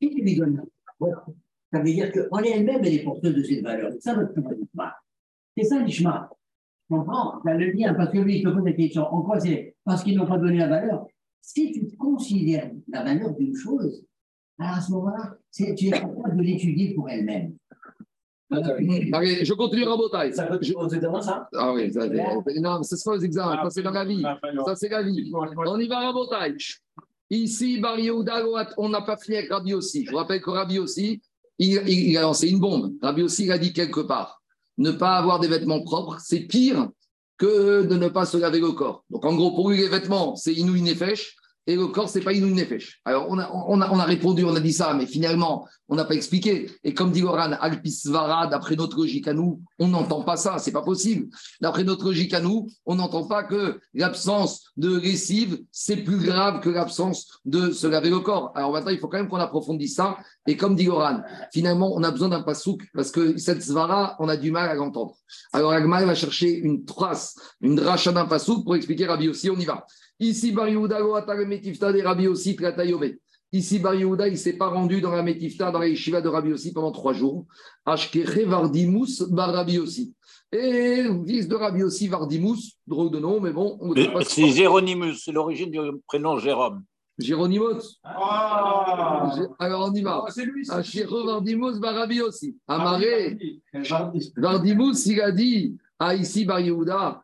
si 0.00 0.10
tu 0.10 0.22
lui 0.22 0.36
donnes 0.36 0.56
la 0.56 1.06
valeur, 1.06 1.26
ça 1.72 1.78
veut 1.78 1.84
dire 1.84 2.10
qu'en 2.12 2.38
elle-même, 2.38 2.80
elle 2.84 2.94
est 2.94 3.04
porteuse 3.04 3.34
de 3.34 3.42
cette 3.42 3.62
valeur. 3.62 3.92
C'est 3.92 4.00
ça 4.00 4.14
votre 4.14 4.34
pas. 4.76 4.96
C'est 5.56 5.64
ça 5.64 5.80
l'ishma. 5.80 6.30
Tu 6.88 6.96
comprends? 6.96 7.40
Ça 7.44 7.54
le 7.54 7.72
bien, 7.72 7.94
parce 7.94 8.10
que 8.10 8.18
lui, 8.18 8.38
il 8.38 8.44
te 8.44 8.48
pose 8.48 8.64
la 8.64 8.72
question. 8.72 9.02
En 9.02 9.22
quoi 9.22 9.38
c'est? 9.38 9.76
Parce 9.84 10.02
qu'ils 10.02 10.16
n'ont 10.16 10.26
pas 10.26 10.38
donné 10.38 10.58
la 10.58 10.68
valeur. 10.68 11.06
Si 11.40 11.72
tu 11.72 11.96
considères 11.96 12.70
la 12.88 13.04
valeur 13.04 13.34
d'une 13.34 13.54
chose, 13.54 14.04
à 14.58 14.80
ce 14.80 14.92
moment-là, 14.92 15.36
tu 15.52 15.64
es 15.64 15.74
capable 15.90 16.36
de 16.36 16.42
l'étudier 16.42 16.94
pour 16.94 17.08
elle-même. 17.08 17.56
Allez, 18.52 19.44
je 19.44 19.54
continue 19.54 19.84
Rabotai. 19.84 20.32
Ça 20.32 20.44
peut 20.46 20.58
Je- 20.60 20.72
ça? 21.22 21.48
Ah 21.54 21.72
oui, 21.72 21.92
ça, 21.92 22.06
non, 22.60 22.82
ce 22.82 22.96
sont 22.96 23.12
les 23.12 23.24
examens, 23.24 23.62
ça 23.62 23.70
c'est 23.70 23.82
dans 23.82 23.90
la 23.90 24.04
vie. 24.04 24.22
Ça 24.66 24.74
c'est 24.76 24.88
la 24.88 25.02
vie. 25.02 25.30
On 25.34 25.78
y 25.78 25.86
va 25.88 26.00
Rabotai. 26.00 26.56
Ici, 27.30 27.78
Bar 27.78 27.98
Yehuda, 27.98 28.44
on 28.76 28.88
n'a 28.88 29.02
pas 29.02 29.16
fini 29.16 29.36
avec 29.38 29.52
Rabbi 29.52 29.72
aussi. 29.74 30.04
Je 30.04 30.10
vous 30.10 30.16
rappelle 30.16 30.40
que 30.40 30.50
Rabbi 30.50 30.78
aussi, 30.80 31.20
il, 31.58 31.80
il- 31.86 32.08
il 32.10 32.16
a 32.18 32.22
lancé 32.22 32.48
une 32.48 32.58
bombe. 32.58 32.92
Rabbi 33.00 33.22
aussi, 33.22 33.44
il 33.44 33.52
a 33.52 33.58
dit 33.58 33.72
quelque 33.72 34.00
part, 34.00 34.42
ne 34.78 34.90
pas 34.90 35.16
avoir 35.16 35.38
des 35.38 35.46
vêtements 35.46 35.82
propres, 35.82 36.16
c'est 36.20 36.40
pire 36.40 36.88
que 37.38 37.82
de 37.84 37.96
ne 37.96 38.08
pas 38.08 38.26
se 38.26 38.36
laver 38.36 38.58
le 38.60 38.72
corps. 38.72 39.04
Donc 39.10 39.24
en 39.24 39.34
gros, 39.36 39.52
pour 39.52 39.70
lui, 39.70 39.78
les 39.78 39.88
vêtements, 39.88 40.34
c'est 40.36 40.52
inouï 40.52 40.82
nefesh, 40.82 41.36
et 41.66 41.76
le 41.76 41.88
corps, 41.88 42.08
c'est 42.08 42.20
pas 42.20 42.32
inouï 42.32 42.52
nefesh. 42.52 43.00
Alors 43.04 43.26
on 43.28 43.38
a, 43.38 43.50
on, 43.52 43.80
a, 43.80 43.90
on 43.90 43.98
a 43.98 44.04
répondu, 44.04 44.44
on 44.44 44.54
a 44.54 44.60
dit 44.60 44.72
ça, 44.72 44.94
mais 44.94 45.06
finalement, 45.06 45.68
on 45.88 45.94
n'a 45.94 46.04
pas 46.04 46.14
expliqué. 46.14 46.70
Et 46.84 46.94
comme 46.94 47.12
dit 47.12 47.20
Goran, 47.20 47.52
Alpisvara, 47.52 48.46
d'après 48.46 48.76
notre 48.76 48.96
logique 48.96 49.28
à 49.28 49.34
nous, 49.34 49.60
on 49.78 49.88
n'entend 49.88 50.22
pas 50.22 50.36
ça, 50.36 50.58
c'est 50.58 50.72
pas 50.72 50.82
possible. 50.82 51.28
D'après 51.60 51.84
notre 51.84 52.04
logique 52.04 52.32
à 52.32 52.40
nous, 52.40 52.68
on 52.86 52.94
n'entend 52.94 53.26
pas 53.26 53.44
que 53.44 53.80
l'absence 53.94 54.72
de 54.76 54.96
lessive, 54.96 55.60
c'est 55.70 55.98
plus 55.98 56.18
grave 56.18 56.60
que 56.60 56.70
l'absence 56.70 57.40
de 57.44 57.70
se 57.70 57.86
laver 57.86 58.10
le 58.10 58.20
corps. 58.20 58.52
Alors 58.54 58.72
maintenant, 58.72 58.90
il 58.90 58.98
faut 58.98 59.08
quand 59.08 59.18
même 59.18 59.28
qu'on 59.28 59.36
approfondisse 59.36 59.96
ça. 59.96 60.16
Et 60.46 60.56
comme 60.56 60.74
dit 60.74 60.84
Goran, 60.84 61.20
finalement, 61.52 61.92
on 61.94 62.02
a 62.02 62.10
besoin 62.10 62.28
d'un 62.30 62.42
pasouk 62.42 62.82
parce 62.94 63.10
que 63.10 63.36
cette 63.36 63.62
svara, 63.62 64.16
on 64.18 64.28
a 64.28 64.36
du 64.36 64.50
mal 64.50 64.68
à 64.68 64.74
l'entendre. 64.74 65.14
Alors 65.52 65.72
Agma 65.72 66.04
va 66.04 66.14
chercher 66.14 66.50
une 66.56 66.84
trace, 66.84 67.36
une 67.60 67.76
dracha 67.76 68.12
d'un 68.12 68.26
pasouk 68.26 68.64
pour 68.64 68.74
expliquer 68.74 69.06
Rabbi 69.06 69.28
aussi, 69.28 69.50
on 69.50 69.58
y 69.58 69.64
va. 69.64 69.84
Ici, 70.20 70.52
Bar 70.52 70.68
Yehuda, 70.68 70.98
lo 70.98 71.14
atare 71.14 71.46
metifta 71.46 71.90
de 71.90 72.02
Rabbi 72.02 72.28
aussi, 72.28 72.54
tratayome. 72.54 73.18
Ici, 73.52 73.78
Bar 73.78 73.94
Yehuda, 73.94 74.28
il 74.28 74.32
ne 74.32 74.36
s'est 74.36 74.56
pas 74.56 74.68
rendu 74.68 75.00
dans 75.00 75.10
la 75.10 75.22
Metifta, 75.22 75.70
dans 75.70 75.78
la 75.78 75.88
yeshiva 75.88 76.20
de 76.20 76.28
Rabbi 76.28 76.52
aussi 76.52 76.72
pendant 76.72 76.92
trois 76.92 77.14
jours. 77.14 77.46
Ashkeche 77.86 78.44
Vardimus 78.46 79.22
bar 79.30 79.52
Rabbi 79.52 79.78
aussi. 79.78 80.14
Et 80.52 81.04
fils 81.26 81.48
de 81.48 81.56
Rabbi 81.56 81.82
aussi, 81.82 82.06
Vardimus, 82.06 82.76
drôle 82.86 83.10
de 83.10 83.18
nom, 83.18 83.40
mais 83.40 83.52
bon, 83.52 83.78
C'est 84.22 84.48
Géronimus, 84.50 85.16
c'est 85.24 85.32
l'origine 85.32 85.70
du 85.70 85.80
prénom 86.06 86.38
Jérôme. 86.38 86.84
Géronimos. 87.18 87.98
Ah 88.04 89.30
Alors 89.58 89.90
on 89.90 89.94
y 89.94 90.02
va. 90.02 90.24
C'est 90.28 90.44
lui, 90.44 90.64
c'est 90.64 90.72
Ashkeche 90.72 91.10
Vardimus 91.10 91.80
bar 91.80 91.94
Rabbi 91.94 92.20
aussi. 92.20 92.56
Amaré, 92.68 93.38
Vardimus, 94.36 95.06
il 95.06 95.20
a 95.20 95.32
dit 95.32 95.76
à 95.98 96.14
ici 96.14 96.44
Bar 96.44 96.60
Yehuda, 96.60 97.22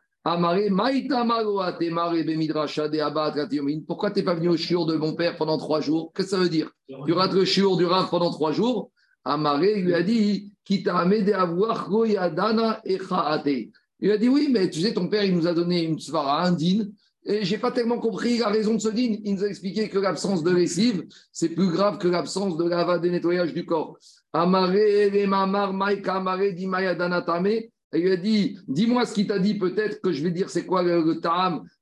Pourquoi 3.87 4.11
tu 4.11 4.19
n'es 4.19 4.25
pas 4.25 4.33
venu 4.33 4.49
au 4.49 4.57
shiur 4.57 4.85
de 4.85 4.97
mon 4.97 5.13
père 5.13 5.37
pendant 5.37 5.57
trois 5.57 5.79
jours? 5.79 6.11
Qu'est-ce 6.13 6.31
que 6.31 6.35
ça 6.35 6.41
veut 6.41 6.49
dire? 6.49 6.69
Tu 7.05 7.13
rates 7.13 7.31
le 7.31 7.45
shiur 7.45 7.77
du 7.77 7.85
Rav 7.85 8.09
pendant 8.09 8.29
trois 8.29 8.51
jours? 8.51 8.91
Amaré 9.23 9.75
lui 9.75 9.93
a 9.93 10.03
dit, 10.03 10.51
qui 10.65 10.83
t'a 10.83 10.97
amené 10.97 11.31
à 11.31 11.45
voir 11.45 11.89
Goyadana 11.89 12.81
et 12.83 12.97
Chaate. 12.97 13.69
Il 14.01 14.11
a 14.11 14.17
dit, 14.17 14.27
oui, 14.27 14.49
mais 14.51 14.69
tu 14.69 14.81
sais, 14.81 14.93
ton 14.93 15.07
père, 15.07 15.23
il 15.23 15.33
nous 15.33 15.47
a 15.47 15.53
donné 15.53 15.83
une 15.83 15.97
svara, 15.97 16.45
un 16.45 16.51
din, 16.51 16.87
et 17.25 17.45
j'ai 17.45 17.57
pas 17.57 17.71
tellement 17.71 17.99
compris 17.99 18.37
la 18.37 18.49
raison 18.49 18.73
de 18.73 18.79
ce 18.79 18.89
din. 18.89 19.15
Il 19.23 19.35
nous 19.35 19.45
a 19.45 19.47
expliqué 19.47 19.87
que 19.87 19.97
l'absence 19.97 20.43
de 20.43 20.51
lessive, 20.51 21.05
c'est 21.31 21.49
plus 21.49 21.69
grave 21.69 21.99
que 21.99 22.09
l'absence 22.09 22.57
de 22.57 22.65
lava 22.67 22.99
des 22.99 23.11
nettoyages 23.11 23.53
du 23.53 23.65
corps. 23.65 23.97
Amaré, 24.33 25.09
les 25.09 25.25
mamar, 25.25 25.73
maïka, 25.73 26.15
amaré, 26.15 26.51
dimaya, 26.51 26.95
danatame. 26.95 27.69
Il 27.93 28.01
lui 28.01 28.11
a 28.11 28.17
dit, 28.17 28.57
dis-moi 28.67 29.05
ce 29.05 29.13
qu'il 29.13 29.27
t'a 29.27 29.39
dit, 29.39 29.55
peut-être 29.55 30.01
que 30.01 30.11
je 30.11 30.21
vais 30.23 30.31
dire 30.31 30.49
c'est 30.49 30.65
quoi 30.65 30.83
le, 30.83 31.01
le 31.03 31.21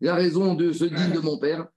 la 0.02 0.16
raison 0.16 0.54
de 0.54 0.72
ce 0.72 0.86
din 0.86 1.10
de 1.10 1.20
mon 1.20 1.40
père. 1.40 1.68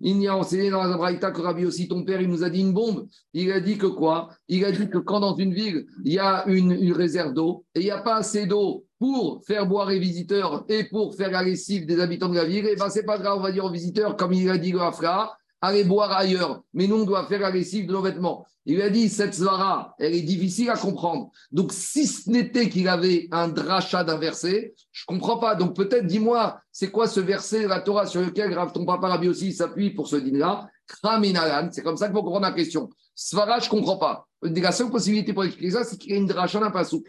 Il 0.00 0.20
y 0.20 0.28
a 0.28 0.36
enseigné 0.36 0.70
dans 0.70 0.84
la 0.84 0.96
Braïta 0.96 1.30
que 1.30 1.40
Rabbi 1.40 1.66
aussi, 1.66 1.88
ton 1.88 2.04
père, 2.04 2.20
il 2.20 2.28
nous 2.28 2.44
a 2.44 2.50
dit 2.50 2.60
une 2.60 2.72
bombe. 2.72 3.08
Il 3.32 3.50
a 3.50 3.60
dit 3.60 3.78
que 3.78 3.86
quoi? 3.86 4.28
Il 4.48 4.64
a 4.64 4.70
dit 4.70 4.88
que 4.88 4.98
quand 4.98 5.20
dans 5.20 5.34
une 5.34 5.52
ville, 5.52 5.86
il 6.04 6.12
y 6.12 6.18
a 6.18 6.44
une, 6.46 6.92
réserve 6.92 7.32
d'eau 7.32 7.64
et 7.74 7.80
il 7.80 7.84
n'y 7.84 7.90
a 7.90 8.00
pas 8.00 8.16
assez 8.16 8.46
d'eau 8.46 8.86
pour 8.98 9.42
faire 9.46 9.66
boire 9.66 9.88
les 9.88 9.98
visiteurs 9.98 10.64
et 10.68 10.84
pour 10.84 11.14
faire 11.16 11.30
la 11.30 11.42
lessive 11.42 11.84
des 11.84 12.00
habitants 12.00 12.28
de 12.28 12.36
la 12.36 12.44
ville, 12.44 12.66
et 12.66 12.76
ben 12.76 12.88
c'est 12.90 13.04
pas 13.04 13.18
grave, 13.18 13.38
on 13.38 13.42
va 13.42 13.50
dire 13.50 13.64
aux 13.64 13.72
visiteurs, 13.72 14.16
comme 14.16 14.32
il 14.32 14.48
a 14.48 14.56
dit 14.56 14.72
le 14.72 14.80
Afra, 14.80 15.36
allez 15.60 15.84
boire 15.84 16.12
ailleurs. 16.12 16.62
Mais 16.72 16.86
nous, 16.86 16.96
on 16.96 17.04
doit 17.04 17.26
faire 17.26 17.40
la 17.40 17.50
lessive 17.50 17.86
de 17.86 17.92
nos 17.92 18.02
vêtements. 18.02 18.46
Il 18.66 18.76
lui 18.76 18.82
a 18.82 18.88
dit, 18.88 19.10
cette 19.10 19.34
svara, 19.34 19.94
elle 19.98 20.14
est 20.14 20.22
difficile 20.22 20.70
à 20.70 20.76
comprendre. 20.76 21.30
Donc, 21.52 21.72
si 21.72 22.06
ce 22.06 22.30
n'était 22.30 22.70
qu'il 22.70 22.88
avait 22.88 23.28
un 23.30 23.48
drachat 23.48 24.04
d'un 24.04 24.16
verset, 24.16 24.74
je 24.90 25.04
ne 25.08 25.14
comprends 25.14 25.38
pas. 25.38 25.54
Donc, 25.54 25.76
peut-être, 25.76 26.06
dis-moi, 26.06 26.60
c'est 26.72 26.90
quoi 26.90 27.06
ce 27.06 27.20
verset 27.20 27.66
la 27.66 27.80
Torah 27.80 28.06
sur 28.06 28.22
lequel 28.22 28.50
grave 28.50 28.72
ton 28.72 28.86
papa 28.86 29.08
Rabbi 29.08 29.28
aussi 29.28 29.52
s'appuie 29.52 29.90
pour 29.90 30.08
ce 30.08 30.16
dîner-là 30.16 30.68
Kraminalan, 30.86 31.70
c'est 31.72 31.82
comme 31.82 31.96
ça 31.96 32.06
qu'il 32.06 32.14
faut 32.14 32.22
comprendre 32.22 32.46
la 32.46 32.52
question. 32.52 32.90
Svara, 33.14 33.58
je 33.58 33.66
ne 33.66 33.70
comprends 33.70 33.96
pas. 33.96 34.26
La 34.42 34.72
seule 34.72 34.90
possibilité 34.90 35.32
pour 35.32 35.44
expliquer 35.44 35.72
ça, 35.72 35.84
c'est 35.84 35.96
qu'il 35.96 36.12
y 36.12 36.14
a 36.14 36.18
une 36.18 36.26
dracha 36.26 36.60
d'un 36.60 36.70
pasouk. 36.70 37.06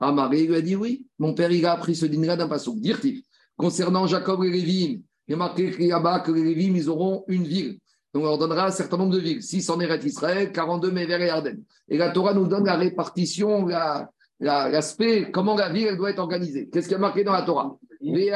Ah, 0.00 0.12
Marie 0.12 0.46
lui 0.46 0.56
a 0.56 0.60
dit 0.60 0.76
oui. 0.76 1.06
Mon 1.18 1.34
père, 1.34 1.50
il 1.50 1.64
a 1.66 1.72
appris 1.72 1.94
ce 1.94 2.06
dîner-là 2.06 2.36
d'un 2.36 2.48
pasouk. 2.48 2.78
Dire-t-il, 2.78 3.22
concernant 3.56 4.06
Jacob 4.06 4.44
et 4.44 4.50
Lévim, 4.50 5.00
il 5.26 5.32
y 5.32 5.34
a 5.34 5.36
marqué 5.36 5.70
là-bas 5.88 6.20
que 6.20 6.32
les 6.32 6.42
Lévim, 6.42 6.74
ils 6.76 6.88
auront 6.88 7.24
une 7.28 7.44
ville. 7.44 7.78
On 8.18 8.24
leur 8.24 8.38
donnera 8.38 8.66
un 8.66 8.70
certain 8.70 8.96
nombre 8.96 9.12
de 9.14 9.20
villes. 9.20 9.42
6 9.42 9.70
en 9.70 9.78
Eretz 9.80 10.04
Israël, 10.04 10.52
42 10.52 10.90
Méver 10.90 11.18
et 11.24 11.30
Ardennes. 11.30 11.62
Et 11.88 11.96
la 11.96 12.10
Torah 12.10 12.34
nous 12.34 12.46
donne 12.46 12.64
la 12.64 12.76
répartition, 12.76 13.66
la- 13.66 14.10
la- 14.40 14.68
l'aspect, 14.68 15.30
comment 15.30 15.54
la 15.56 15.68
ville 15.68 15.86
elle 15.86 15.96
doit 15.96 16.10
être 16.10 16.18
organisée. 16.18 16.68
Qu'est-ce 16.70 16.88
qui 16.88 16.94
est 16.94 16.98
marqué 16.98 17.22
dans 17.24 17.32
la 17.32 17.42
Torah? 17.42 17.76
Et. 18.00 18.30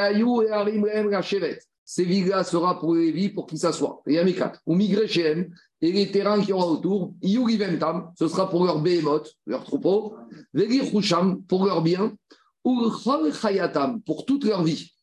Ces 1.85 2.05
villes-là 2.05 2.43
sera 2.45 2.79
pour 2.79 2.95
les 2.95 3.11
vies 3.11 3.29
pour 3.29 3.45
qu'ils 3.45 3.59
s'assoient. 3.59 4.01
Et 4.07 4.17
Amikat. 4.19 4.53
Ou 4.65 4.75
migrer 4.75 5.07
chez 5.07 5.21
elles. 5.21 5.51
Et 5.81 5.91
les 5.91 6.09
terrains 6.11 6.41
qui 6.41 6.53
aura 6.53 6.67
autour, 6.67 7.13
Tam, 7.77 8.11
ce 8.17 8.27
sera 8.29 8.49
pour 8.49 8.65
leurs 8.65 8.79
behemoth, 8.79 9.33
leurs 9.45 9.65
troupeaux. 9.65 10.15
Vegir 10.53 10.85
pour 11.47 11.65
leurs 11.65 11.81
biens. 11.81 12.13
Ou 12.63 12.89
Chayatam, 13.33 14.01
pour 14.01 14.25
toute 14.25 14.45
leur 14.45 14.63
vie. 14.63 14.93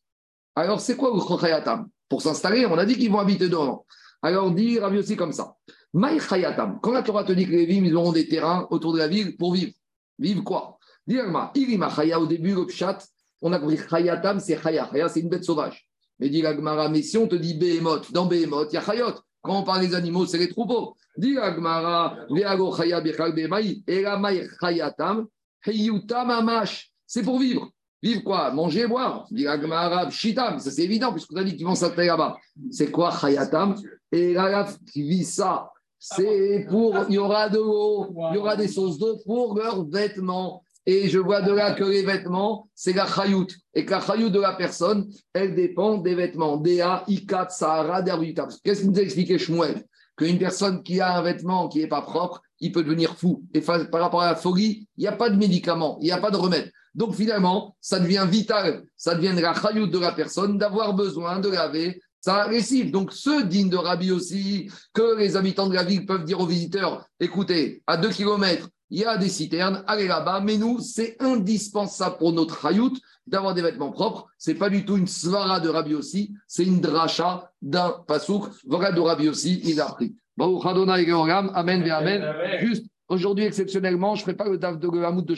Alors, 0.55 0.79
c'est 0.81 0.95
quoi 0.95 1.13
Chayatam 1.39 1.87
Pour 2.09 2.23
s'installer, 2.23 2.65
on 2.65 2.77
a 2.79 2.85
dit 2.85 2.97
qu'ils 2.97 3.11
vont 3.11 3.19
habiter 3.19 3.47
devant. 3.47 3.85
Alors, 4.21 4.51
dit 4.51 4.79
Rabbi 4.79 4.99
aussi 4.99 5.15
comme 5.15 5.33
ça. 5.33 5.55
Quand 5.93 6.91
la 6.91 7.03
Torah 7.03 7.23
te 7.23 7.33
dit 7.33 7.45
que 7.45 7.51
les 7.51 7.65
villes, 7.65 7.85
ils 7.85 7.95
auront 7.95 8.13
des 8.13 8.27
terrains 8.27 8.67
autour 8.69 8.93
de 8.93 8.99
la 8.99 9.07
ville 9.07 9.35
pour 9.35 9.53
vivre. 9.53 9.73
Vivre 10.19 10.43
quoi? 10.43 10.77
Dis 11.05 11.19
Agma, 11.19 11.51
Irima 11.55 11.89
Chaya, 11.89 12.19
au 12.19 12.27
début, 12.27 12.53
le 12.53 12.65
Pshat, 12.65 12.99
on 13.41 13.51
a 13.51 13.59
compris 13.59 13.77
Chayatam, 13.77 14.39
c'est 14.39 14.61
Chaya. 14.61 14.87
Chaya, 14.91 15.09
c'est 15.09 15.21
une 15.21 15.29
bête 15.29 15.43
sauvage. 15.43 15.87
Mais 16.19 16.29
dit 16.29 16.41
l'Agmara, 16.43 16.87
mais 16.87 17.01
si 17.01 17.17
on 17.17 17.27
te 17.27 17.35
dit 17.35 17.55
Behemoth, 17.55 18.11
dans 18.13 18.27
Behemoth, 18.27 18.69
il 18.71 18.75
y 18.75 18.77
a 18.77 18.81
Chayot. 18.81 19.15
Quand 19.41 19.59
on 19.59 19.63
parle 19.63 19.81
des 19.81 19.95
animaux, 19.95 20.27
c'est 20.27 20.37
les 20.37 20.49
troupeaux. 20.49 20.95
Dit 21.17 21.33
l'Agmara, 21.33 22.15
Veago 22.29 22.75
Chaya 22.75 23.01
Bechal 23.01 23.33
Behemaï, 23.33 23.83
Elamai 23.87 24.47
Chayatam, 24.61 25.27
Heyutam 25.65 26.29
Amash. 26.29 26.91
C'est 27.07 27.23
pour 27.23 27.39
vivre. 27.39 27.71
Vivre 28.01 28.23
quoi? 28.23 28.51
Manger 28.51 28.81
et 28.81 28.87
boire. 28.87 29.27
L'Agmara, 29.31 30.09
Shitam. 30.09 30.59
Ça, 30.59 30.71
c'est 30.71 30.83
évident, 30.83 31.11
puisqu'on 31.11 31.35
a 31.35 31.43
dit 31.43 31.55
qu'ils 31.55 31.65
vont 31.65 31.75
s'installer 31.75 32.07
là-bas. 32.07 32.37
C'est 32.71 32.89
quoi? 32.89 33.11
Chayatam 33.11 33.75
Et 34.11 34.33
la 34.33 34.67
qui 34.91 35.03
vit 35.03 35.23
ça, 35.23 35.71
c'est 35.99 36.65
pour. 36.67 36.95
Il 37.09 37.15
y 37.15 37.17
aura 37.19 37.49
de 37.49 37.57
l'eau, 37.57 38.13
il 38.31 38.35
y 38.35 38.37
aura 38.37 38.55
des 38.55 38.67
sources 38.67 38.97
d'eau 38.97 39.17
pour 39.25 39.55
leurs 39.57 39.87
vêtements. 39.87 40.63
Et 40.87 41.09
je 41.09 41.19
vois 41.19 41.43
de 41.43 41.51
là 41.51 41.73
que 41.73 41.83
les 41.83 42.01
vêtements, 42.01 42.67
c'est 42.73 42.93
la 42.93 43.05
chayout. 43.05 43.47
Et 43.75 43.85
que 43.85 43.91
la 43.91 44.01
chayout 44.01 44.31
de 44.31 44.39
la 44.39 44.53
personne, 44.53 45.07
elle 45.31 45.53
dépend 45.53 45.99
des 45.99 46.15
vêtements. 46.15 46.57
Dea, 46.57 47.03
Ikat, 47.07 47.49
Sahara, 47.49 48.01
Dervita. 48.01 48.47
Qu'est-ce 48.63 48.81
qu'il 48.81 48.89
nous 48.89 48.97
a 48.97 49.03
expliqué 49.03 49.37
Shmuel? 49.37 49.83
Qu'une 50.17 50.39
personne 50.39 50.81
qui 50.81 50.99
a 50.99 51.17
un 51.17 51.21
vêtement 51.21 51.69
qui 51.69 51.79
n'est 51.79 51.87
pas 51.87 52.01
propre, 52.01 52.41
il 52.59 52.71
peut 52.71 52.83
devenir 52.83 53.15
fou. 53.15 53.43
Et 53.53 53.61
par 53.61 54.01
rapport 54.01 54.23
à 54.23 54.31
la 54.31 54.35
folie, 54.35 54.87
il 54.97 55.01
n'y 55.01 55.07
a 55.07 55.11
pas 55.11 55.29
de 55.29 55.37
médicament, 55.37 55.97
il 56.01 56.05
n'y 56.05 56.11
a 56.11 56.17
pas 56.17 56.31
de 56.31 56.37
remède. 56.37 56.71
Donc 56.93 57.15
finalement, 57.15 57.75
ça 57.79 57.99
devient 57.99 58.25
vital, 58.29 58.83
ça 58.97 59.15
devient 59.15 59.33
la 59.39 59.53
chayout 59.53 59.87
de 59.87 59.99
la 59.99 60.11
personne 60.11 60.57
d'avoir 60.57 60.93
besoin 60.93 61.39
de 61.39 61.49
laver 61.49 62.01
sa 62.21 62.47
lessive. 62.47 62.91
Donc, 62.91 63.11
ce 63.11 63.43
digne 63.43 63.69
de 63.69 63.77
Rabbi 63.77 64.11
aussi, 64.11 64.69
que 64.93 65.17
les 65.17 65.35
habitants 65.35 65.67
de 65.67 65.73
la 65.73 65.83
ville 65.83 66.05
peuvent 66.05 66.23
dire 66.23 66.39
aux 66.39 66.45
visiteurs 66.45 67.05
écoutez, 67.19 67.81
à 67.87 67.97
2 67.97 68.09
km, 68.09 68.69
il 68.91 68.99
y 68.99 69.05
a 69.05 69.17
des 69.17 69.29
citernes, 69.29 69.83
allez 69.87 70.07
là-bas, 70.07 70.41
mais 70.41 70.57
nous, 70.57 70.79
c'est 70.79 71.15
indispensable 71.19 72.17
pour 72.17 72.33
notre 72.33 72.65
hayout 72.65 72.93
d'avoir 73.25 73.53
des 73.53 73.61
vêtements 73.61 73.91
propres. 73.91 74.27
C'est 74.37 74.55
pas 74.55 74.69
du 74.69 74.85
tout 74.85 74.97
une 74.97 75.07
svara 75.07 75.59
de 75.59 75.69
Rabbi 75.69 75.95
aussi, 75.95 76.33
c'est 76.47 76.65
une 76.65 76.81
dracha 76.81 77.49
d'un 77.61 77.95
pasouk. 78.05 78.49
Voilà 78.67 78.91
de 78.91 78.99
Rabbi 78.99 79.29
aussi, 79.29 79.61
il 79.63 79.79
a 79.81 79.87
appris. 79.87 80.15
Amen, 80.39 81.91
Amen. 81.91 82.33
Juste 82.59 82.85
aujourd'hui, 83.07 83.45
exceptionnellement, 83.45 84.15
je 84.15 84.21
ne 84.21 84.25
ferai 84.25 84.35
pas 84.35 84.49
le 84.49 84.57
daf 84.57 84.77
de 84.77 85.03
Hamoud 85.03 85.25
de 85.25 85.35